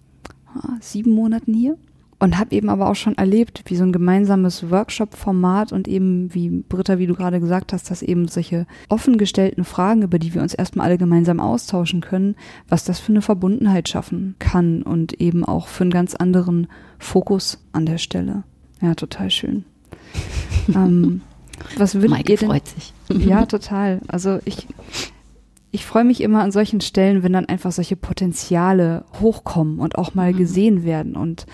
ah, 0.55 0.77
sieben 0.81 1.13
Monaten 1.13 1.55
hier 1.55 1.77
und 2.19 2.39
habe 2.39 2.55
eben 2.55 2.69
aber 2.71 2.89
auch 2.89 2.95
schon 2.97 3.17
erlebt, 3.19 3.63
wie 3.67 3.77
so 3.77 3.85
ein 3.85 3.93
gemeinsames 3.93 4.71
Workshop-Format 4.71 5.73
und 5.73 5.87
eben, 5.87 6.33
wie 6.35 6.49
Britta, 6.49 6.99
wie 6.99 7.07
du 7.07 7.15
gerade 7.15 7.41
gesagt 7.41 7.73
hast, 7.75 7.91
dass 7.91 8.03
eben 8.03 8.27
solche 8.29 8.67
offen 8.89 9.19
gestellten 9.19 9.65
Fragen, 9.65 10.03
über 10.03 10.19
die 10.19 10.33
wir 10.33 10.41
uns 10.43 10.55
erstmal 10.55 10.87
alle 10.87 10.99
gemeinsam 10.99 11.41
austauschen 11.41 12.01
können, 12.01 12.35
was 12.69 12.85
das 12.85 13.01
für 13.01 13.13
eine 13.13 13.21
Verbundenheit 13.23 13.89
schaffen 13.89 14.35
kann 14.39 14.83
und 14.83 15.21
eben 15.21 15.45
auch 15.45 15.69
für 15.69 15.85
einen 15.85 15.91
ganz 15.91 16.15
anderen 16.15 16.69
Fokus 16.99 17.59
an 17.73 17.85
der 17.85 17.99
Stelle. 17.99 18.45
Ja, 18.81 18.95
total 18.95 19.31
schön. 19.31 19.65
ähm, 20.75 21.21
was 21.77 21.95
würdet 21.97 22.11
Maike 22.11 22.33
ihr 22.33 22.39
denn? 22.39 22.49
freut 22.49 22.67
sich. 22.69 22.93
Ja, 23.27 23.47
total. 23.47 24.01
Also 24.09 24.41
ich, 24.47 24.67
ich 25.71 25.85
freue 25.87 26.05
mich 26.05 26.21
immer 26.23 26.43
an 26.43 26.51
solchen 26.51 26.81
Stellen, 26.81 27.23
wenn 27.23 27.33
dann 27.35 27.47
einfach 27.47 27.73
solche 27.73 27.97
Potenziale 27.97 29.05
hochkommen 29.21 29.79
und 29.79 29.97
auch 29.99 30.15
mal 30.15 30.33
Mhm. 30.33 30.37
gesehen 30.39 30.85
werden 30.85 31.15
und 31.17 31.47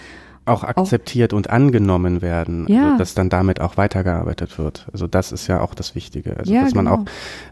auch 0.45 0.65
akzeptiert 0.65 1.33
und 1.33 1.51
angenommen 1.51 2.21
werden, 2.21 2.67
Ja. 2.69 2.87
also, 2.87 2.99
dass 2.99 3.15
dann 3.15 3.29
damit 3.29 3.61
auch 3.61 3.77
weitergearbeitet 3.77 4.59
wird. 4.59 4.87
Also 4.93 5.07
das 5.07 5.31
ist 5.31 5.47
ja 5.47 5.61
auch 5.61 5.75
das 5.75 5.95
Wichtige. 5.95 6.37
Also 6.37 6.53
Ja, 6.53 6.65
dass 6.65 6.75
man 6.75 6.87
genau. 6.87 6.97
auch 6.99 7.05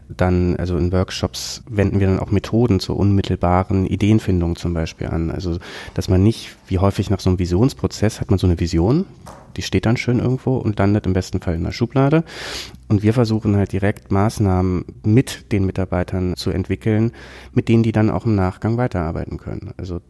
dann, 0.09 0.57
also 0.57 0.77
in 0.77 0.91
Workshops 0.91 1.63
wenden 1.69 1.99
wir 2.01 2.07
dann 2.07 2.19
auch 2.19 2.31
Methoden 2.31 2.79
zur 2.81 2.97
unmittelbaren 2.97 3.85
Ideenfindung 3.85 4.57
zum 4.57 4.73
Beispiel 4.73 5.07
an. 5.07 5.31
Also 5.31 5.57
dass 5.93 6.09
man 6.09 6.21
nicht, 6.21 6.55
wie 6.67 6.79
häufig 6.79 7.09
nach 7.09 7.21
so 7.21 7.29
einem 7.29 7.39
Visionsprozess 7.39 8.19
hat 8.19 8.29
man 8.29 8.39
so 8.39 8.47
eine 8.47 8.59
Vision, 8.59 9.05
die 9.55 9.61
steht 9.61 9.85
dann 9.85 9.95
schön 9.97 10.19
irgendwo 10.19 10.57
und 10.57 10.77
landet 10.79 11.05
im 11.05 11.13
besten 11.13 11.39
Fall 11.39 11.55
in 11.55 11.63
der 11.63 11.71
Schublade. 11.71 12.23
Und 12.89 13.03
wir 13.03 13.13
versuchen 13.13 13.55
halt 13.55 13.71
direkt 13.71 14.11
Maßnahmen 14.11 14.83
mit 15.05 15.51
den 15.53 15.65
Mitarbeitern 15.65 16.35
zu 16.35 16.51
entwickeln, 16.51 17.11
mit 17.53 17.69
denen 17.69 17.83
die 17.83 17.91
dann 17.93 18.09
auch 18.09 18.25
im 18.25 18.35
Nachgang 18.35 18.75
weiterarbeiten 18.77 19.37
können. 19.37 19.71
Also 19.77 20.01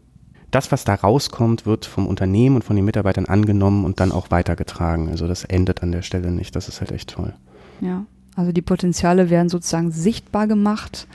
das, 0.51 0.71
was 0.71 0.83
da 0.83 0.95
rauskommt, 0.95 1.65
wird 1.65 1.85
vom 1.85 2.07
Unternehmen 2.07 2.57
und 2.57 2.63
von 2.63 2.75
den 2.75 2.85
Mitarbeitern 2.85 3.25
angenommen 3.25 3.85
und 3.85 3.99
dann 3.99 4.11
auch 4.11 4.31
weitergetragen. 4.31 5.09
Also 5.09 5.27
das 5.27 5.43
endet 5.43 5.81
an 5.81 5.91
der 5.91 6.01
Stelle 6.01 6.31
nicht. 6.31 6.55
Das 6.55 6.67
ist 6.67 6.81
halt 6.81 6.91
echt 6.91 7.09
toll. 7.09 7.33
Ja, 7.79 8.05
also 8.35 8.51
die 8.51 8.61
Potenziale 8.61 9.29
werden 9.29 9.49
sozusagen 9.49 9.91
sichtbar 9.91 10.47
gemacht. 10.47 11.07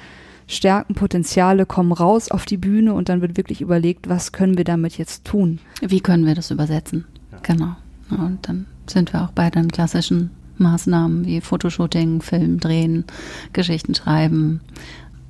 Stärken, 0.49 0.95
Potenziale 0.95 1.67
kommen 1.67 1.93
raus 1.93 2.31
auf 2.31 2.45
die 2.45 2.57
Bühne 2.57 2.95
und 2.95 3.09
dann 3.09 3.21
wird 3.21 3.37
wirklich 3.37 3.61
überlegt, 3.61 4.09
was 4.09 4.33
können 4.33 4.57
wir 4.57 4.65
damit 4.65 4.97
jetzt 4.97 5.25
tun. 5.25 5.59
Wie 5.81 6.01
können 6.01 6.25
wir 6.25 6.35
das 6.35 6.51
übersetzen? 6.51 7.05
Genau. 7.43 7.77
Ja, 8.11 8.17
Und 8.19 8.49
dann 8.49 8.67
sind 8.87 9.13
wir 9.13 9.23
auch 9.23 9.33
bei 9.33 9.51
den 9.51 9.69
klassischen 9.71 10.31
Maßnahmen 10.59 11.27
wie 11.27 11.41
Fotoshooting, 11.41 12.23
Film 12.23 12.61
drehen, 12.61 13.05
Geschichten 13.53 13.95
schreiben. 13.95 14.61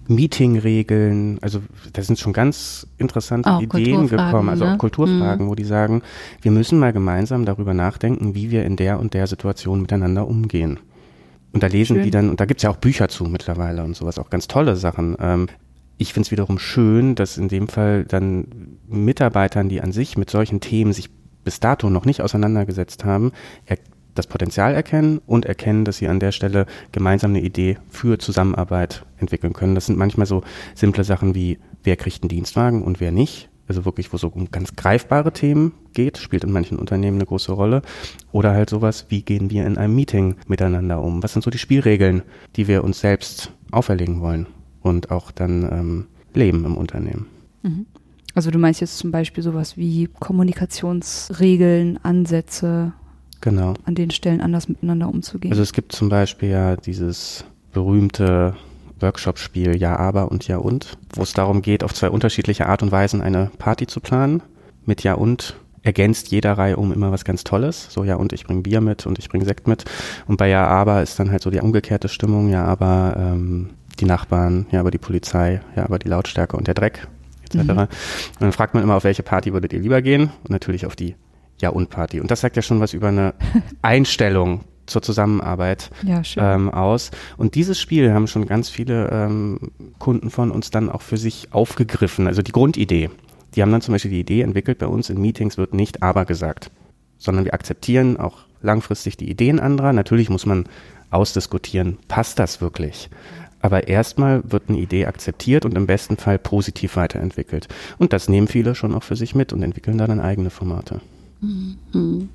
Meetingregeln, 0.09 1.39
also 1.43 1.61
da 1.93 2.03
sind 2.03 2.19
schon 2.19 2.33
ganz 2.33 2.87
interessante 2.99 3.51
Auch 3.51 3.61
Ideen 3.61 4.09
gekommen, 4.09 4.49
also 4.49 4.65
ne? 4.65 4.75
auch 4.75 4.79
Kulturfragen, 4.79 5.49
wo 5.49 5.55
die 5.55 5.65
sagen, 5.65 6.03
wir 6.43 6.51
müssen 6.51 6.79
mal 6.79 6.93
gemeinsam 6.93 7.45
darüber 7.45 7.75
nachdenken, 7.75 8.35
wie 8.35 8.51
wir 8.51 8.65
in 8.65 8.77
der 8.77 9.01
und 9.01 9.15
der 9.15 9.27
Situation 9.27 9.81
miteinander 9.81 10.27
umgehen. 10.27 10.79
Und 11.53 11.63
da 11.63 11.69
lesen 11.69 11.97
Schön. 11.97 12.05
die 12.05 12.11
dann, 12.11 12.29
und 12.29 12.41
da 12.41 12.45
gibt's 12.45 12.63
ja 12.63 12.71
auch 12.71 12.77
Bücher 12.77 13.09
zu 13.09 13.25
mittlerweile 13.25 13.83
und 13.83 13.97
sowas, 13.97 14.19
auch 14.19 14.31
ganz 14.31 14.47
tolle 14.47 14.77
Sachen. 14.77 15.17
Ähm, 15.21 15.49
ich 15.99 16.13
finde 16.13 16.27
es 16.27 16.31
wiederum 16.31 16.59
schön, 16.59 17.15
dass 17.15 17.39
in 17.39 17.49
dem 17.49 17.69
Fall 17.69 18.05
dann 18.05 18.79
Mitarbeitern, 18.87 19.69
die 19.69 19.81
an 19.81 19.93
sich 19.93 20.19
mit 20.19 20.29
solchen 20.29 20.61
Themen 20.61 20.93
sich 20.93 21.09
bis 21.45 21.61
dato 21.61 21.89
noch 21.89 22.05
nicht 22.05 22.21
auseinandergesetzt 22.21 23.05
haben, 23.05 23.33
das 24.19 24.27
Potenzial 24.27 24.75
erkennen 24.75 25.21
und 25.27 25.45
erkennen, 25.45 25.85
dass 25.85 25.99
sie 25.99 26.09
an 26.09 26.21
der 26.21 26.33
Stelle 26.33 26.67
gemeinsam 26.93 27.31
eine 27.31 27.43
Idee 27.43 27.79
für 27.89 28.19
Zusammenarbeit 28.19 29.05
entwickeln 29.19 29.53
können. 29.53 29.75
Das 29.75 29.87
sind 29.87 29.99
manchmal 29.99 30.27
so 30.27 30.43
simple 30.75 31.05
Sachen 31.05 31.35
wie, 31.35 31.59
wer 31.85 31.97
kriegt 31.97 32.23
einen 32.23 32.29
Dienstwagen 32.29 32.83
und 32.83 33.01
wer 33.01 33.13
nicht. 33.13 33.49
Also 33.69 33.85
wirklich, 33.85 34.13
wo 34.13 34.17
so 34.17 34.29
um 34.29 34.51
ganz 34.51 34.77
greifbare 34.77 35.33
Themen 35.33 35.73
geht, 35.93 36.19
spielt 36.19 36.45
in 36.45 36.53
manchen 36.53 36.79
Unternehmen 36.79 37.17
eine 37.17 37.27
große 37.27 37.53
Rolle. 37.53 37.83
Oder 38.31 38.53
halt 38.53 38.71
sowas, 38.71 39.07
wie 39.09 39.23
gehen 39.23 39.51
wir 39.51 39.67
in 39.67 39.77
einem 39.77 39.95
Meeting 39.95 40.37
miteinander 40.47 41.03
um? 41.03 41.23
Was 41.23 41.33
sind 41.33 41.43
so 41.43 41.51
die 41.51 41.59
Spielregeln, 41.59 42.23
die 42.55 42.69
wir 42.69 42.85
uns 42.85 43.01
selbst 43.01 43.53
auferlegen 43.73 44.21
wollen 44.21 44.47
und 44.83 45.11
auch 45.11 45.33
dann 45.33 45.65
ähm, 45.65 46.07
leben 46.33 46.65
im 46.65 46.77
Unternehmen? 46.77 47.27
Also 48.37 48.51
du 48.51 48.59
meinst 48.59 48.81
jetzt 48.81 48.99
zum 48.99 49.11
Beispiel 49.11 49.43
sowas 49.43 49.77
wie 49.77 50.09
Kommunikationsregeln, 50.21 51.99
Ansätze, 52.05 52.93
Genau. 53.41 53.75
an 53.85 53.95
den 53.95 54.11
Stellen 54.11 54.41
anders 54.41 54.69
miteinander 54.69 55.09
umzugehen. 55.09 55.53
Also 55.53 55.63
es 55.63 55.73
gibt 55.73 55.93
zum 55.93 56.09
Beispiel 56.09 56.51
ja 56.51 56.77
dieses 56.77 57.45
berühmte 57.73 58.55
Workshop-Spiel 59.01 59.77
Ja, 59.77 59.97
aber 59.97 60.31
und 60.31 60.49
Ja 60.49 60.59
und, 60.59 60.97
wo 61.15 61.23
es 61.23 61.33
darum 61.33 61.63
geht, 61.63 61.85
auf 61.85 61.95
zwei 61.95 62.11
unterschiedliche 62.11 62.67
Art 62.67 62.83
und 62.83 62.93
Weisen 62.93 63.21
eine 63.21 63.51
Party 63.59 63.87
zu 63.87 64.01
planen. 64.01 64.43
Mit 64.85 65.03
Ja 65.03 65.15
und 65.15 65.57
ergänzt 65.83 66.29
jeder 66.29 66.59
Reihe 66.59 66.77
um 66.77 66.93
immer 66.93 67.13
was 67.13 67.25
ganz 67.25 67.45
Tolles. 67.45 67.89
So 67.91 68.05
Ja 68.05 68.17
und 68.17 68.33
ich 68.33 68.45
bringe 68.45 68.63
Bier 68.63 68.81
mit 68.81 69.07
und 69.07 69.19
ich 69.19 69.29
bringe 69.29 69.45
Sekt 69.45 69.69
mit. 69.69 69.85
Und 70.27 70.37
bei 70.37 70.49
Ja, 70.49 70.67
aber 70.67 71.03
ist 71.03 71.19
dann 71.19 71.31
halt 71.31 71.43
so 71.43 71.51
die 71.51 71.61
umgekehrte 71.61 72.09
Stimmung. 72.09 72.49
Ja, 72.49 72.65
aber 72.65 73.15
ähm, 73.19 73.71
die 74.01 74.05
Nachbarn, 74.05 74.67
ja, 74.71 74.81
aber 74.81 74.91
die 74.91 74.99
Polizei, 74.99 75.61
ja, 75.75 75.85
aber 75.85 75.99
die 75.99 76.09
Lautstärke 76.09 76.57
und 76.57 76.67
der 76.67 76.75
Dreck 76.75 77.07
etc. 77.45 77.59
Mhm. 77.59 77.79
Und 77.79 77.89
dann 78.41 78.53
fragt 78.53 78.75
man 78.75 78.83
immer, 78.83 78.97
auf 78.97 79.05
welche 79.05 79.23
Party 79.23 79.53
würdet 79.53 79.73
ihr 79.73 79.81
lieber 79.81 80.03
gehen? 80.03 80.31
Und 80.43 80.51
natürlich 80.51 80.87
auf 80.87 80.97
die 80.97 81.15
Ja 81.61 81.71
und 81.71 81.91
Party. 81.91 82.21
Und 82.21 82.31
das 82.31 82.41
sagt 82.41 82.57
ja 82.57 82.63
schon 82.63 82.81
was 82.81 82.93
über 82.93 83.09
eine 83.09 83.35
Einstellung 83.83 84.61
zur 84.87 85.03
Zusammenarbeit 85.03 85.91
ja, 86.03 86.23
ähm, 86.37 86.71
aus. 86.71 87.11
Und 87.37 87.55
dieses 87.55 87.81
Spiel 87.81 88.13
haben 88.13 88.27
schon 88.27 88.47
ganz 88.47 88.69
viele 88.69 89.11
ähm, 89.11 89.73
Kunden 89.99 90.31
von 90.31 90.51
uns 90.51 90.71
dann 90.71 90.91
auch 90.91 91.03
für 91.03 91.17
sich 91.17 91.49
aufgegriffen. 91.53 92.27
Also 92.27 92.43
die 92.43 92.53
Grundidee. 92.53 93.11
Die 93.55 93.63
haben 93.63 93.73
dann 93.73 93.81
zum 93.81 93.93
Beispiel 93.93 94.11
die 94.11 94.21
Idee 94.21 94.43
entwickelt, 94.43 94.79
bei 94.79 94.87
uns 94.87 95.11
in 95.11 95.21
Meetings 95.21 95.57
wird 95.57 95.73
nicht 95.73 96.03
aber 96.03 96.25
gesagt, 96.25 96.71
sondern 97.17 97.45
wir 97.45 97.55
akzeptieren 97.55 98.19
auch 98.19 98.41
langfristig 98.61 99.17
die 99.17 99.31
Ideen 99.31 99.61
anderer. 99.61 99.93
Natürlich 99.93 100.29
muss 100.29 100.47
man 100.47 100.65
ausdiskutieren, 101.11 101.99
passt 102.09 102.39
das 102.39 102.61
wirklich? 102.61 103.09
Aber 103.63 103.89
erstmal 103.89 104.43
wird 104.51 104.69
eine 104.69 104.79
Idee 104.79 105.07
akzeptiert 105.07 105.65
und 105.65 105.75
im 105.75 105.87
besten 105.87 106.19
Fall 106.19 106.39
positiv 106.39 106.97
weiterentwickelt. 106.97 107.69
Und 107.99 108.13
das 108.13 108.29
nehmen 108.29 108.47
viele 108.47 108.75
schon 108.75 108.95
auch 108.95 109.03
für 109.03 109.17
sich 109.17 109.35
mit 109.35 109.53
und 109.53 109.63
entwickeln 109.63 109.97
dann 109.97 110.21
eigene 110.21 110.51
Formate. 110.51 111.01
Mhm. 111.41 112.29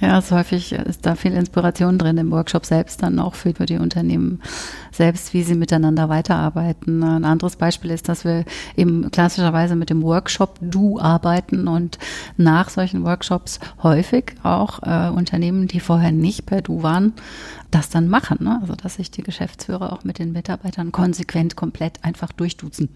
Ja, 0.00 0.18
es 0.18 0.32
häufig 0.32 0.72
ist 0.72 1.06
da 1.06 1.14
viel 1.14 1.32
Inspiration 1.32 1.98
drin 1.98 2.18
im 2.18 2.32
Workshop 2.32 2.66
selbst 2.66 3.02
dann 3.02 3.20
auch 3.20 3.34
für 3.34 3.52
die 3.52 3.78
Unternehmen 3.78 4.42
selbst, 4.90 5.32
wie 5.32 5.44
sie 5.44 5.54
miteinander 5.54 6.08
weiterarbeiten. 6.08 7.02
Ein 7.02 7.24
anderes 7.24 7.56
Beispiel 7.56 7.90
ist, 7.90 8.08
dass 8.08 8.24
wir 8.24 8.44
eben 8.76 9.10
klassischerweise 9.12 9.76
mit 9.76 9.90
dem 9.90 10.02
Workshop 10.02 10.58
Du 10.60 10.98
arbeiten 10.98 11.68
und 11.68 11.98
nach 12.36 12.70
solchen 12.70 13.04
Workshops 13.04 13.60
häufig 13.82 14.34
auch 14.42 14.82
äh, 14.82 15.10
Unternehmen, 15.10 15.68
die 15.68 15.80
vorher 15.80 16.10
nicht 16.10 16.44
per 16.44 16.60
Du 16.60 16.82
waren, 16.82 17.12
das 17.70 17.88
dann 17.88 18.08
machen. 18.08 18.38
Ne? 18.40 18.58
Also 18.60 18.74
dass 18.74 18.96
sich 18.96 19.12
die 19.12 19.22
Geschäftsführer 19.22 19.92
auch 19.92 20.02
mit 20.02 20.18
den 20.18 20.32
Mitarbeitern 20.32 20.90
konsequent 20.90 21.54
komplett 21.54 22.04
einfach 22.04 22.32
durchduzen. 22.32 22.88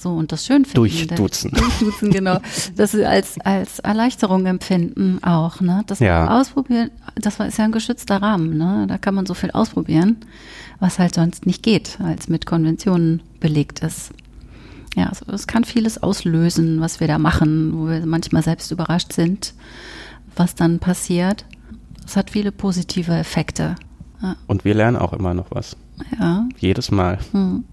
So, 0.00 0.10
und 0.14 0.30
das 0.30 0.46
schön 0.46 0.64
finden. 0.64 0.76
Durchduzen. 0.76 1.50
Durchduzen, 1.50 2.10
genau. 2.12 2.38
Das 2.76 2.92
sie 2.92 3.04
als, 3.04 3.36
als 3.40 3.80
Erleichterung 3.80 4.46
empfinden 4.46 5.18
auch, 5.24 5.60
ne? 5.60 5.82
Das 5.88 5.98
Ja. 5.98 6.40
Ausprobieren, 6.40 6.92
das 7.16 7.40
ist 7.40 7.58
ja 7.58 7.64
ein 7.64 7.72
geschützter 7.72 8.22
Rahmen, 8.22 8.56
ne? 8.56 8.86
Da 8.88 8.96
kann 8.96 9.16
man 9.16 9.26
so 9.26 9.34
viel 9.34 9.50
ausprobieren, 9.50 10.18
was 10.78 11.00
halt 11.00 11.16
sonst 11.16 11.46
nicht 11.46 11.64
geht, 11.64 11.98
als 12.00 12.28
mit 12.28 12.46
Konventionen 12.46 13.22
belegt 13.40 13.80
ist. 13.80 14.12
Ja, 14.94 15.06
also 15.06 15.26
es 15.32 15.48
kann 15.48 15.64
vieles 15.64 16.00
auslösen, 16.00 16.80
was 16.80 17.00
wir 17.00 17.08
da 17.08 17.18
machen, 17.18 17.72
wo 17.76 17.88
wir 17.88 18.06
manchmal 18.06 18.44
selbst 18.44 18.70
überrascht 18.70 19.12
sind, 19.12 19.52
was 20.36 20.54
dann 20.54 20.78
passiert. 20.78 21.44
Es 22.06 22.16
hat 22.16 22.30
viele 22.30 22.52
positive 22.52 23.12
Effekte. 23.12 23.74
Und 24.46 24.64
wir 24.64 24.74
lernen 24.74 24.96
auch 24.96 25.12
immer 25.12 25.34
noch 25.34 25.50
was. 25.50 25.76
Ja. 26.18 26.48
Jedes 26.58 26.92
Mal. 26.92 27.18
Hm. 27.32 27.64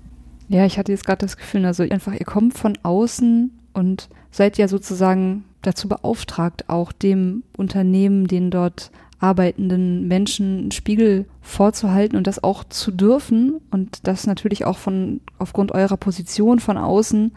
Ja, 0.48 0.66
ich 0.66 0.78
hatte 0.78 0.92
jetzt 0.92 1.06
gerade 1.06 1.26
das 1.26 1.38
Gefühl, 1.38 1.66
also 1.66 1.84
einfach, 1.84 2.14
ihr 2.14 2.26
kommt 2.26 2.58
von 2.58 2.78
außen 2.84 3.52
und 3.74 4.10
seid 4.32 4.58
ja 4.58 4.68
sozusagen 4.68 5.44
dazu 5.62 5.88
beauftragt, 5.88 6.70
auch 6.70 6.92
dem 6.92 7.44
Unternehmen, 7.58 8.28
den 8.28 8.52
dort 8.52 8.92
arbeitenden 9.20 10.08
Menschen 10.08 10.60
einen 10.60 10.72
Spiegel 10.72 11.26
vorzuhalten 11.42 12.18
und 12.18 12.28
das 12.28 12.44
auch 12.44 12.64
zu 12.64 12.92
dürfen 12.92 13.62
und 13.72 14.08
das 14.08 14.28
natürlich 14.28 14.66
auch 14.66 14.78
von 14.78 15.22
aufgrund 15.40 15.72
eurer 15.72 15.98
Position 15.98 16.60
von 16.60 16.78
außen 16.78 17.32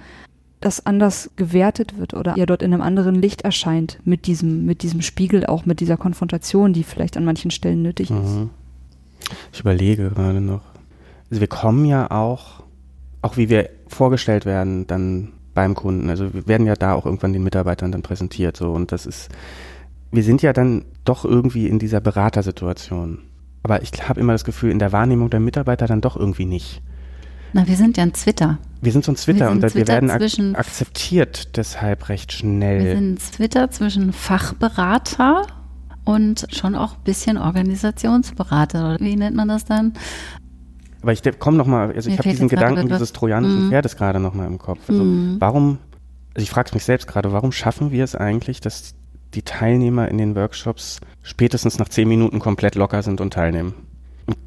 das 0.60 0.84
anders 0.84 1.30
gewertet 1.36 1.98
wird 1.98 2.14
oder 2.14 2.36
ihr 2.36 2.46
dort 2.46 2.62
in 2.62 2.74
einem 2.74 2.82
anderen 2.82 3.14
Licht 3.14 3.42
erscheint 3.42 4.00
mit 4.04 4.26
diesem 4.26 4.66
mit 4.66 4.82
diesem 4.82 5.02
Spiegel 5.02 5.46
auch 5.46 5.66
mit 5.66 5.78
dieser 5.78 5.96
Konfrontation, 5.96 6.72
die 6.72 6.82
vielleicht 6.82 7.16
an 7.16 7.24
manchen 7.24 7.52
Stellen 7.52 7.82
nötig 7.82 8.10
ist. 8.10 8.36
Mhm. 8.36 8.50
Ich 9.52 9.60
überlege 9.60 10.10
gerade 10.10 10.40
noch. 10.40 10.62
Also 11.30 11.40
wir 11.40 11.48
kommen 11.48 11.84
ja 11.84 12.10
auch 12.10 12.64
auch 13.22 13.36
wie 13.36 13.48
wir 13.48 13.70
vorgestellt 13.88 14.46
werden 14.46 14.86
dann 14.86 15.32
beim 15.54 15.74
Kunden. 15.74 16.10
Also 16.10 16.32
wir 16.32 16.46
werden 16.46 16.66
ja 16.66 16.74
da 16.74 16.94
auch 16.94 17.04
irgendwann 17.06 17.32
den 17.32 17.42
Mitarbeitern 17.42 17.92
dann 17.92 18.02
präsentiert 18.02 18.56
so 18.56 18.72
und 18.72 18.92
das 18.92 19.06
ist 19.06 19.28
wir 20.10 20.22
sind 20.22 20.42
ja 20.42 20.52
dann 20.52 20.84
doch 21.04 21.24
irgendwie 21.24 21.66
in 21.66 21.78
dieser 21.78 22.00
Beratersituation. 22.00 23.18
Aber 23.62 23.82
ich 23.82 24.08
habe 24.08 24.20
immer 24.20 24.32
das 24.32 24.44
Gefühl, 24.44 24.70
in 24.70 24.78
der 24.78 24.92
Wahrnehmung 24.92 25.30
der 25.30 25.40
Mitarbeiter 25.40 25.86
dann 25.86 26.00
doch 26.00 26.16
irgendwie 26.16 26.46
nicht. 26.46 26.80
Na, 27.52 27.66
wir 27.66 27.76
sind 27.76 27.96
ja 27.96 28.02
ein 28.02 28.12
Twitter. 28.12 28.58
Wir 28.80 28.92
sind 28.92 29.04
so 29.04 29.12
ein 29.12 29.16
Twitter 29.16 29.46
wir 29.46 29.50
und 29.50 29.60
Twitter 29.60 29.74
wir 29.74 29.88
werden 29.88 30.10
ak 30.10 30.58
akzeptiert 30.58 31.56
deshalb 31.56 32.08
recht 32.08 32.32
schnell. 32.32 32.84
Wir 32.84 32.94
sind 32.94 33.14
ein 33.14 33.18
Twitter 33.18 33.70
zwischen 33.70 34.12
Fachberater 34.12 35.46
und 36.04 36.46
schon 36.50 36.74
auch 36.74 36.94
ein 36.94 37.04
bisschen 37.04 37.36
Organisationsberater. 37.38 38.94
Oder 38.94 39.00
wie 39.00 39.16
nennt 39.16 39.36
man 39.36 39.48
das 39.48 39.64
dann? 39.64 39.94
Aber 41.08 41.14
ich 41.14 41.38
komme 41.38 41.56
nochmal, 41.56 41.94
also 41.94 42.10
Mir 42.10 42.14
ich 42.14 42.18
habe 42.18 42.28
diesen 42.28 42.48
Gedanken 42.48 42.86
dieses 42.86 43.14
trojanischen 43.14 43.68
mm. 43.68 43.70
Pferdes 43.70 43.96
gerade 43.96 44.20
nochmal 44.20 44.46
im 44.46 44.58
Kopf. 44.58 44.80
Also 44.88 45.02
mm. 45.02 45.36
warum, 45.38 45.78
also 46.34 46.42
ich 46.42 46.50
frage 46.50 46.72
mich 46.74 46.84
selbst 46.84 47.08
gerade, 47.08 47.32
warum 47.32 47.50
schaffen 47.50 47.92
wir 47.92 48.04
es 48.04 48.14
eigentlich, 48.14 48.60
dass 48.60 48.94
die 49.32 49.40
Teilnehmer 49.40 50.08
in 50.08 50.18
den 50.18 50.36
Workshops 50.36 51.00
spätestens 51.22 51.78
nach 51.78 51.88
zehn 51.88 52.08
Minuten 52.08 52.40
komplett 52.40 52.74
locker 52.74 53.02
sind 53.02 53.22
und 53.22 53.32
teilnehmen. 53.32 53.72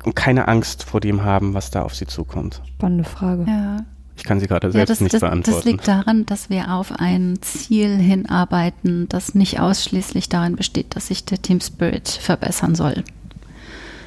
Und 0.03 0.15
keine 0.15 0.47
Angst 0.47 0.83
vor 0.83 0.99
dem 0.99 1.23
haben, 1.23 1.55
was 1.55 1.71
da 1.71 1.81
auf 1.81 1.95
sie 1.95 2.05
zukommt. 2.05 2.61
Spannende 2.75 3.05
Frage. 3.05 3.43
Ja. 3.47 3.77
Ich 4.15 4.23
kann 4.23 4.39
sie 4.39 4.45
gerade 4.45 4.71
selbst 4.71 4.89
ja, 4.89 4.93
das, 4.93 5.01
nicht 5.01 5.13
das, 5.15 5.21
beantworten. 5.21 5.57
Das 5.57 5.65
liegt 5.65 5.87
daran, 5.87 6.27
dass 6.27 6.51
wir 6.51 6.75
auf 6.75 6.91
ein 6.91 7.39
Ziel 7.41 7.97
hinarbeiten, 7.97 9.09
das 9.09 9.33
nicht 9.33 9.59
ausschließlich 9.59 10.29
darin 10.29 10.57
besteht, 10.57 10.95
dass 10.95 11.07
sich 11.07 11.25
der 11.25 11.41
Team 11.41 11.59
Spirit 11.59 12.07
verbessern 12.07 12.75
soll. 12.75 13.03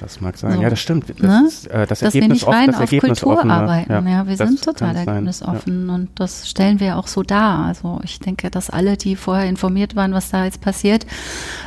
Das 0.04 0.20
mag 0.20 0.36
sein. 0.36 0.56
So. 0.56 0.62
Ja, 0.62 0.68
das 0.68 0.80
stimmt. 0.80 1.08
Das, 1.08 1.18
ne? 1.18 1.44
ist, 1.48 1.66
äh, 1.68 1.86
das 1.86 2.00
dass 2.00 2.14
Ergebnis 2.14 2.42
wir 2.42 2.48
nicht 2.52 2.70
rein 2.70 2.74
auf 2.74 2.90
Kultur 2.90 3.50
arbeiten. 3.50 3.90
Ja, 3.90 4.00
ja 4.00 4.26
wir 4.26 4.36
sind 4.36 4.62
total 4.62 4.94
ergebnisoffen 4.96 5.88
ja. 5.88 5.94
und 5.94 6.10
das 6.16 6.46
stellen 6.46 6.78
wir 6.78 6.98
auch 6.98 7.06
so 7.06 7.22
dar. 7.22 7.64
Also 7.64 8.00
ich 8.04 8.20
denke, 8.20 8.50
dass 8.50 8.68
alle, 8.68 8.98
die 8.98 9.16
vorher 9.16 9.48
informiert 9.48 9.96
waren, 9.96 10.12
was 10.12 10.28
da 10.28 10.44
jetzt 10.44 10.60
passiert, 10.60 11.06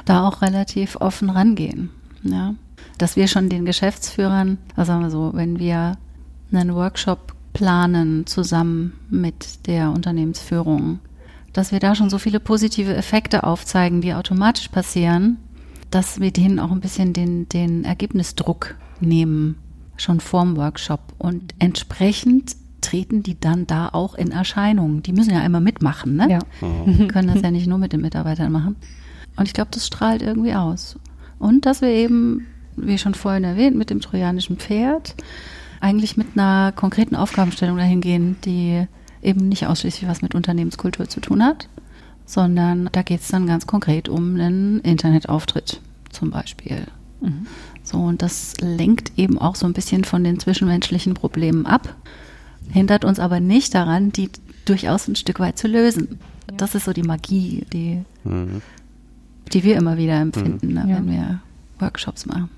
da 0.05 0.27
auch 0.27 0.43
relativ 0.43 0.97
offen 0.97 1.31
rangehen. 1.31 1.89
Ja. 2.21 2.53
Dass 2.99 3.15
wir 3.15 3.27
schon 3.27 3.49
den 3.49 3.65
Geschäftsführern, 3.65 4.59
also 4.75 4.91
sagen 4.91 5.01
wir 5.01 5.09
so, 5.09 5.31
wenn 5.33 5.57
wir 5.57 5.97
einen 6.51 6.75
Workshop 6.75 7.33
planen 7.53 8.27
zusammen 8.27 8.99
mit 9.09 9.65
der 9.65 9.89
Unternehmensführung, 9.89 10.99
dass 11.53 11.71
wir 11.71 11.79
da 11.79 11.95
schon 11.95 12.11
so 12.11 12.19
viele 12.19 12.39
positive 12.39 12.95
Effekte 12.95 13.43
aufzeigen, 13.43 14.01
die 14.01 14.13
automatisch 14.13 14.67
passieren, 14.67 15.37
dass 15.91 16.19
wir 16.19 16.31
denen 16.31 16.59
auch 16.59 16.71
ein 16.71 16.81
bisschen 16.81 17.13
den, 17.13 17.47
den 17.49 17.83
Ergebnisdruck 17.83 18.75
nehmen, 18.99 19.57
schon 19.95 20.19
vorm 20.19 20.57
Workshop. 20.57 20.99
Und 21.17 21.53
entsprechend 21.59 22.55
treten 22.81 23.23
die 23.23 23.39
dann 23.39 23.67
da 23.67 23.89
auch 23.89 24.15
in 24.15 24.31
Erscheinung. 24.31 25.01
Die 25.03 25.13
müssen 25.13 25.31
ja 25.31 25.41
einmal 25.41 25.61
mitmachen, 25.61 26.15
ne? 26.15 26.29
Ja. 26.29 26.39
Die 26.85 27.07
können 27.07 27.27
das 27.33 27.41
ja 27.41 27.51
nicht 27.51 27.67
nur 27.67 27.77
mit 27.77 27.93
den 27.93 28.01
Mitarbeitern 28.01 28.51
machen. 28.51 28.75
Und 29.35 29.47
ich 29.47 29.53
glaube, 29.53 29.71
das 29.71 29.87
strahlt 29.87 30.21
irgendwie 30.21 30.53
aus. 30.53 30.97
Und 31.39 31.65
dass 31.65 31.81
wir 31.81 31.89
eben, 31.89 32.47
wie 32.75 32.97
schon 32.97 33.13
vorhin 33.13 33.43
erwähnt, 33.43 33.75
mit 33.75 33.89
dem 33.89 34.01
trojanischen 34.01 34.57
Pferd 34.57 35.15
eigentlich 35.79 36.17
mit 36.17 36.27
einer 36.35 36.71
konkreten 36.71 37.15
Aufgabenstellung 37.15 37.77
dahin 37.77 38.01
gehen, 38.01 38.35
die 38.45 38.87
eben 39.21 39.47
nicht 39.49 39.67
ausschließlich 39.67 40.09
was 40.09 40.21
mit 40.21 40.35
Unternehmenskultur 40.35 41.07
zu 41.07 41.19
tun 41.19 41.43
hat, 41.43 41.69
sondern 42.27 42.89
da 42.91 43.01
geht 43.01 43.21
es 43.21 43.29
dann 43.29 43.47
ganz 43.47 43.65
konkret 43.65 44.09
um 44.09 44.35
einen 44.35 44.81
Internetauftritt 44.81 45.81
zum 46.11 46.29
Beispiel. 46.29 46.85
Mhm. 47.21 47.47
So, 47.83 47.97
und 47.97 48.21
das 48.21 48.53
lenkt 48.59 49.17
eben 49.17 49.39
auch 49.39 49.55
so 49.55 49.65
ein 49.65 49.73
bisschen 49.73 50.03
von 50.03 50.23
den 50.23 50.39
zwischenmenschlichen 50.39 51.13
Problemen 51.13 51.65
ab, 51.65 51.95
hindert 52.69 53.05
uns 53.05 53.19
aber 53.19 53.39
nicht 53.39 53.73
daran, 53.73 54.11
die 54.11 54.29
durchaus 54.65 55.07
ein 55.07 55.15
Stück 55.15 55.39
weit 55.39 55.57
zu 55.57 55.67
lösen. 55.67 56.19
Ja. 56.51 56.57
Das 56.57 56.75
ist 56.75 56.83
so 56.83 56.91
die 56.91 57.03
Magie, 57.03 57.65
die, 57.71 58.03
mhm. 58.25 58.61
die 59.53 59.63
wir 59.63 59.77
immer 59.77 59.97
wieder 59.97 60.19
empfinden, 60.19 60.67
mhm. 60.67 60.73
ne, 60.73 60.83
wenn 60.87 61.09
wir 61.09 61.39
Workshops 61.79 62.25
machen. 62.25 62.49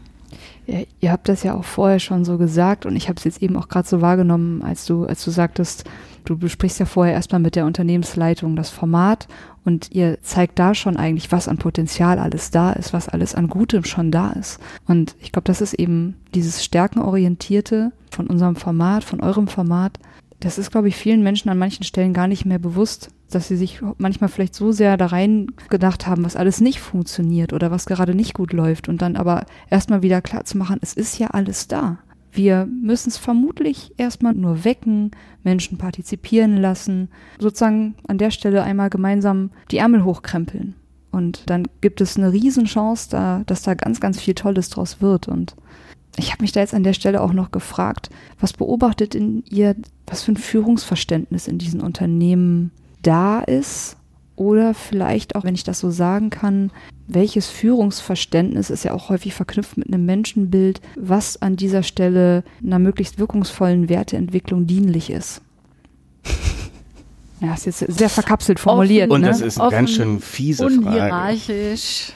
Ja, 0.66 0.80
ihr 1.00 1.12
habt 1.12 1.30
das 1.30 1.44
ja 1.44 1.54
auch 1.54 1.64
vorher 1.64 2.00
schon 2.00 2.26
so 2.26 2.40
gesagt 2.40 2.88
und 2.88 2.96
ich 2.96 3.08
habe 3.08 3.18
es 3.18 3.24
jetzt 3.24 3.44
eben 3.44 3.56
auch 3.56 3.70
gerade 3.70 3.88
so 3.88 4.02
wahrgenommen, 4.02 4.64
als 4.64 4.86
du, 4.86 5.06
als 5.06 5.24
du 5.24 5.30
sagtest, 5.30 5.86
du 6.30 6.38
besprichst 6.38 6.80
ja 6.80 6.86
vorher 6.86 7.14
erstmal 7.14 7.42
mit 7.42 7.56
der 7.56 7.66
Unternehmensleitung 7.66 8.56
das 8.56 8.70
Format 8.70 9.28
und 9.66 9.92
ihr 9.92 10.22
zeigt 10.22 10.60
da 10.60 10.76
schon 10.76 10.96
eigentlich, 10.96 11.32
was 11.32 11.48
an 11.48 11.58
Potenzial 11.58 12.20
alles 12.20 12.52
da 12.52 12.72
ist, 12.72 12.94
was 12.94 13.10
alles 13.10 13.34
an 13.34 13.48
Gutem 13.48 13.84
schon 13.84 14.12
da 14.12 14.32
ist. 14.32 14.60
Und 14.88 15.16
ich 15.20 15.32
glaube, 15.32 15.46
das 15.46 15.62
ist 15.62 15.74
eben 15.74 16.16
dieses 16.36 16.64
Stärkenorientierte 16.64 17.92
von 18.12 18.28
unserem 18.28 18.56
Format, 18.56 19.04
von 19.04 19.22
eurem 19.22 19.48
Format. 19.48 20.00
Das 20.40 20.58
ist, 20.58 20.72
glaube 20.72 20.88
ich, 20.88 20.96
vielen 20.96 21.24
Menschen 21.24 21.50
an 21.50 21.58
manchen 21.58 21.84
Stellen 21.84 22.14
gar 22.14 22.28
nicht 22.28 22.46
mehr 22.46 22.60
bewusst, 22.60 23.10
dass 23.30 23.48
sie 23.48 23.58
sich 23.58 23.82
manchmal 23.98 24.30
vielleicht 24.30 24.56
so 24.56 24.72
sehr 24.72 24.98
da 24.98 25.08
rein 25.08 25.48
gedacht 25.70 26.08
haben, 26.08 26.24
was 26.24 26.36
alles 26.36 26.62
nicht 26.62 26.80
funktioniert 26.80 27.54
oder 27.54 27.72
was 27.72 27.86
gerade 27.86 28.16
nicht 28.16 28.34
gut 28.34 28.54
läuft 28.54 28.88
und 28.88 29.02
dann 29.02 29.16
aber 29.16 29.46
erstmal 29.70 30.02
wieder 30.02 30.22
klar 30.22 30.46
zu 30.46 30.58
machen, 30.58 30.78
es 30.82 30.94
ist 30.94 31.18
ja 31.20 31.28
alles 31.28 31.68
da. 31.68 32.00
Wir 32.32 32.68
müssen 32.68 33.10
es 33.10 33.18
vermutlich 33.18 33.94
erstmal 33.98 34.34
nur 34.34 34.64
wecken, 34.64 35.12
Menschen 35.44 35.78
partizipieren 35.78 36.58
lassen, 36.58 37.10
sozusagen 37.40 37.96
an 38.08 38.18
der 38.18 38.32
Stelle 38.32 38.64
einmal 38.64 38.90
gemeinsam 38.90 39.52
die 39.72 39.78
Ärmel 39.78 40.04
hochkrempeln. 40.04 40.76
Und 41.12 41.50
dann 41.50 41.68
gibt 41.82 42.02
es 42.02 42.18
eine 42.18 42.32
Riesenchance, 42.32 43.10
da, 43.10 43.42
dass 43.46 43.64
da 43.64 43.74
ganz, 43.74 44.00
ganz 44.00 44.20
viel 44.20 44.36
Tolles 44.36 44.70
draus 44.70 45.02
wird. 45.02 45.28
Und 45.28 45.56
ich 46.18 46.32
habe 46.32 46.44
mich 46.44 46.52
da 46.52 46.60
jetzt 46.60 46.76
an 46.76 46.84
der 46.84 46.94
Stelle 46.94 47.22
auch 47.22 47.34
noch 47.34 47.52
gefragt, 47.52 48.10
was 48.40 48.54
beobachtet 48.54 49.16
in 49.16 49.44
ihr, 49.50 49.76
was 50.06 50.24
für 50.24 50.34
ein 50.34 50.38
Führungsverständnis 50.38 51.48
in 51.48 51.58
diesen 51.58 51.82
Unternehmen 51.82 52.72
da 53.02 53.40
ist 53.40 53.99
oder 54.40 54.74
vielleicht 54.74 55.36
auch, 55.36 55.44
wenn 55.44 55.54
ich 55.54 55.66
das 55.66 55.80
so 55.80 55.92
sagen 55.92 56.30
kann, 56.30 56.72
welches 57.08 57.48
Führungsverständnis 57.48 58.70
ist 58.70 58.86
ja 58.86 58.94
auch 58.94 59.10
häufig 59.10 59.34
verknüpft 59.34 59.78
mit 59.78 59.88
einem 59.88 60.06
Menschenbild, 60.06 60.80
was 60.96 61.42
an 61.42 61.58
dieser 61.58 61.84
Stelle 61.84 62.44
einer 62.64 62.80
möglichst 62.80 63.20
wirkungsvollen 63.20 63.90
Werteentwicklung 63.90 64.66
dienlich 64.66 65.12
ist. 65.12 65.42
Ja, 67.42 67.54
ist 67.54 67.68
jetzt 67.68 67.80
sehr 67.80 68.10
verkapselt 68.10 68.60
formuliert. 68.60 69.10
Und 69.10 69.22
ne? 69.22 69.28
das 69.28 69.40
ist 69.40 69.62
eine 69.62 69.72
ganz 69.72 69.92
schön 69.92 70.20
fiese 70.20 70.66
unhierarchisch. 70.66 72.12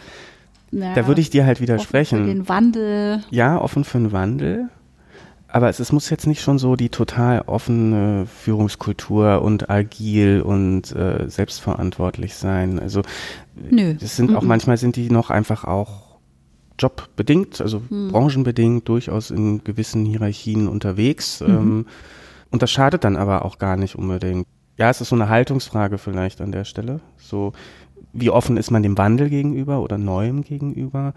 Frage. 0.69 0.83
Ja, 0.85 0.95
da 0.95 1.07
würde 1.07 1.21
ich 1.21 1.29
dir 1.29 1.45
halt 1.45 1.61
widersprechen. 1.61 2.23
Offen 2.23 2.27
für 2.27 2.35
den 2.35 2.49
Wandel. 2.49 3.23
Ja, 3.29 3.61
offen 3.61 3.85
für 3.85 3.99
den 3.99 4.11
Wandel. 4.11 4.67
Aber 5.53 5.69
es, 5.69 5.79
es, 5.79 5.91
muss 5.91 6.09
jetzt 6.09 6.25
nicht 6.25 6.41
schon 6.41 6.57
so 6.57 6.75
die 6.75 6.89
total 6.89 7.41
offene 7.41 8.25
Führungskultur 8.25 9.43
und 9.43 9.69
agil 9.69 10.41
und 10.41 10.91
äh, 10.95 11.29
selbstverantwortlich 11.29 12.33
sein. 12.33 12.79
Also 12.79 13.03
Nö. 13.55 13.93
das 13.93 14.15
sind 14.15 14.35
auch 14.35 14.41
mhm. 14.41 14.47
manchmal 14.47 14.77
sind 14.77 14.95
die 14.95 15.11
noch 15.11 15.29
einfach 15.29 15.63
auch 15.63 16.17
jobbedingt, 16.79 17.61
also 17.61 17.83
mhm. 17.87 18.11
branchenbedingt 18.11 18.89
durchaus 18.89 19.29
in 19.29 19.63
gewissen 19.63 20.05
Hierarchien 20.05 20.67
unterwegs. 20.67 21.39
Mhm. 21.41 21.47
Ähm, 21.47 21.85
und 22.49 22.63
das 22.63 22.71
schadet 22.71 23.03
dann 23.03 23.15
aber 23.15 23.45
auch 23.45 23.59
gar 23.59 23.77
nicht 23.77 23.95
unbedingt. 23.95 24.47
Ja, 24.79 24.89
es 24.89 25.01
ist 25.01 25.09
so 25.09 25.15
eine 25.15 25.29
Haltungsfrage 25.29 25.99
vielleicht 25.99 26.41
an 26.41 26.51
der 26.51 26.65
Stelle. 26.65 26.99
So, 27.17 27.53
wie 28.11 28.31
offen 28.31 28.57
ist 28.57 28.71
man 28.71 28.81
dem 28.81 28.97
Wandel 28.97 29.29
gegenüber 29.29 29.81
oder 29.81 29.99
Neuem 29.99 30.43
gegenüber? 30.43 31.13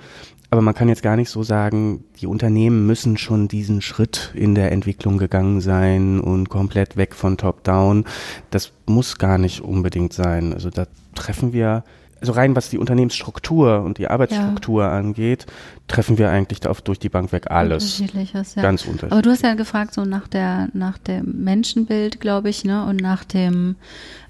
Aber 0.50 0.62
man 0.62 0.74
kann 0.74 0.88
jetzt 0.88 1.02
gar 1.02 1.16
nicht 1.16 1.30
so 1.30 1.42
sagen, 1.42 2.04
die 2.20 2.26
Unternehmen 2.26 2.86
müssen 2.86 3.16
schon 3.16 3.48
diesen 3.48 3.82
Schritt 3.82 4.32
in 4.34 4.54
der 4.54 4.70
Entwicklung 4.72 5.18
gegangen 5.18 5.60
sein 5.60 6.20
und 6.20 6.48
komplett 6.48 6.96
weg 6.96 7.14
von 7.14 7.36
Top-Down. 7.36 8.04
Das 8.50 8.72
muss 8.86 9.18
gar 9.18 9.38
nicht 9.38 9.60
unbedingt 9.60 10.12
sein. 10.12 10.52
Also 10.52 10.70
da 10.70 10.86
treffen 11.16 11.52
wir, 11.52 11.82
also 12.20 12.32
rein 12.32 12.54
was 12.54 12.70
die 12.70 12.78
Unternehmensstruktur 12.78 13.82
und 13.82 13.98
die 13.98 14.06
Arbeitsstruktur 14.06 14.84
ja. 14.84 14.92
angeht, 14.92 15.46
treffen 15.88 16.16
wir 16.16 16.30
eigentlich 16.30 16.60
da 16.60 16.70
auf, 16.70 16.80
durch 16.80 17.00
die 17.00 17.08
Bank 17.08 17.32
weg 17.32 17.50
alles. 17.50 17.98
Unterschiedliches, 17.98 18.54
ja. 18.54 18.62
Ganz 18.62 18.82
unterschiedlich. 18.82 19.12
Aber 19.12 19.22
du 19.22 19.30
hast 19.30 19.42
ja 19.42 19.54
gefragt, 19.54 19.94
so 19.94 20.04
nach 20.04 20.28
der, 20.28 20.68
nach 20.74 20.96
dem 20.98 21.42
Menschenbild, 21.42 22.20
glaube 22.20 22.50
ich, 22.50 22.64
ne, 22.64 22.86
und 22.86 23.00
nach 23.00 23.24
dem, 23.24 23.74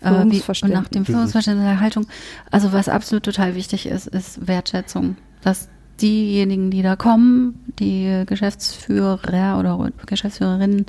äh, 0.01 0.11
wie, 0.11 0.43
und 0.63 0.73
nach 0.73 0.89
dem 0.89 1.05
Führungsverständnis 1.05 1.67
der 1.67 1.81
Haltung. 1.81 2.07
Also 2.51 2.73
was 2.73 2.89
absolut 2.89 3.25
total 3.25 3.55
wichtig 3.55 3.85
ist, 3.85 4.07
ist 4.07 4.47
Wertschätzung. 4.47 5.17
Dass 5.43 5.69
diejenigen, 6.01 6.71
die 6.71 6.83
da 6.83 6.97
kommen, 6.97 7.73
die 7.79 8.25
Geschäftsführer 8.27 9.59
oder 9.59 9.91
Geschäftsführerinnen, 10.07 10.87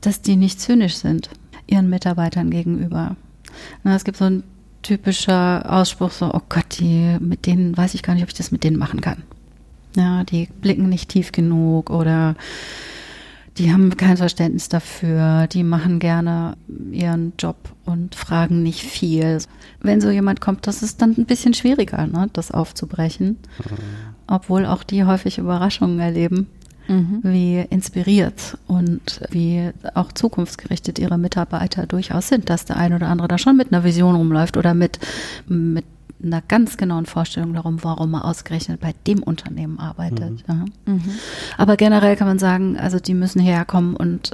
dass 0.00 0.22
die 0.22 0.36
nicht 0.36 0.60
zynisch 0.60 0.96
sind 0.96 1.30
ihren 1.66 1.90
Mitarbeitern 1.90 2.50
gegenüber, 2.50 3.16
Na, 3.82 3.96
es 3.96 4.04
gibt 4.04 4.18
so 4.18 4.24
ein 4.24 4.42
typischer 4.82 5.64
Ausspruch, 5.68 6.10
so, 6.10 6.32
oh 6.32 6.42
Gott, 6.48 6.78
die, 6.78 7.16
mit 7.20 7.46
denen 7.46 7.76
weiß 7.76 7.94
ich 7.94 8.02
gar 8.02 8.14
nicht, 8.14 8.22
ob 8.22 8.28
ich 8.28 8.36
das 8.36 8.52
mit 8.52 8.62
denen 8.64 8.78
machen 8.78 9.00
kann. 9.00 9.22
Ja, 9.96 10.24
die 10.24 10.48
blicken 10.60 10.88
nicht 10.88 11.08
tief 11.08 11.32
genug 11.32 11.90
oder 11.90 12.36
die 13.58 13.72
haben 13.72 13.96
kein 13.96 14.18
Verständnis 14.18 14.68
dafür, 14.68 15.46
die 15.46 15.62
machen 15.62 15.98
gerne 15.98 16.56
ihren 16.92 17.32
Job 17.38 17.56
und 17.86 18.14
fragen 18.14 18.62
nicht 18.62 18.82
viel. 18.82 19.38
Wenn 19.80 20.02
so 20.02 20.10
jemand 20.10 20.42
kommt, 20.42 20.66
das 20.66 20.82
ist 20.82 21.00
dann 21.00 21.14
ein 21.16 21.24
bisschen 21.24 21.54
schwieriger, 21.54 22.06
ne, 22.06 22.28
das 22.34 22.50
aufzubrechen. 22.50 23.38
Obwohl 24.26 24.66
auch 24.66 24.82
die 24.82 25.04
häufig 25.04 25.38
Überraschungen 25.38 26.00
erleben, 26.00 26.48
mhm. 26.88 27.20
wie 27.22 27.60
inspiriert 27.70 28.58
und 28.66 29.20
wie 29.30 29.70
auch 29.94 30.12
zukunftsgerichtet 30.12 30.98
ihre 30.98 31.18
Mitarbeiter 31.18 31.86
durchaus 31.86 32.28
sind, 32.28 32.50
dass 32.50 32.64
der 32.64 32.76
ein 32.76 32.92
oder 32.92 33.08
andere 33.08 33.28
da 33.28 33.38
schon 33.38 33.56
mit 33.56 33.72
einer 33.72 33.84
Vision 33.84 34.16
rumläuft 34.16 34.56
oder 34.56 34.74
mit, 34.74 34.98
mit 35.46 35.84
einer 36.22 36.40
ganz 36.40 36.76
genauen 36.76 37.06
Vorstellung 37.06 37.54
darum, 37.54 37.82
warum 37.84 38.10
man 38.10 38.22
ausgerechnet 38.22 38.80
bei 38.80 38.94
dem 39.06 39.22
Unternehmen 39.22 39.78
arbeitet. 39.78 40.46
Mhm. 40.48 40.54
Ja. 40.86 40.92
Mhm. 40.92 41.10
Aber 41.58 41.76
generell 41.76 42.16
kann 42.16 42.26
man 42.26 42.38
sagen, 42.38 42.76
also 42.78 42.98
die 42.98 43.14
müssen 43.14 43.40
herkommen 43.40 43.96
und 43.96 44.32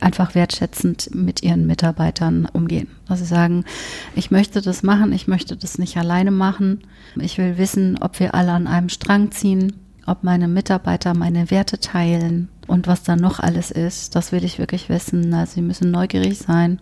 einfach 0.00 0.34
wertschätzend 0.34 1.14
mit 1.14 1.42
ihren 1.42 1.66
Mitarbeitern 1.66 2.46
umgehen. 2.52 2.88
Also 3.08 3.24
sagen, 3.24 3.64
ich 4.14 4.30
möchte 4.30 4.60
das 4.60 4.82
machen, 4.82 5.12
ich 5.12 5.28
möchte 5.28 5.56
das 5.56 5.78
nicht 5.78 5.96
alleine 5.96 6.30
machen. 6.30 6.82
Ich 7.16 7.38
will 7.38 7.58
wissen, 7.58 7.98
ob 8.00 8.20
wir 8.20 8.34
alle 8.34 8.52
an 8.52 8.66
einem 8.66 8.88
Strang 8.88 9.30
ziehen, 9.30 9.74
ob 10.06 10.24
meine 10.24 10.48
Mitarbeiter 10.48 11.14
meine 11.14 11.50
Werte 11.50 11.78
teilen 11.78 12.48
und 12.66 12.86
was 12.86 13.02
da 13.02 13.16
noch 13.16 13.40
alles 13.40 13.70
ist. 13.70 14.14
Das 14.14 14.32
will 14.32 14.44
ich 14.44 14.58
wirklich 14.58 14.88
wissen. 14.88 15.32
Also 15.34 15.54
sie 15.54 15.62
müssen 15.62 15.90
neugierig 15.90 16.38
sein 16.38 16.78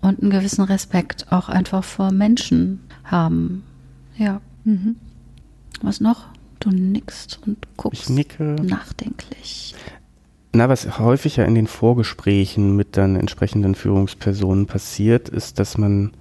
und 0.00 0.22
einen 0.22 0.30
gewissen 0.30 0.64
Respekt 0.64 1.26
auch 1.30 1.48
einfach 1.48 1.84
vor 1.84 2.12
Menschen 2.12 2.80
haben. 3.04 3.64
Ja. 4.16 4.40
Mhm. 4.64 4.96
Was 5.82 6.00
noch? 6.00 6.26
Du 6.60 6.70
nickst 6.70 7.38
und 7.46 7.56
guckst 7.76 8.02
ich 8.02 8.08
nicke. 8.08 8.56
nachdenklich. 8.62 9.74
Na, 10.52 10.68
was 10.68 10.98
häufiger 10.98 11.44
in 11.44 11.54
den 11.54 11.66
Vorgesprächen 11.66 12.74
mit 12.74 12.96
dann 12.96 13.16
entsprechenden 13.16 13.74
Führungspersonen 13.74 14.66
passiert, 14.66 15.28
ist, 15.28 15.58
dass 15.58 15.76
man, 15.76 16.12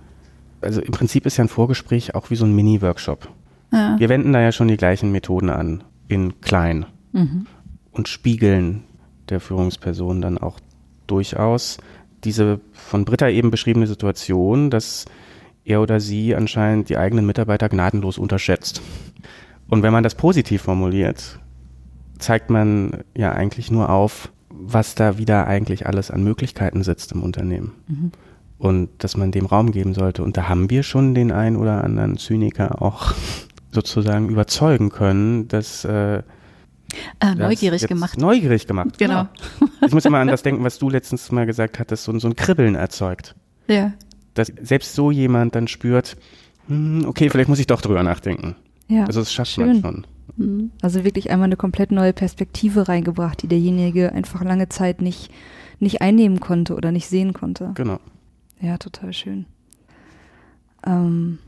also 0.62 0.82
im 0.82 0.92
Prinzip 0.92 1.26
ist 1.26 1.38
ja 1.38 1.46
ein 1.46 1.50
Vorgespräch 1.50 2.14
auch 2.14 2.30
wie 2.30 2.36
so 2.36 2.46
ein 2.46 2.54
Mini-Workshop. 2.54 3.30
Ja. 3.72 3.96
Wir 3.98 4.10
wenden 4.10 4.34
da 4.34 4.42
ja 4.42 4.52
schon 4.52 4.68
die 4.68 4.78
gleichen 4.78 5.12
Methoden 5.12 5.50
an, 5.50 5.84
in 6.08 6.42
klein. 6.42 6.86
Mhm. 7.14 7.48
Und 7.92 8.08
spiegeln 8.08 8.84
der 9.30 9.40
Führungsperson 9.40 10.22
dann 10.22 10.38
auch 10.38 10.60
durchaus 11.08 11.78
diese 12.24 12.60
von 12.74 13.06
Britta 13.06 13.30
eben 13.30 13.52
beschriebene 13.52 13.88
Situation, 13.88 14.70
dass 14.70 15.06
er 15.64 15.82
oder 15.82 16.00
sie 16.00 16.36
anscheinend 16.36 16.90
die 16.90 16.98
eigenen 16.98 17.26
Mitarbeiter 17.26 17.70
gnadenlos 17.70 18.18
unterschätzt. 18.18 18.82
Und 19.70 19.84
wenn 19.84 19.94
man 19.94 20.04
das 20.04 20.16
positiv 20.16 20.62
formuliert, 20.62 21.40
zeigt 22.20 22.50
man 22.50 23.04
ja 23.16 23.32
eigentlich 23.32 23.72
nur 23.72 23.90
auf, 23.90 24.32
was 24.50 24.96
da 24.96 25.18
wieder 25.18 25.48
eigentlich 25.48 25.86
alles 25.86 26.12
an 26.12 26.24
Möglichkeiten 26.24 26.84
sitzt 26.84 27.12
im 27.12 27.24
Unternehmen. 27.24 27.74
Mhm. 27.88 28.12
Und 28.58 28.90
dass 29.00 29.18
man 29.18 29.32
dem 29.32 29.46
Raum 29.46 29.72
geben 29.72 29.94
sollte. 29.94 30.24
Und 30.24 30.36
da 30.36 30.50
haben 30.50 30.70
wir 30.70 30.82
schon 30.82 31.14
den 31.14 31.32
einen 31.32 31.58
oder 31.58 31.84
anderen 31.84 32.18
Zyniker 32.18 32.82
auch 32.82 33.14
sozusagen 33.72 34.30
überzeugen 34.30 34.90
können, 34.90 35.48
dass 35.48 35.86
äh, 35.86 36.24
äh, 37.20 37.36
neugierig 37.36 37.88
gemacht. 37.88 38.18
Neugierig 38.18 38.66
gemacht. 38.66 38.98
Genau. 38.98 39.14
Ja. 39.14 39.30
Ich 39.86 39.94
muss 39.94 40.06
immer 40.06 40.20
an 40.20 40.28
das 40.28 40.42
denken, 40.42 40.64
was 40.64 40.80
du 40.80 40.90
letztens 40.90 41.32
mal 41.32 41.46
gesagt 41.46 41.78
hattest, 41.78 42.06
so, 42.06 42.18
so 42.18 42.28
ein 42.28 42.36
Kribbeln 42.36 42.76
erzeugt. 42.76 43.36
Ja 43.68 43.94
dass 44.38 44.52
selbst 44.62 44.94
so 44.94 45.12
jemand 45.12 45.56
dann 45.56 45.68
spürt, 45.68 46.18
hm, 46.68 47.06
okay, 47.08 47.30
vielleicht 47.30 47.50
muss 47.50 47.60
ich 47.60 47.68
doch 47.68 47.82
drüber 47.82 48.04
nachdenken. 48.04 48.56
Ja, 48.88 49.06
also 49.06 49.20
das 49.22 49.34
schafft 49.34 49.52
schön. 49.52 49.68
man 49.68 49.82
schon. 49.82 50.08
Mhm. 50.38 50.72
Also 50.82 51.04
wirklich 51.04 51.30
einmal 51.32 51.48
eine 51.48 51.58
komplett 51.58 51.92
neue 51.92 52.14
Perspektive 52.14 52.88
reingebracht, 52.88 53.42
die 53.42 53.48
derjenige 53.48 54.14
einfach 54.14 54.44
lange 54.44 54.70
Zeit 54.70 55.02
nicht, 55.02 55.32
nicht 55.80 56.02
einnehmen 56.02 56.40
konnte 56.40 56.76
oder 56.76 56.92
nicht 56.92 57.08
sehen 57.08 57.34
konnte. 57.34 57.72
Genau. 57.76 58.00
Ja, 58.62 58.78
total 58.78 59.14
schön. 59.14 59.46
Ähm 60.86 61.40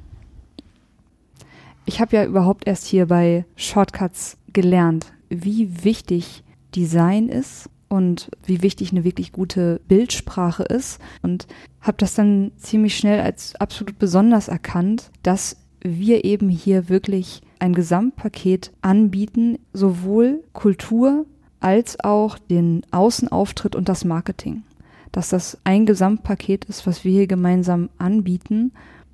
ich 1.86 2.00
habe 2.00 2.16
ja 2.16 2.26
überhaupt 2.26 2.68
erst 2.68 2.86
hier 2.86 3.08
bei 3.08 3.46
Shortcuts 3.56 4.38
gelernt, 4.54 5.12
wie 5.30 5.84
wichtig 5.84 6.44
Design 6.76 7.30
ist 7.30 7.70
und 7.88 8.30
wie 8.46 8.62
wichtig 8.62 8.92
eine 8.92 9.04
wirklich 9.04 9.32
gute 9.32 9.82
Bildsprache 9.88 10.64
ist 10.64 11.00
und 11.24 11.48
habe 11.82 11.98
das 11.98 12.14
dann 12.14 12.52
ziemlich 12.58 12.96
schnell 12.96 13.22
als 13.22 13.56
absolut 13.56 13.98
besonders 13.98 14.48
erkannt, 14.48 15.10
dass 15.24 15.58
wir 15.82 16.26
eben 16.26 16.50
hier 16.50 16.90
wirklich 16.90 17.42
ein 17.60 17.74
Gesamtpaket 17.74 18.72
anbieten, 18.82 19.60
sowohl 19.74 20.44
Kultur 20.54 21.26
als 21.60 22.00
auch 22.00 22.38
den 22.38 22.84
Außenauftritt 22.92 23.76
und 23.76 23.90
das 23.90 24.06
Marketing. 24.06 24.64
Dass 25.12 25.30
das 25.30 25.58
ein 25.64 25.86
Gesamtpaket 25.86 26.66
ist, 26.66 26.88
was 26.88 27.04
wir 27.04 27.12
hier 27.12 27.28
gemeinsam 27.28 27.90
anbieten 27.98 28.72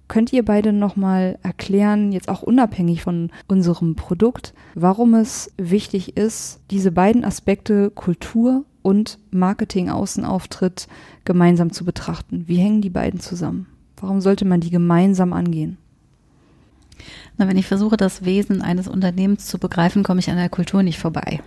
Könnt 0.07 0.31
ihr 0.33 0.45
beide 0.45 0.71
nochmal 0.71 1.39
erklären, 1.41 2.11
jetzt 2.11 2.29
auch 2.29 2.43
unabhängig 2.43 3.01
von 3.01 3.31
unserem 3.47 3.95
Produkt, 3.95 4.53
warum 4.75 5.15
es 5.15 5.51
wichtig 5.57 6.15
ist, 6.15 6.59
diese 6.69 6.91
beiden 6.91 7.25
Aspekte 7.25 7.89
Kultur 7.89 8.65
und 8.83 9.17
Marketing-Außenauftritt 9.31 10.87
gemeinsam 11.23 11.71
zu 11.71 11.85
betrachten? 11.85 12.43
Wie 12.47 12.57
hängen 12.57 12.81
die 12.81 12.91
beiden 12.91 13.19
zusammen? 13.19 13.65
Warum 13.97 14.21
sollte 14.21 14.45
man 14.45 14.61
die 14.61 14.69
gemeinsam 14.69 15.33
angehen? 15.33 15.77
Na, 17.37 17.47
wenn 17.47 17.57
ich 17.57 17.67
versuche, 17.67 17.97
das 17.97 18.25
Wesen 18.25 18.61
eines 18.61 18.87
Unternehmens 18.87 19.45
zu 19.45 19.57
begreifen, 19.57 20.03
komme 20.03 20.19
ich 20.19 20.29
an 20.29 20.37
der 20.37 20.49
Kultur 20.49 20.83
nicht 20.83 20.99
vorbei 20.99 21.41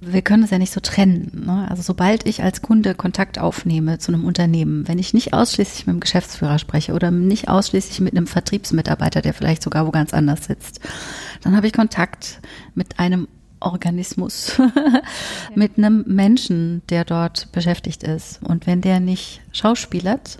wir 0.00 0.22
können 0.22 0.42
es 0.42 0.50
ja 0.50 0.58
nicht 0.58 0.72
so 0.72 0.80
trennen. 0.80 1.42
Ne? 1.46 1.66
Also 1.68 1.82
sobald 1.82 2.26
ich 2.26 2.42
als 2.42 2.62
Kunde 2.62 2.94
Kontakt 2.94 3.38
aufnehme 3.38 3.98
zu 3.98 4.12
einem 4.12 4.24
Unternehmen, 4.24 4.88
wenn 4.88 4.98
ich 4.98 5.12
nicht 5.12 5.34
ausschließlich 5.34 5.86
mit 5.86 5.94
dem 5.94 6.00
Geschäftsführer 6.00 6.58
spreche 6.58 6.94
oder 6.94 7.10
nicht 7.10 7.48
ausschließlich 7.48 8.00
mit 8.00 8.16
einem 8.16 8.26
Vertriebsmitarbeiter, 8.26 9.20
der 9.20 9.34
vielleicht 9.34 9.62
sogar 9.62 9.86
wo 9.86 9.90
ganz 9.90 10.14
anders 10.14 10.46
sitzt, 10.46 10.80
dann 11.42 11.54
habe 11.54 11.66
ich 11.66 11.72
Kontakt 11.72 12.40
mit 12.74 12.98
einem 12.98 13.28
Organismus, 13.60 14.58
mit 15.54 15.76
einem 15.76 16.04
Menschen, 16.06 16.80
der 16.88 17.04
dort 17.04 17.52
beschäftigt 17.52 18.02
ist. 18.02 18.42
Und 18.42 18.66
wenn 18.66 18.80
der 18.80 19.00
nicht 19.00 19.42
schauspielert, 19.52 20.38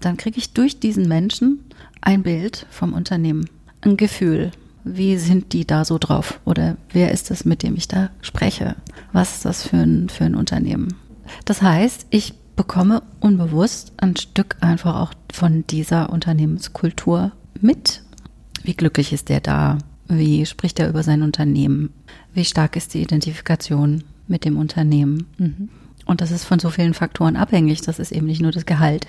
dann 0.00 0.16
kriege 0.16 0.38
ich 0.38 0.54
durch 0.54 0.80
diesen 0.80 1.06
Menschen 1.06 1.66
ein 2.00 2.22
Bild 2.22 2.66
vom 2.70 2.94
Unternehmen, 2.94 3.44
ein 3.82 3.96
Gefühl, 3.96 4.50
wie 4.84 5.16
sind 5.16 5.52
die 5.52 5.66
da 5.66 5.84
so 5.84 5.98
drauf? 5.98 6.40
Oder 6.44 6.76
wer 6.92 7.12
ist 7.12 7.30
es, 7.30 7.44
mit 7.44 7.62
dem 7.62 7.76
ich 7.76 7.88
da 7.88 8.10
spreche? 8.20 8.76
Was 9.12 9.36
ist 9.36 9.44
das 9.44 9.66
für 9.66 9.76
ein, 9.76 10.08
für 10.08 10.24
ein 10.24 10.34
Unternehmen? 10.34 10.94
Das 11.44 11.62
heißt, 11.62 12.06
ich 12.10 12.34
bekomme 12.56 13.02
unbewusst 13.20 13.92
ein 13.96 14.16
Stück 14.16 14.56
einfach 14.60 14.96
auch 14.96 15.12
von 15.32 15.64
dieser 15.68 16.10
Unternehmenskultur 16.10 17.32
mit. 17.60 18.02
Wie 18.62 18.74
glücklich 18.74 19.12
ist 19.12 19.28
der 19.28 19.40
da? 19.40 19.78
Wie 20.08 20.44
spricht 20.46 20.78
er 20.78 20.88
über 20.88 21.02
sein 21.02 21.22
Unternehmen? 21.22 21.90
Wie 22.34 22.44
stark 22.44 22.76
ist 22.76 22.94
die 22.94 23.02
Identifikation 23.02 24.04
mit 24.26 24.44
dem 24.44 24.56
Unternehmen? 24.56 25.26
Mhm. 25.38 25.68
Und 26.04 26.20
das 26.20 26.30
ist 26.30 26.44
von 26.44 26.58
so 26.58 26.70
vielen 26.70 26.94
Faktoren 26.94 27.36
abhängig. 27.36 27.82
Das 27.82 27.98
ist 27.98 28.12
eben 28.12 28.26
nicht 28.26 28.42
nur 28.42 28.52
das 28.52 28.66
Gehalt, 28.66 29.06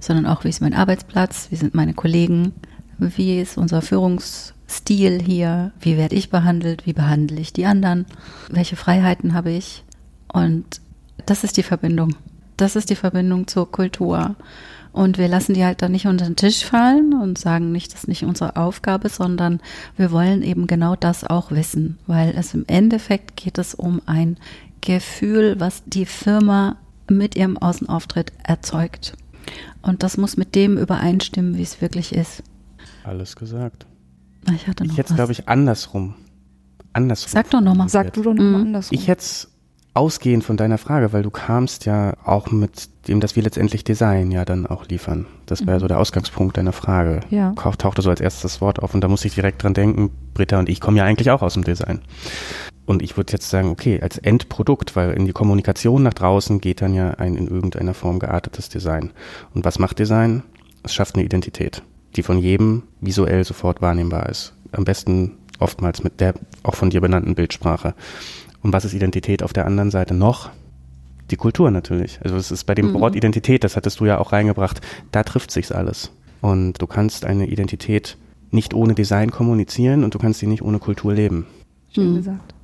sondern 0.00 0.26
auch, 0.26 0.44
wie 0.44 0.48
ist 0.48 0.60
mein 0.60 0.74
Arbeitsplatz? 0.74 1.48
Wie 1.50 1.56
sind 1.56 1.74
meine 1.74 1.94
Kollegen? 1.94 2.52
Wie 2.98 3.40
ist 3.40 3.56
unser 3.56 3.82
Führungs 3.82 4.54
Stil 4.68 5.22
hier, 5.22 5.72
wie 5.80 5.96
werde 5.96 6.14
ich 6.14 6.28
behandelt, 6.28 6.84
wie 6.84 6.92
behandle 6.92 7.40
ich 7.40 7.54
die 7.54 7.64
anderen, 7.64 8.04
welche 8.50 8.76
Freiheiten 8.76 9.32
habe 9.32 9.50
ich. 9.50 9.82
Und 10.30 10.82
das 11.24 11.42
ist 11.42 11.56
die 11.56 11.62
Verbindung. 11.62 12.14
Das 12.58 12.76
ist 12.76 12.90
die 12.90 12.96
Verbindung 12.96 13.46
zur 13.46 13.70
Kultur. 13.70 14.36
Und 14.92 15.16
wir 15.16 15.28
lassen 15.28 15.54
die 15.54 15.64
halt 15.64 15.80
dann 15.80 15.92
nicht 15.92 16.06
unter 16.06 16.26
den 16.26 16.36
Tisch 16.36 16.64
fallen 16.64 17.14
und 17.14 17.38
sagen 17.38 17.72
nicht, 17.72 17.92
das 17.92 18.00
ist 18.00 18.08
nicht 18.08 18.24
unsere 18.24 18.56
Aufgabe, 18.56 19.08
sondern 19.08 19.60
wir 19.96 20.10
wollen 20.12 20.42
eben 20.42 20.66
genau 20.66 20.96
das 20.96 21.24
auch 21.24 21.50
wissen, 21.50 21.98
weil 22.06 22.34
es 22.36 22.52
im 22.52 22.64
Endeffekt 22.66 23.36
geht 23.36 23.58
es 23.58 23.74
um 23.74 24.02
ein 24.06 24.36
Gefühl, 24.80 25.56
was 25.58 25.82
die 25.86 26.06
Firma 26.06 26.76
mit 27.08 27.36
ihrem 27.36 27.56
Außenauftritt 27.56 28.32
erzeugt. 28.42 29.14
Und 29.80 30.02
das 30.02 30.18
muss 30.18 30.36
mit 30.36 30.54
dem 30.54 30.76
übereinstimmen, 30.76 31.56
wie 31.56 31.62
es 31.62 31.80
wirklich 31.80 32.14
ist. 32.14 32.42
Alles 33.08 33.36
gesagt. 33.36 33.86
Ich 34.54 34.68
hatte 34.68 34.84
noch 34.84 34.92
ich 34.92 34.98
hätte 34.98 35.14
glaube 35.14 35.32
ich, 35.32 35.48
andersrum. 35.48 36.14
andersrum. 36.92 37.30
Sag 37.30 37.50
doch 37.50 37.62
nochmal. 37.62 37.88
Sag 37.88 38.12
du 38.12 38.22
doch 38.22 38.34
nochmal 38.34 38.60
mhm. 38.60 38.66
andersrum. 38.66 38.98
Ich 38.98 39.08
hätte 39.08 39.22
es 39.22 39.50
ausgehend 39.94 40.44
von 40.44 40.58
deiner 40.58 40.76
Frage, 40.76 41.12
weil 41.14 41.22
du 41.22 41.30
kamst 41.30 41.86
ja 41.86 42.14
auch 42.22 42.50
mit 42.50 43.08
dem, 43.08 43.20
dass 43.20 43.34
wir 43.34 43.42
letztendlich 43.42 43.82
Design 43.82 44.30
ja 44.30 44.44
dann 44.44 44.66
auch 44.66 44.86
liefern. 44.86 45.26
Das 45.46 45.66
wäre 45.66 45.78
mhm. 45.78 45.80
so 45.80 45.88
der 45.88 45.98
Ausgangspunkt 45.98 46.58
deiner 46.58 46.72
Frage. 46.72 47.20
Ja. 47.30 47.52
Tauchte 47.54 48.02
so 48.02 48.10
als 48.10 48.20
erstes 48.20 48.42
das 48.42 48.60
Wort 48.60 48.80
auf 48.82 48.94
und 48.94 49.00
da 49.00 49.08
musste 49.08 49.26
ich 49.26 49.34
direkt 49.34 49.62
dran 49.62 49.72
denken, 49.72 50.10
Britta 50.34 50.58
und 50.58 50.68
ich 50.68 50.80
kommen 50.80 50.98
ja 50.98 51.04
eigentlich 51.04 51.30
auch 51.30 51.40
aus 51.40 51.54
dem 51.54 51.64
Design. 51.64 52.00
Und 52.84 53.02
ich 53.02 53.16
würde 53.16 53.32
jetzt 53.32 53.48
sagen, 53.48 53.70
okay, 53.70 54.00
als 54.02 54.18
Endprodukt, 54.18 54.96
weil 54.96 55.12
in 55.12 55.24
die 55.24 55.32
Kommunikation 55.32 56.02
nach 56.02 56.14
draußen 56.14 56.60
geht 56.60 56.82
dann 56.82 56.92
ja 56.92 57.10
ein 57.12 57.36
in 57.36 57.48
irgendeiner 57.48 57.94
Form 57.94 58.18
geartetes 58.18 58.68
Design. 58.68 59.12
Und 59.54 59.64
was 59.64 59.78
macht 59.78 59.98
Design? 59.98 60.42
Es 60.82 60.94
schafft 60.94 61.16
eine 61.16 61.24
Identität, 61.24 61.82
die 62.16 62.22
von 62.22 62.38
jedem 62.38 62.82
visuell 63.00 63.44
sofort 63.44 63.80
wahrnehmbar 63.80 64.28
ist. 64.28 64.54
Am 64.72 64.84
besten 64.84 65.32
oftmals 65.58 66.02
mit 66.04 66.20
der 66.20 66.34
auch 66.62 66.74
von 66.74 66.90
dir 66.90 67.00
benannten 67.00 67.34
Bildsprache. 67.34 67.94
Und 68.62 68.72
was 68.72 68.84
ist 68.84 68.94
Identität 68.94 69.42
auf 69.42 69.52
der 69.52 69.66
anderen 69.66 69.90
Seite 69.90 70.14
noch? 70.14 70.50
Die 71.30 71.36
Kultur 71.36 71.70
natürlich. 71.70 72.18
Also 72.22 72.36
es 72.36 72.50
ist 72.50 72.64
bei 72.64 72.74
dem 72.74 72.92
mhm. 72.92 73.00
Wort 73.00 73.16
Identität, 73.16 73.64
das 73.64 73.76
hattest 73.76 74.00
du 74.00 74.06
ja 74.06 74.18
auch 74.18 74.32
reingebracht, 74.32 74.80
da 75.12 75.22
trifft 75.22 75.50
sich's 75.50 75.72
alles. 75.72 76.10
Und 76.40 76.80
du 76.80 76.86
kannst 76.86 77.24
eine 77.24 77.46
Identität 77.48 78.16
nicht 78.50 78.72
ohne 78.72 78.94
Design 78.94 79.30
kommunizieren 79.30 80.04
und 80.04 80.14
du 80.14 80.18
kannst 80.18 80.40
sie 80.40 80.46
nicht 80.46 80.62
ohne 80.62 80.78
Kultur 80.78 81.12
leben. 81.12 81.46
Schön 81.94 82.12
mhm. 82.12 82.16
gesagt. 82.16 82.54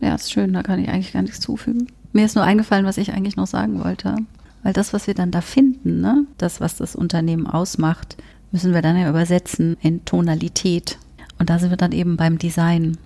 Ja, 0.00 0.14
ist 0.14 0.32
schön, 0.32 0.52
da 0.52 0.62
kann 0.62 0.78
ich 0.78 0.88
eigentlich 0.88 1.12
gar 1.12 1.22
nichts 1.22 1.40
zufügen. 1.40 1.88
Mir 2.12 2.24
ist 2.24 2.36
nur 2.36 2.44
eingefallen, 2.44 2.86
was 2.86 2.96
ich 2.96 3.12
eigentlich 3.12 3.36
noch 3.36 3.46
sagen 3.46 3.82
wollte. 3.82 4.16
Weil 4.62 4.72
das, 4.72 4.92
was 4.94 5.06
wir 5.06 5.14
dann 5.14 5.30
da 5.30 5.42
finden, 5.42 6.00
ne, 6.00 6.26
das, 6.38 6.60
was 6.60 6.76
das 6.76 6.96
Unternehmen 6.96 7.46
ausmacht, 7.46 8.16
müssen 8.54 8.72
wir 8.72 8.82
dann 8.82 8.96
ja 8.96 9.10
übersetzen 9.10 9.76
in 9.82 10.04
Tonalität. 10.04 10.96
Und 11.40 11.50
da 11.50 11.58
sind 11.58 11.70
wir 11.70 11.76
dann 11.76 11.90
eben 11.90 12.16
beim 12.16 12.38
Design. 12.38 12.96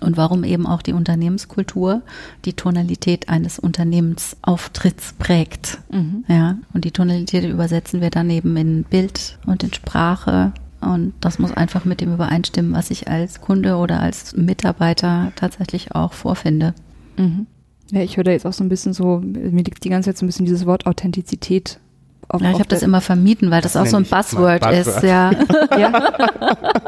Und 0.00 0.16
warum 0.16 0.42
eben 0.42 0.66
auch 0.66 0.80
die 0.80 0.94
Unternehmenskultur 0.94 2.00
die 2.46 2.54
Tonalität 2.54 3.28
eines 3.28 3.58
Unternehmensauftritts 3.58 5.12
prägt. 5.18 5.78
Mhm. 5.90 6.24
Ja, 6.28 6.56
und 6.72 6.86
die 6.86 6.92
Tonalität 6.92 7.44
übersetzen 7.44 8.00
wir 8.00 8.08
dann 8.08 8.30
eben 8.30 8.56
in 8.56 8.84
Bild 8.84 9.38
und 9.44 9.62
in 9.62 9.72
Sprache. 9.74 10.52
Und 10.80 11.12
das 11.20 11.38
muss 11.38 11.52
einfach 11.52 11.84
mit 11.84 12.00
dem 12.00 12.14
übereinstimmen, 12.14 12.72
was 12.72 12.90
ich 12.90 13.06
als 13.06 13.42
Kunde 13.42 13.76
oder 13.76 14.00
als 14.00 14.34
Mitarbeiter 14.34 15.32
tatsächlich 15.36 15.94
auch 15.94 16.14
vorfinde. 16.14 16.72
Mhm. 17.18 17.46
Ja, 17.90 18.00
ich 18.00 18.16
höre 18.16 18.24
da 18.24 18.30
jetzt 18.30 18.46
auch 18.46 18.54
so 18.54 18.64
ein 18.64 18.70
bisschen 18.70 18.94
so, 18.94 19.18
mir 19.18 19.62
liegt 19.62 19.84
die 19.84 19.90
ganze 19.90 20.08
Zeit 20.08 20.18
so 20.18 20.24
ein 20.24 20.28
bisschen 20.28 20.46
dieses 20.46 20.64
Wort 20.64 20.86
Authentizität 20.86 21.80
auf, 22.28 22.40
ja, 22.40 22.50
ich 22.50 22.58
habe 22.58 22.68
das 22.68 22.82
immer 22.82 23.00
vermieden, 23.00 23.50
weil 23.50 23.60
das, 23.60 23.74
das 23.74 23.82
auch 23.82 23.86
so 23.86 23.96
ein 23.96 24.04
Buzzword, 24.04 24.62
Buzzword, 24.62 24.96
ist, 24.96 25.02
ja. 25.02 25.30
ja. 25.78 26.12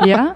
ja. 0.04 0.34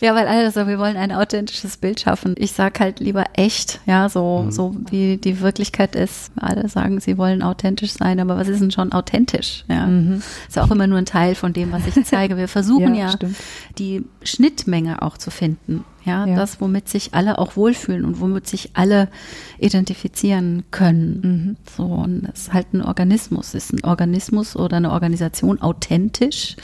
Ja, 0.00 0.14
weil 0.14 0.26
alle 0.28 0.50
so, 0.50 0.66
wir 0.66 0.78
wollen 0.78 0.96
ein 0.96 1.12
authentisches 1.12 1.76
Bild 1.76 2.00
schaffen. 2.00 2.34
Ich 2.38 2.52
sag 2.52 2.80
halt 2.80 3.00
lieber 3.00 3.24
echt, 3.32 3.80
ja, 3.86 4.08
so, 4.08 4.42
mhm. 4.44 4.50
so 4.50 4.76
wie 4.90 5.16
die 5.16 5.40
Wirklichkeit 5.40 5.94
ist. 5.94 6.30
Alle 6.36 6.68
sagen, 6.68 7.00
sie 7.00 7.16
wollen 7.18 7.42
authentisch 7.42 7.92
sein, 7.92 8.20
aber 8.20 8.36
was 8.36 8.48
ist 8.48 8.60
denn 8.60 8.70
schon 8.70 8.92
authentisch? 8.92 9.64
Ja, 9.68 9.86
mhm. 9.86 10.22
ist 10.46 10.56
ja 10.56 10.64
auch 10.64 10.70
immer 10.70 10.86
nur 10.86 10.98
ein 10.98 11.06
Teil 11.06 11.34
von 11.34 11.52
dem, 11.52 11.72
was 11.72 11.86
ich 11.86 12.04
zeige. 12.04 12.36
Wir 12.36 12.48
versuchen 12.56 12.94
ja, 12.94 13.10
ja 13.10 13.28
die 13.78 14.04
Schnittmenge 14.22 15.02
auch 15.02 15.16
zu 15.16 15.30
finden. 15.30 15.84
Ja, 16.06 16.24
ja, 16.24 16.36
das, 16.36 16.60
womit 16.60 16.88
sich 16.88 17.14
alle 17.14 17.38
auch 17.38 17.56
wohlfühlen 17.56 18.04
und 18.04 18.20
womit 18.20 18.46
sich 18.46 18.70
alle 18.74 19.08
identifizieren 19.58 20.62
können. 20.70 21.20
Mhm. 21.22 21.56
So, 21.76 21.82
und 21.82 22.28
es 22.32 22.42
ist 22.42 22.52
halt 22.52 22.72
ein 22.72 22.80
Organismus. 22.80 23.54
Ist 23.54 23.72
ein 23.72 23.82
Organismus 23.82 24.54
oder 24.54 24.76
eine 24.76 24.92
Organisation 24.92 25.60
authentisch? 25.60 26.54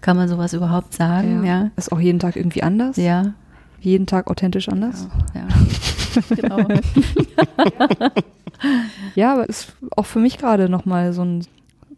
Kann 0.00 0.16
man 0.16 0.28
sowas 0.28 0.54
überhaupt 0.54 0.94
sagen? 0.94 1.44
Ja. 1.44 1.62
ja. 1.62 1.70
Ist 1.76 1.92
auch 1.92 2.00
jeden 2.00 2.18
Tag 2.18 2.36
irgendwie 2.36 2.62
anders? 2.62 2.96
Ja. 2.96 3.34
Jeden 3.80 4.06
Tag 4.06 4.28
authentisch 4.28 4.70
anders? 4.70 5.06
Ja, 5.34 5.40
ja. 5.40 5.46
genau. 6.34 6.58
ja, 9.14 9.34
aber 9.34 9.46
ist 9.46 9.74
auch 9.94 10.06
für 10.06 10.20
mich 10.20 10.38
gerade 10.38 10.70
nochmal 10.70 11.12
so 11.12 11.22
ein, 11.22 11.46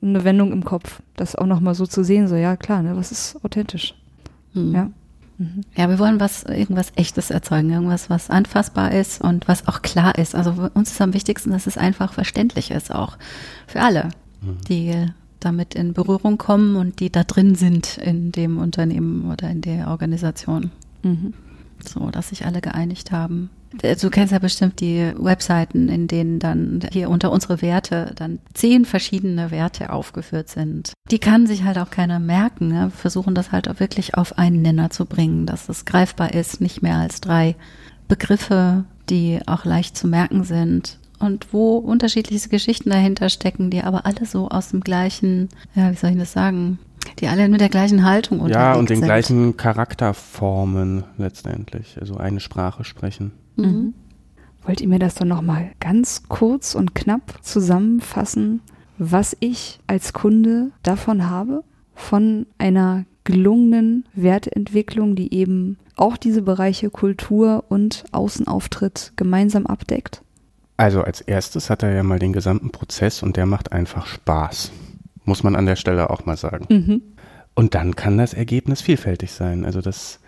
eine 0.02 0.24
Wendung 0.24 0.50
im 0.50 0.64
Kopf, 0.64 1.00
das 1.14 1.36
auch 1.36 1.46
nochmal 1.46 1.76
so 1.76 1.86
zu 1.86 2.02
sehen, 2.02 2.26
so, 2.26 2.34
ja 2.34 2.56
klar, 2.56 2.82
ne, 2.82 2.96
was 2.96 3.12
ist 3.12 3.42
authentisch? 3.44 3.94
Mhm. 4.52 4.74
Ja. 4.74 4.90
Mhm. 5.38 5.62
Ja, 5.76 5.88
wir 5.88 5.98
wollen 5.98 6.20
was, 6.20 6.42
irgendwas 6.42 6.92
Echtes 6.96 7.30
erzeugen, 7.30 7.70
irgendwas, 7.70 8.10
was 8.10 8.28
anfassbar 8.28 8.92
ist 8.92 9.20
und 9.20 9.48
was 9.48 9.66
auch 9.68 9.82
klar 9.82 10.18
ist. 10.18 10.34
Also 10.34 10.68
uns 10.74 10.90
ist 10.90 11.00
am 11.00 11.14
wichtigsten, 11.14 11.50
dass 11.50 11.66
es 11.66 11.78
einfach 11.78 12.12
verständlich 12.12 12.70
ist, 12.70 12.92
auch 12.92 13.16
für 13.66 13.80
alle, 13.80 14.10
mhm. 14.42 14.58
die 14.68 15.06
damit 15.40 15.76
in 15.76 15.92
Berührung 15.92 16.36
kommen 16.36 16.76
und 16.76 16.98
die 16.98 17.10
da 17.10 17.22
drin 17.22 17.54
sind 17.54 17.98
in 17.98 18.32
dem 18.32 18.58
Unternehmen 18.58 19.30
oder 19.30 19.48
in 19.48 19.60
der 19.60 19.88
Organisation. 19.88 20.72
Mhm. 21.04 21.34
So, 21.86 22.10
dass 22.10 22.30
sich 22.30 22.44
alle 22.44 22.60
geeinigt 22.60 23.12
haben. 23.12 23.50
Äh, 23.82 23.96
du 23.96 24.10
kennst 24.10 24.32
ja 24.32 24.38
bestimmt 24.38 24.80
die 24.80 25.12
Webseiten, 25.16 25.88
in 25.88 26.06
denen 26.08 26.38
dann 26.38 26.80
hier 26.92 27.10
unter 27.10 27.32
unsere 27.32 27.62
Werte 27.62 28.12
dann 28.16 28.38
zehn 28.54 28.84
verschiedene 28.84 29.50
Werte 29.50 29.92
aufgeführt 29.92 30.48
sind. 30.48 30.92
Die 31.10 31.18
kann 31.18 31.46
sich 31.46 31.64
halt 31.64 31.78
auch 31.78 31.90
keiner 31.90 32.18
merken. 32.18 32.68
Ne? 32.68 32.90
Versuchen 32.90 33.34
das 33.34 33.52
halt 33.52 33.68
auch 33.68 33.80
wirklich 33.80 34.14
auf 34.14 34.38
einen 34.38 34.62
Nenner 34.62 34.90
zu 34.90 35.04
bringen, 35.04 35.46
dass 35.46 35.68
es 35.68 35.84
greifbar 35.84 36.34
ist, 36.34 36.60
nicht 36.60 36.82
mehr 36.82 36.96
als 36.96 37.20
drei 37.20 37.56
Begriffe, 38.08 38.84
die 39.10 39.40
auch 39.46 39.64
leicht 39.64 39.96
zu 39.96 40.06
merken 40.06 40.44
sind 40.44 40.98
und 41.18 41.52
wo 41.52 41.76
unterschiedliche 41.76 42.48
Geschichten 42.48 42.90
dahinter 42.90 43.28
stecken, 43.28 43.70
die 43.70 43.82
aber 43.82 44.06
alle 44.06 44.24
so 44.24 44.48
aus 44.48 44.70
dem 44.70 44.80
gleichen, 44.80 45.48
ja, 45.74 45.90
wie 45.90 45.96
soll 45.96 46.10
ich 46.10 46.18
das 46.18 46.32
sagen, 46.32 46.78
die 47.18 47.28
alle 47.28 47.48
mit 47.48 47.60
der 47.60 47.68
gleichen 47.68 48.04
Haltung 48.04 48.40
unterwegs 48.40 48.56
Ja, 48.56 48.74
und 48.74 48.90
den 48.90 48.98
sind. 48.98 49.06
gleichen 49.06 49.56
Charakterformen 49.56 51.04
letztendlich, 51.16 51.96
also 52.00 52.16
eine 52.16 52.40
Sprache 52.40 52.84
sprechen. 52.84 53.32
Mhm. 53.56 53.64
mhm. 53.64 53.94
Wollt 54.64 54.82
ihr 54.82 54.88
mir 54.88 54.98
das 54.98 55.14
doch 55.14 55.24
nochmal 55.24 55.70
ganz 55.80 56.24
kurz 56.28 56.74
und 56.74 56.94
knapp 56.94 57.42
zusammenfassen, 57.42 58.60
was 58.98 59.34
ich 59.40 59.80
als 59.86 60.12
Kunde 60.12 60.72
davon 60.82 61.30
habe? 61.30 61.64
Von 61.94 62.44
einer 62.58 63.06
gelungenen 63.24 64.04
Werteentwicklung, 64.14 65.16
die 65.16 65.32
eben 65.32 65.78
auch 65.96 66.16
diese 66.16 66.42
Bereiche 66.42 66.90
Kultur 66.90 67.64
und 67.68 68.04
Außenauftritt 68.12 69.12
gemeinsam 69.16 69.66
abdeckt? 69.66 70.22
Also 70.76 71.02
als 71.02 71.20
erstes 71.20 71.70
hat 71.70 71.82
er 71.82 71.94
ja 71.94 72.02
mal 72.02 72.18
den 72.18 72.32
gesamten 72.32 72.70
Prozess 72.70 73.22
und 73.22 73.36
der 73.36 73.46
macht 73.46 73.72
einfach 73.72 74.06
Spaß. 74.06 74.70
Muss 75.28 75.42
man 75.42 75.56
an 75.56 75.66
der 75.66 75.76
Stelle 75.76 76.08
auch 76.08 76.24
mal 76.24 76.38
sagen. 76.38 76.64
Mhm. 76.70 77.02
Und 77.54 77.74
dann 77.74 77.94
kann 77.96 78.16
das 78.16 78.32
Ergebnis 78.32 78.80
vielfältig 78.80 79.30
sein. 79.30 79.66
Also 79.66 79.82
das, 79.82 80.20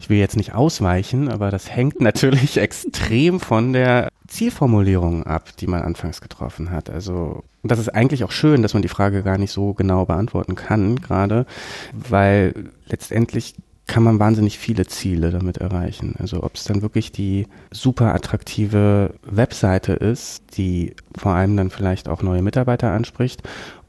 ich 0.00 0.10
will 0.10 0.18
jetzt 0.18 0.36
nicht 0.36 0.52
ausweichen, 0.52 1.28
aber 1.28 1.52
das 1.52 1.70
hängt 1.70 2.00
natürlich 2.00 2.56
extrem 2.56 3.38
von 3.38 3.72
der 3.72 4.08
Zielformulierung 4.26 5.22
ab, 5.24 5.50
die 5.60 5.68
man 5.68 5.82
anfangs 5.82 6.20
getroffen 6.20 6.72
hat. 6.72 6.90
Also, 6.90 7.44
das 7.62 7.78
ist 7.78 7.90
eigentlich 7.90 8.24
auch 8.24 8.32
schön, 8.32 8.62
dass 8.62 8.74
man 8.74 8.82
die 8.82 8.88
Frage 8.88 9.22
gar 9.22 9.38
nicht 9.38 9.52
so 9.52 9.74
genau 9.74 10.06
beantworten 10.06 10.56
kann, 10.56 10.96
gerade, 10.96 11.46
weil 11.92 12.70
letztendlich 12.86 13.54
kann 13.86 14.02
man 14.02 14.18
wahnsinnig 14.18 14.58
viele 14.58 14.86
Ziele 14.86 15.30
damit 15.30 15.58
erreichen. 15.58 16.14
Also 16.18 16.42
ob 16.42 16.54
es 16.54 16.64
dann 16.64 16.82
wirklich 16.82 17.12
die 17.12 17.46
super 17.70 18.14
attraktive 18.14 19.14
Webseite 19.22 19.92
ist, 19.92 20.56
die 20.56 20.94
vor 21.16 21.32
allem 21.32 21.56
dann 21.56 21.70
vielleicht 21.70 22.08
auch 22.08 22.22
neue 22.22 22.42
Mitarbeiter 22.42 22.90
anspricht, 22.92 23.42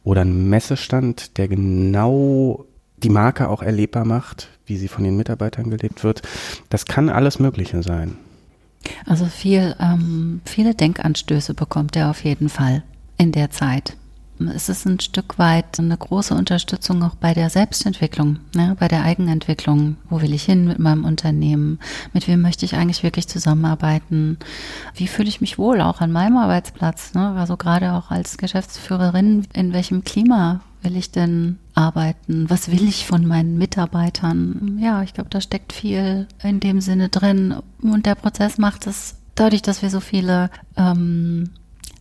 oder 0.03 0.21
ein 0.21 0.49
Messestand, 0.49 1.37
der 1.37 1.47
genau 1.47 2.65
die 2.97 3.09
Marke 3.09 3.49
auch 3.49 3.61
erlebbar 3.61 4.05
macht, 4.05 4.49
wie 4.65 4.77
sie 4.77 4.87
von 4.87 5.03
den 5.03 5.17
Mitarbeitern 5.17 5.69
gelebt 5.69 6.03
wird. 6.03 6.21
Das 6.69 6.85
kann 6.85 7.09
alles 7.09 7.39
Mögliche 7.39 7.83
sein. 7.83 8.17
Also 9.05 9.25
viel, 9.25 9.75
ähm, 9.79 10.41
viele 10.45 10.75
Denkanstöße 10.75 11.53
bekommt 11.53 11.95
er 11.95 12.09
auf 12.09 12.23
jeden 12.23 12.49
Fall 12.49 12.83
in 13.17 13.31
der 13.31 13.49
Zeit 13.49 13.95
es 14.39 14.69
ist 14.69 14.85
ein 14.85 14.99
Stück 14.99 15.37
weit 15.37 15.79
eine 15.79 15.97
große 15.97 16.33
Unterstützung 16.33 17.03
auch 17.03 17.15
bei 17.15 17.33
der 17.33 17.49
Selbstentwicklung, 17.49 18.39
ne, 18.55 18.75
bei 18.79 18.87
der 18.87 19.03
Eigenentwicklung. 19.03 19.97
Wo 20.09 20.21
will 20.21 20.33
ich 20.33 20.43
hin 20.43 20.65
mit 20.65 20.79
meinem 20.79 21.05
Unternehmen? 21.05 21.79
Mit 22.13 22.27
wem 22.27 22.41
möchte 22.41 22.65
ich 22.65 22.75
eigentlich 22.75 23.03
wirklich 23.03 23.27
zusammenarbeiten? 23.27 24.37
Wie 24.95 25.07
fühle 25.07 25.29
ich 25.29 25.41
mich 25.41 25.57
wohl 25.57 25.81
auch 25.81 26.01
an 26.01 26.11
meinem 26.11 26.37
Arbeitsplatz? 26.37 27.13
Ne? 27.13 27.35
Also 27.37 27.57
gerade 27.57 27.93
auch 27.93 28.11
als 28.11 28.37
Geschäftsführerin, 28.37 29.47
in 29.53 29.73
welchem 29.73 30.03
Klima 30.03 30.61
will 30.81 30.97
ich 30.97 31.11
denn 31.11 31.59
arbeiten? 31.75 32.49
Was 32.49 32.69
will 32.69 32.87
ich 32.87 33.05
von 33.05 33.25
meinen 33.25 33.57
Mitarbeitern? 33.57 34.79
Ja, 34.81 35.01
ich 35.03 35.13
glaube, 35.13 35.29
da 35.29 35.41
steckt 35.41 35.73
viel 35.73 36.27
in 36.43 36.59
dem 36.59 36.81
Sinne 36.81 37.09
drin. 37.09 37.55
Und 37.81 38.05
der 38.05 38.15
Prozess 38.15 38.57
macht 38.57 38.87
es 38.87 39.15
dadurch, 39.35 39.61
dass 39.61 39.81
wir 39.81 39.89
so 39.89 39.99
viele 39.99 40.49
ähm, 40.75 41.51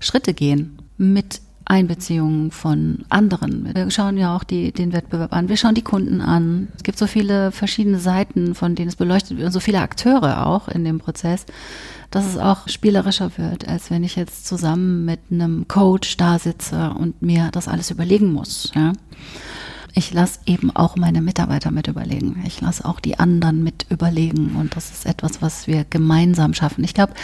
Schritte 0.01 0.35
gehen 0.35 0.79
mit 0.97 1.41
Einbeziehung 1.73 2.51
von 2.51 3.07
anderen. 3.09 3.75
Wir 3.75 3.91
schauen 3.91 4.19
ja 4.19 4.37
auch 4.37 4.45
die, 4.45 4.73
den 4.73 4.93
Wettbewerb 4.93 5.33
an, 5.33 5.49
wir 5.49 5.57
schauen 5.57 5.75
die 5.75 5.81
Kunden 5.81 6.21
an. 6.21 6.69
Es 6.77 6.83
gibt 6.83 6.99
so 6.99 7.07
viele 7.07 7.51
verschiedene 7.51 7.99
Seiten, 7.99 8.55
von 8.55 8.75
denen 8.75 8.91
es 8.91 8.97
beleuchtet 8.97 9.39
wird 9.39 9.47
und 9.47 9.53
so 9.53 9.61
viele 9.61 9.81
Akteure 9.81 10.47
auch 10.47 10.69
in 10.69 10.85
dem 10.85 10.99
Prozess, 10.99 11.47
dass 12.11 12.27
es 12.27 12.37
auch 12.37 12.69
spielerischer 12.69 13.39
wird, 13.39 13.67
als 13.67 13.91
wenn 13.91 14.05
ich 14.05 14.17
jetzt 14.17 14.47
zusammen 14.47 15.07
mit 15.07 15.21
einem 15.31 15.67
Coach 15.67 16.19
da 16.19 16.39
sitze 16.39 16.91
und 16.91 17.23
mir 17.23 17.49
das 17.53 17.69
alles 17.69 17.91
überlegen 17.91 18.35
muss. 18.35 18.71
Ja. 18.75 18.93
Ich 19.95 20.13
lasse 20.13 20.41
eben 20.45 20.77
auch 20.77 20.97
meine 20.97 21.23
Mitarbeiter 21.23 21.71
mit 21.71 21.89
überlegen. 21.89 22.43
Ich 22.47 22.61
lasse 22.61 22.85
auch 22.85 23.01
die 23.01 23.19
anderen 23.19 23.63
mit 23.63 23.87
überlegen. 23.89 24.57
Und 24.59 24.77
das 24.77 24.91
ist 24.91 25.07
etwas, 25.07 25.41
was 25.41 25.67
wir 25.67 25.85
gemeinsam 25.89 26.53
schaffen. 26.53 26.85
Ich 26.85 26.93
glaube, 26.93 27.15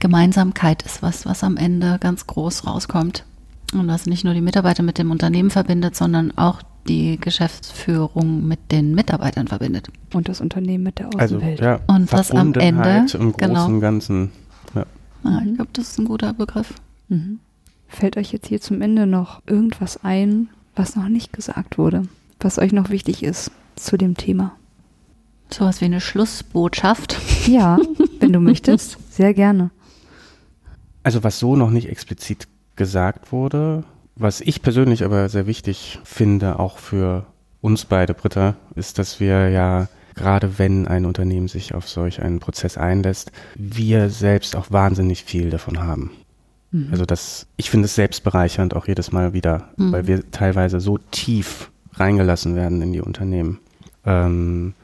Gemeinsamkeit 0.00 0.82
ist 0.82 1.02
was, 1.02 1.24
was 1.24 1.44
am 1.44 1.56
Ende 1.56 1.98
ganz 2.00 2.26
groß 2.26 2.66
rauskommt 2.66 3.24
und 3.72 3.88
das 3.88 4.06
nicht 4.06 4.24
nur 4.24 4.34
die 4.34 4.40
Mitarbeiter 4.40 4.82
mit 4.82 4.98
dem 4.98 5.10
Unternehmen 5.10 5.50
verbindet, 5.50 5.96
sondern 5.96 6.36
auch 6.36 6.62
die 6.88 7.18
Geschäftsführung 7.18 8.46
mit 8.46 8.72
den 8.72 8.94
Mitarbeitern 8.94 9.48
verbindet. 9.48 9.88
Und 10.12 10.28
das 10.28 10.40
Unternehmen 10.40 10.84
mit 10.84 10.98
der 10.98 11.06
also, 11.16 11.36
Außenwelt. 11.36 11.62
Also, 11.62 11.84
ja, 11.84 11.94
und 11.94 12.12
das 12.12 12.30
am 12.32 12.52
Ende 12.54 13.06
im 13.14 13.32
großen 13.32 13.36
genau. 13.36 13.78
Ganzen. 13.78 14.30
Ja. 14.74 14.84
ja 15.24 15.42
ich 15.46 15.54
glaube, 15.54 15.70
das 15.72 15.90
ist 15.90 15.98
ein 15.98 16.04
guter 16.04 16.32
Begriff. 16.32 16.74
Mhm. 17.08 17.38
Fällt 17.88 18.16
euch 18.16 18.32
jetzt 18.32 18.48
hier 18.48 18.60
zum 18.60 18.82
Ende 18.82 19.06
noch 19.06 19.42
irgendwas 19.46 20.02
ein, 20.02 20.48
was 20.74 20.96
noch 20.96 21.08
nicht 21.08 21.32
gesagt 21.32 21.78
wurde, 21.78 22.02
was 22.40 22.58
euch 22.58 22.72
noch 22.72 22.90
wichtig 22.90 23.22
ist 23.22 23.50
zu 23.76 23.96
dem 23.96 24.16
Thema? 24.16 24.52
Sowas 25.50 25.80
wie 25.80 25.86
eine 25.86 26.00
Schlussbotschaft. 26.00 27.16
Ja, 27.46 27.78
wenn 28.20 28.32
du 28.32 28.40
möchtest, 28.40 28.98
sehr 29.14 29.34
gerne. 29.34 29.70
Also 31.02 31.22
was 31.24 31.38
so 31.38 31.56
noch 31.56 31.70
nicht 31.70 31.88
explizit 31.88 32.48
gesagt 32.76 33.32
wurde, 33.32 33.84
was 34.14 34.40
ich 34.40 34.62
persönlich 34.62 35.04
aber 35.04 35.28
sehr 35.28 35.46
wichtig 35.46 35.98
finde, 36.04 36.58
auch 36.58 36.78
für 36.78 37.26
uns 37.60 37.84
beide, 37.84 38.14
Britta, 38.14 38.56
ist, 38.74 38.98
dass 38.98 39.20
wir 39.20 39.48
ja 39.50 39.88
gerade 40.14 40.58
wenn 40.58 40.86
ein 40.86 41.06
Unternehmen 41.06 41.48
sich 41.48 41.74
auf 41.74 41.88
solch 41.88 42.20
einen 42.20 42.40
Prozess 42.40 42.76
einlässt, 42.76 43.32
wir 43.54 44.10
selbst 44.10 44.56
auch 44.56 44.70
wahnsinnig 44.70 45.24
viel 45.24 45.50
davon 45.50 45.82
haben. 45.82 46.10
Mhm. 46.70 46.88
Also 46.90 47.04
das, 47.04 47.46
ich 47.56 47.70
finde 47.70 47.86
es 47.86 47.94
selbstbereichernd 47.94 48.74
auch 48.74 48.86
jedes 48.86 49.12
Mal 49.12 49.32
wieder, 49.32 49.70
mhm. 49.76 49.92
weil 49.92 50.06
wir 50.06 50.30
teilweise 50.30 50.80
so 50.80 50.98
tief 50.98 51.70
reingelassen 51.94 52.56
werden 52.56 52.82
in 52.82 52.92
die 52.92 53.00
Unternehmen, 53.00 53.58
ähm, 54.04 54.74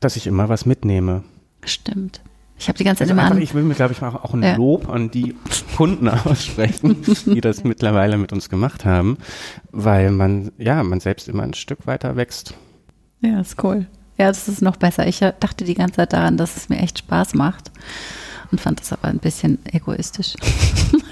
dass 0.00 0.16
ich 0.16 0.26
immer 0.26 0.48
was 0.48 0.66
mitnehme. 0.66 1.22
Stimmt. 1.64 2.20
Ich 2.58 2.68
habe 2.68 2.78
die 2.78 2.84
ganze 2.84 3.00
Zeit 3.00 3.08
also 3.08 3.12
immer 3.12 3.22
einfach, 3.22 3.36
an. 3.36 3.42
Ich 3.42 3.54
will 3.54 3.62
mir, 3.62 3.74
glaube 3.74 3.92
ich, 3.92 4.02
auch 4.02 4.32
ein 4.32 4.42
ja. 4.42 4.56
Lob 4.56 4.88
an 4.88 5.10
die 5.10 5.34
Kunden 5.76 6.08
aussprechen, 6.24 7.02
die 7.26 7.40
das 7.40 7.64
mittlerweile 7.64 8.16
mit 8.16 8.32
uns 8.32 8.48
gemacht 8.48 8.84
haben, 8.84 9.18
weil 9.72 10.10
man, 10.10 10.52
ja, 10.58 10.82
man 10.82 11.00
selbst 11.00 11.28
immer 11.28 11.42
ein 11.42 11.54
Stück 11.54 11.86
weiter 11.86 12.16
wächst. 12.16 12.54
Ja, 13.20 13.40
ist 13.40 13.62
cool. 13.64 13.86
Ja, 14.16 14.28
das 14.28 14.46
ist 14.46 14.62
noch 14.62 14.76
besser. 14.76 15.06
Ich 15.08 15.18
dachte 15.18 15.64
die 15.64 15.74
ganze 15.74 15.96
Zeit 15.96 16.12
daran, 16.12 16.36
dass 16.36 16.56
es 16.56 16.68
mir 16.68 16.78
echt 16.78 17.00
Spaß 17.00 17.34
macht 17.34 17.72
und 18.52 18.60
fand 18.60 18.80
das 18.80 18.92
aber 18.92 19.08
ein 19.08 19.18
bisschen 19.18 19.58
egoistisch. 19.72 20.34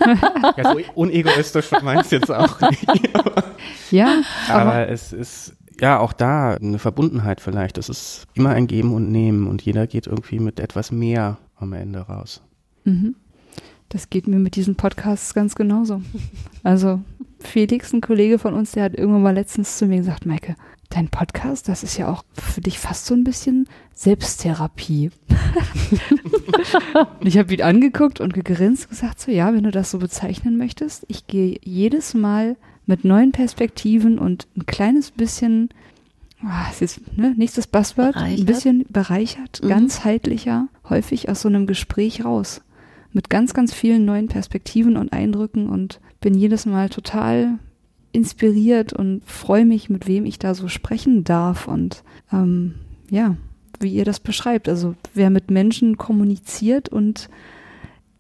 ja, 0.57 0.73
so 0.73 0.81
unegoistisch 0.95 1.71
meinst 1.83 2.13
du 2.13 2.17
jetzt 2.17 2.31
auch 2.31 2.61
nicht. 2.61 2.87
ja, 3.91 4.23
aber, 4.49 4.61
aber 4.61 4.89
es 4.89 5.13
ist 5.13 5.57
ja 5.81 5.99
auch 5.99 6.13
da 6.13 6.55
eine 6.55 6.79
Verbundenheit 6.79 7.41
vielleicht. 7.41 7.79
Es 7.79 7.89
ist 7.89 8.27
immer 8.35 8.51
ein 8.51 8.67
Geben 8.67 8.95
und 8.95 9.11
Nehmen 9.11 9.47
und 9.47 9.63
jeder 9.63 9.87
geht 9.87 10.07
irgendwie 10.07 10.39
mit 10.39 10.61
etwas 10.61 10.93
mehr 10.93 11.39
am 11.57 11.73
Ende 11.73 12.01
raus. 12.01 12.43
Mhm. 12.85 13.17
Das 13.89 14.09
geht 14.09 14.27
mir 14.27 14.39
mit 14.39 14.57
diesen 14.57 14.75
Podcasts 14.75 15.35
ganz 15.35 15.55
genauso. 15.55 16.01
Also 16.63 17.01
Felix, 17.41 17.93
ein 17.93 18.01
Kollege 18.01 18.39
von 18.39 18.55
uns, 18.55 18.73
der 18.73 18.85
hat 18.85 18.95
irgendwann 18.95 19.23
mal 19.23 19.35
letztens 19.35 19.77
zu 19.77 19.87
mir 19.87 19.99
gesagt, 19.99 20.27
Maike, 20.27 20.55
dein 20.91 21.09
Podcast, 21.09 21.69
das 21.69 21.83
ist 21.83 21.97
ja 21.99 22.11
auch 22.11 22.25
für 22.33 22.61
dich 22.61 22.79
fast 22.79 23.07
so 23.07 23.15
ein 23.15 23.25
bisschen 23.25 23.69
Selbsttherapie. 23.95 25.11
und 27.21 27.27
ich 27.27 27.37
habe 27.39 27.53
ihn 27.53 27.63
angeguckt 27.63 28.21
und 28.21 28.33
gegrinst 28.33 28.85
und 28.85 28.91
gesagt, 28.91 29.21
so 29.21 29.31
ja, 29.31 29.53
wenn 29.53 29.65
du 29.65 29.71
das 29.71 29.91
so 29.91 29.99
bezeichnen 29.99 30.57
möchtest, 30.57 31.05
ich 31.09 31.27
gehe 31.27 31.59
jedes 31.63 32.15
Mal 32.15 32.57
mit 32.93 33.07
neuen 33.07 33.33
Perspektiven 33.33 34.19
und 34.19 34.47
ein 34.55 34.67
kleines 34.67 35.13
bisschen, 35.13 35.71
oh, 36.45 36.49
es 36.71 36.83
ist 36.83 37.17
ne, 37.17 37.33
nächstes 37.39 37.67
Buzzword, 37.67 38.13
bereichert. 38.13 38.41
ein 38.41 38.45
bisschen 38.45 38.85
bereichert, 38.91 39.61
mhm. 39.63 39.69
ganzheitlicher, 39.69 40.69
häufig 40.91 41.31
aus 41.31 41.41
so 41.41 41.49
einem 41.49 41.67
Gespräch 41.67 42.23
raus. 42.23 42.61
Mit 43.15 43.31
ganz, 43.31 43.55
ganz 43.55 43.73
vielen 43.73 44.05
neuen 44.05 44.29
Perspektiven 44.29 44.99
und 44.99 45.11
Eindrücken 45.11 45.71
und 45.71 46.01
bin 46.21 46.35
jedes 46.35 46.67
Mal 46.67 46.91
total 46.91 47.59
inspiriert 48.13 48.93
und 48.93 49.23
freue 49.25 49.65
mich, 49.65 49.89
mit 49.89 50.07
wem 50.07 50.27
ich 50.27 50.39
da 50.39 50.55
so 50.55 50.69
sprechen 50.69 51.25
darf 51.25 51.69
und 51.69 52.05
ähm, 52.31 52.75
ja, 53.09 53.37
wie 53.81 53.95
ihr 53.95 54.05
das 54.05 54.21
beschreibt. 54.21 54.69
Also 54.69 54.97
wer 55.15 55.31
mit 55.31 55.51
Menschen 55.51 55.97
kommuniziert 55.97 56.91
und 56.91 57.31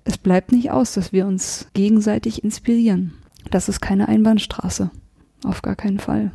es 0.04 0.16
bleibt 0.16 0.50
nicht 0.50 0.70
aus, 0.70 0.94
dass 0.94 1.12
wir 1.12 1.26
uns 1.26 1.68
gegenseitig 1.74 2.42
inspirieren. 2.42 3.12
Das 3.50 3.68
ist 3.68 3.80
keine 3.80 4.08
Einbahnstraße. 4.08 4.90
Auf 5.44 5.62
gar 5.62 5.76
keinen 5.76 5.98
Fall. 5.98 6.32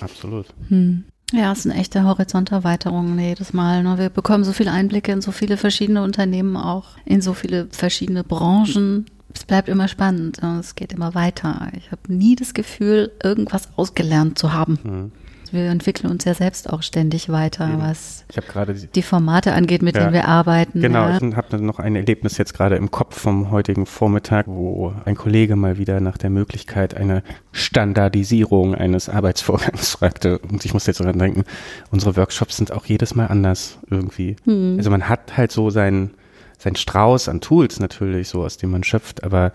Absolut. 0.00 0.46
Hm. 0.68 1.04
Ja, 1.32 1.52
es 1.52 1.60
ist 1.60 1.70
eine 1.70 1.80
echte 1.80 2.04
Horizonterweiterung 2.04 3.18
jedes 3.18 3.52
Mal. 3.52 3.82
Ne? 3.82 3.98
Wir 3.98 4.08
bekommen 4.08 4.44
so 4.44 4.52
viele 4.52 4.72
Einblicke 4.72 5.12
in 5.12 5.20
so 5.20 5.30
viele 5.30 5.56
verschiedene 5.56 6.02
Unternehmen 6.02 6.56
auch, 6.56 6.96
in 7.04 7.20
so 7.20 7.34
viele 7.34 7.68
verschiedene 7.70 8.24
Branchen 8.24 9.06
es 9.34 9.44
bleibt 9.44 9.68
immer 9.68 9.88
spannend. 9.88 10.40
Es 10.42 10.74
geht 10.74 10.92
immer 10.92 11.14
weiter. 11.14 11.68
Ich 11.76 11.90
habe 11.90 12.12
nie 12.12 12.36
das 12.36 12.54
Gefühl, 12.54 13.12
irgendwas 13.22 13.68
ausgelernt 13.76 14.38
zu 14.38 14.52
haben. 14.52 14.78
Mhm. 14.82 15.12
Wir 15.52 15.70
entwickeln 15.70 16.10
uns 16.10 16.24
ja 16.24 16.34
selbst 16.34 16.70
auch 16.70 16.82
ständig 16.82 17.28
weiter, 17.28 17.66
mhm. 17.66 17.80
was 17.80 18.24
die, 18.34 18.86
die, 18.94 19.02
Formate 19.02 19.52
angeht, 19.52 19.82
mit 19.82 19.94
ja, 19.96 20.02
denen 20.02 20.12
wir 20.12 20.26
arbeiten. 20.26 20.80
Genau, 20.80 21.08
ja. 21.08 21.18
ich 21.20 21.36
habe 21.36 21.62
noch 21.62 21.78
ein 21.78 21.96
Erlebnis 21.96 22.38
jetzt 22.38 22.54
gerade 22.54 22.76
im 22.76 22.90
Kopf 22.90 23.18
vom 23.18 23.50
heutigen 23.50 23.86
Vormittag, 23.86 24.46
wo 24.46 24.92
ein 25.04 25.16
Kollege 25.16 25.56
mal 25.56 25.78
wieder 25.78 26.00
nach 26.00 26.18
der 26.18 26.30
Möglichkeit 26.30 26.94
einer 26.94 27.22
Standardisierung 27.52 28.74
eines 28.74 29.08
Arbeitsvorgangs 29.08 29.90
fragte. 29.92 30.38
Und 30.38 30.64
ich 30.64 30.74
muss 30.74 30.86
jetzt 30.86 31.00
daran 31.00 31.18
denken, 31.18 31.44
unsere 31.90 32.16
Workshops 32.16 32.56
sind 32.56 32.72
auch 32.72 32.86
jedes 32.86 33.14
Mal 33.14 33.26
anders 33.26 33.78
irgendwie. 33.90 34.36
Mhm. 34.44 34.74
Also 34.78 34.90
man 34.90 35.08
hat 35.08 35.36
halt 35.36 35.52
so 35.52 35.70
seinen 35.70 36.12
sein 36.58 36.74
Strauß 36.74 37.28
an 37.28 37.40
Tools 37.40 37.78
natürlich, 37.78 38.28
so 38.28 38.42
aus 38.42 38.56
dem 38.56 38.70
man 38.70 38.82
schöpft, 38.82 39.22
aber 39.22 39.52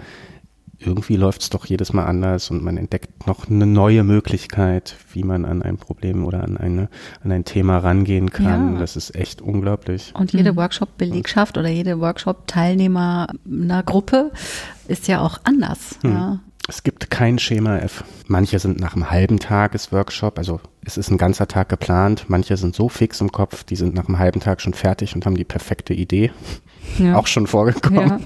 irgendwie 0.86 1.16
läuft 1.16 1.42
es 1.42 1.50
doch 1.50 1.66
jedes 1.66 1.94
Mal 1.94 2.06
anders 2.06 2.52
und 2.52 2.64
man 2.64 2.78
entdeckt 2.78 3.28
noch 3.28 3.50
eine 3.50 3.66
neue 3.66 4.04
Möglichkeit, 4.04 4.96
wie 5.14 5.24
man 5.24 5.46
an 5.46 5.62
ein 5.62 5.78
Problem 5.78 6.26
oder 6.26 6.44
an, 6.44 6.58
eine, 6.58 6.90
an 7.24 7.32
ein 7.32 7.46
Thema 7.46 7.78
rangehen 7.78 8.30
kann. 8.30 8.74
Ja. 8.74 8.80
Das 8.80 8.96
ist 8.96 9.16
echt 9.16 9.42
unglaublich. 9.42 10.14
Und 10.16 10.34
jede 10.34 10.54
mhm. 10.54 10.58
Workshop-Belegschaft 10.58 11.58
oder 11.58 11.70
jede 11.70 12.00
Workshop-Teilnehmer 12.00 13.28
einer 13.46 13.84
Gruppe 13.84 14.32
ist 14.88 15.08
ja 15.08 15.22
auch 15.22 15.40
anders. 15.44 15.98
Hm. 16.02 16.12
Ja. 16.12 16.40
Es 16.70 16.84
gibt 16.84 17.10
kein 17.10 17.40
Schema 17.40 17.78
F. 17.80 18.06
Manche 18.28 18.58
sind 18.58 18.80
nach 18.80 18.96
einem 18.96 19.12
halben 19.12 19.38
Tagesworkshop, 19.38 20.38
also 20.38 20.62
es 20.86 20.98
ist 20.98 21.12
ein 21.12 21.18
ganzer 21.18 21.48
Tag 21.48 21.68
geplant. 21.68 22.26
Manche 22.30 22.56
sind 22.56 22.74
so 22.74 22.88
fix 22.88 23.20
im 23.20 23.34
Kopf, 23.34 23.66
die 23.66 23.76
sind 23.76 23.94
nach 23.94 24.08
einem 24.08 24.18
halben 24.18 24.40
Tag 24.40 24.62
schon 24.62 24.74
fertig 24.74 25.14
und 25.14 25.26
haben 25.26 25.36
die 25.36 25.44
perfekte 25.44 25.94
Idee. 25.94 26.32
Ja. 27.00 27.16
Auch 27.16 27.28
schon 27.28 27.48
vorgekommen. 27.48 28.26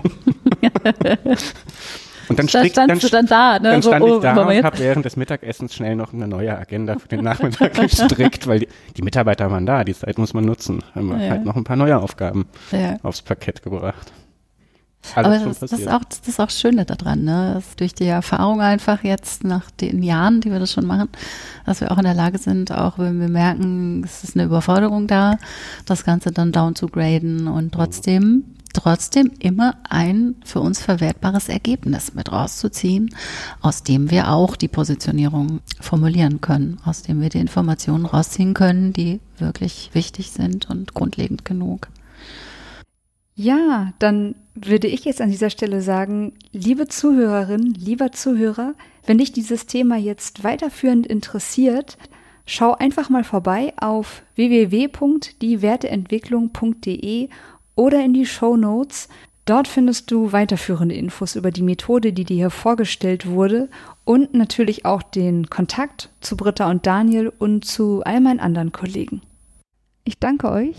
Ja. 0.62 0.72
Und 2.30 2.40
dann, 2.40 2.48
strick, 2.50 2.74
dann, 2.74 2.88
du 2.88 3.10
dann 3.10 3.26
da, 3.26 3.60
ne? 3.60 3.72
Dann 3.72 3.82
stand 3.82 4.04
so, 4.04 4.18
ich 4.18 4.22
da 4.22 4.36
und 4.36 4.64
habe 4.64 4.80
während 4.80 5.06
des 5.06 5.16
Mittagessens 5.16 5.74
schnell 5.74 5.96
noch 5.96 6.14
eine 6.14 6.28
neue 6.28 6.58
Agenda 6.58 6.98
für 7.00 7.08
den 7.08 7.24
Nachmittag 7.24 7.74
gestrickt, 7.80 8.48
weil 8.48 8.60
die, 8.60 8.68
die, 8.98 9.02
Mitarbeiter 9.02 9.50
waren 9.50 9.66
da, 9.66 9.84
die 9.84 9.94
Zeit 9.94 10.18
muss 10.18 10.34
man 10.34 10.46
nutzen. 10.46 10.84
Haben 10.94 11.10
wir 11.10 11.24
ja. 11.24 11.32
halt 11.32 11.46
noch 11.46 11.56
ein 11.56 11.64
paar 11.64 11.78
neue 11.78 11.98
Aufgaben 11.98 12.46
ja. 12.72 12.98
aufs 13.04 13.22
Parkett 13.22 13.62
gebracht. 13.64 14.12
Alles 15.16 15.42
Aber 15.42 15.50
das, 15.50 15.60
das, 15.60 15.72
ist 15.72 15.88
auch, 15.88 16.04
das 16.04 16.28
ist 16.28 16.40
auch 16.40 16.50
Schöne 16.50 16.86
daran, 16.86 17.24
ne? 17.24 17.54
Dass 17.56 17.76
durch 17.76 17.94
die 17.94 18.06
Erfahrung 18.06 18.62
einfach 18.62 19.04
jetzt 19.04 19.44
nach 19.44 19.72
den 19.72 20.04
Jahren, 20.04 20.42
die 20.42 20.52
wir 20.52 20.60
das 20.60 20.74
schon 20.74 20.86
machen, 20.86 21.10
dass 21.66 21.82
wir 21.82 21.92
auch 21.92 21.98
in 21.98 22.04
der 22.04 22.14
Lage 22.14 22.38
sind, 22.38 22.72
auch 22.72 23.00
wenn 23.00 23.20
wir 23.20 23.30
merken, 23.30 24.04
es 24.04 24.24
ist 24.24 24.36
eine 24.36 24.46
Überforderung 24.46 25.08
da, 25.08 25.38
das 25.86 26.04
Ganze 26.04 26.32
dann 26.32 26.52
down 26.52 26.76
zu 26.76 26.88
graden 26.88 27.48
und 27.48 27.74
trotzdem, 27.74 28.44
trotzdem 28.78 29.32
immer 29.40 29.76
ein 29.90 30.36
für 30.46 30.62
uns 30.62 30.82
verwertbares 30.82 31.50
Ergebnis 31.50 32.14
mit 32.14 32.32
rauszuziehen, 32.32 33.14
aus 33.62 33.82
dem 33.84 34.12
wir 34.12 34.32
auch 34.32 34.56
die 34.56 34.68
Positionierung 34.68 35.62
formulieren 35.80 36.42
können, 36.42 36.78
aus 36.86 37.02
dem 37.02 37.22
wir 37.22 37.30
die 37.30 37.40
Informationen 37.40 38.06
rausziehen 38.06 38.54
können, 38.54 38.94
die 38.94 39.20
wirklich 39.38 39.90
wichtig 39.94 40.30
sind 40.32 40.70
und 40.70 40.94
grundlegend 40.94 41.44
genug. 41.44 41.88
Ja, 43.36 43.94
dann 44.00 44.36
würde 44.56 44.88
ich 44.88 45.06
jetzt 45.06 45.22
an 45.22 45.30
dieser 45.30 45.52
Stelle 45.52 45.82
sagen, 45.82 46.34
liebe 46.52 46.88
Zuhörerin, 46.88 47.74
lieber 47.74 48.12
Zuhörer, 48.12 48.74
wenn 49.06 49.20
dich 49.20 49.32
dieses 49.32 49.68
Thema 49.68 49.96
jetzt 49.96 50.44
weiterführend 50.44 51.06
interessiert, 51.06 52.00
schau 52.46 52.74
einfach 52.74 53.10
mal 53.10 53.24
vorbei 53.24 53.74
auf 53.78 54.24
www.diewerteentwicklung.de 54.36 57.30
oder 57.78 58.04
in 58.04 58.14
die 58.14 58.26
Show 58.26 58.58
Notes. 58.58 59.08
Dort 59.46 59.70
findest 59.70 60.12
du 60.12 60.34
weiterführende 60.34 60.96
Infos 60.96 61.38
über 61.38 61.52
die 61.52 61.62
Methode, 61.64 62.12
die 62.12 62.26
dir 62.26 62.36
hier 62.36 62.50
vorgestellt 62.50 63.26
wurde 63.26 63.70
und 64.04 64.34
natürlich 64.34 64.84
auch 64.84 65.02
den 65.02 65.50
Kontakt 65.50 66.10
zu 66.20 66.36
Britta 66.36 66.70
und 66.70 66.86
Daniel 66.86 67.32
und 67.40 67.64
zu 67.64 68.04
all 68.04 68.20
meinen 68.20 68.42
anderen 68.42 68.74
Kollegen. 68.74 69.22
Ich 70.04 70.20
danke 70.20 70.52
euch 70.52 70.76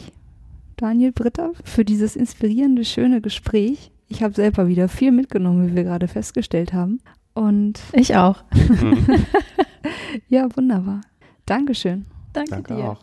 Daniel 0.79 1.13
Britta, 1.13 1.51
für 1.65 1.85
dieses 1.85 2.17
inspirierende, 2.17 2.85
schöne 2.85 3.21
Gespräch. 3.21 3.91
Ich 4.09 4.23
habe 4.23 4.33
selber 4.35 4.69
wieder 4.69 4.89
viel 4.89 5.13
mitgenommen, 5.13 5.71
wie 5.71 5.77
wir 5.77 5.85
gerade 5.85 6.09
festgestellt 6.09 6.73
haben. 6.73 7.01
Und 7.35 7.81
ich 7.93 8.17
auch. 8.17 8.43
ja, 10.29 10.49
wunderbar. 10.57 11.03
Dankeschön. 11.47 12.07
Danke, 12.33 12.51
Danke 12.51 12.77
dir. 12.77 12.85
auch. 12.85 13.01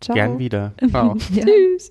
Ciao. 0.00 0.14
Gern 0.14 0.38
wieder. 0.38 0.72
Ciao. 0.90 1.16
ja. 1.32 1.44
Tschüss. 1.44 1.90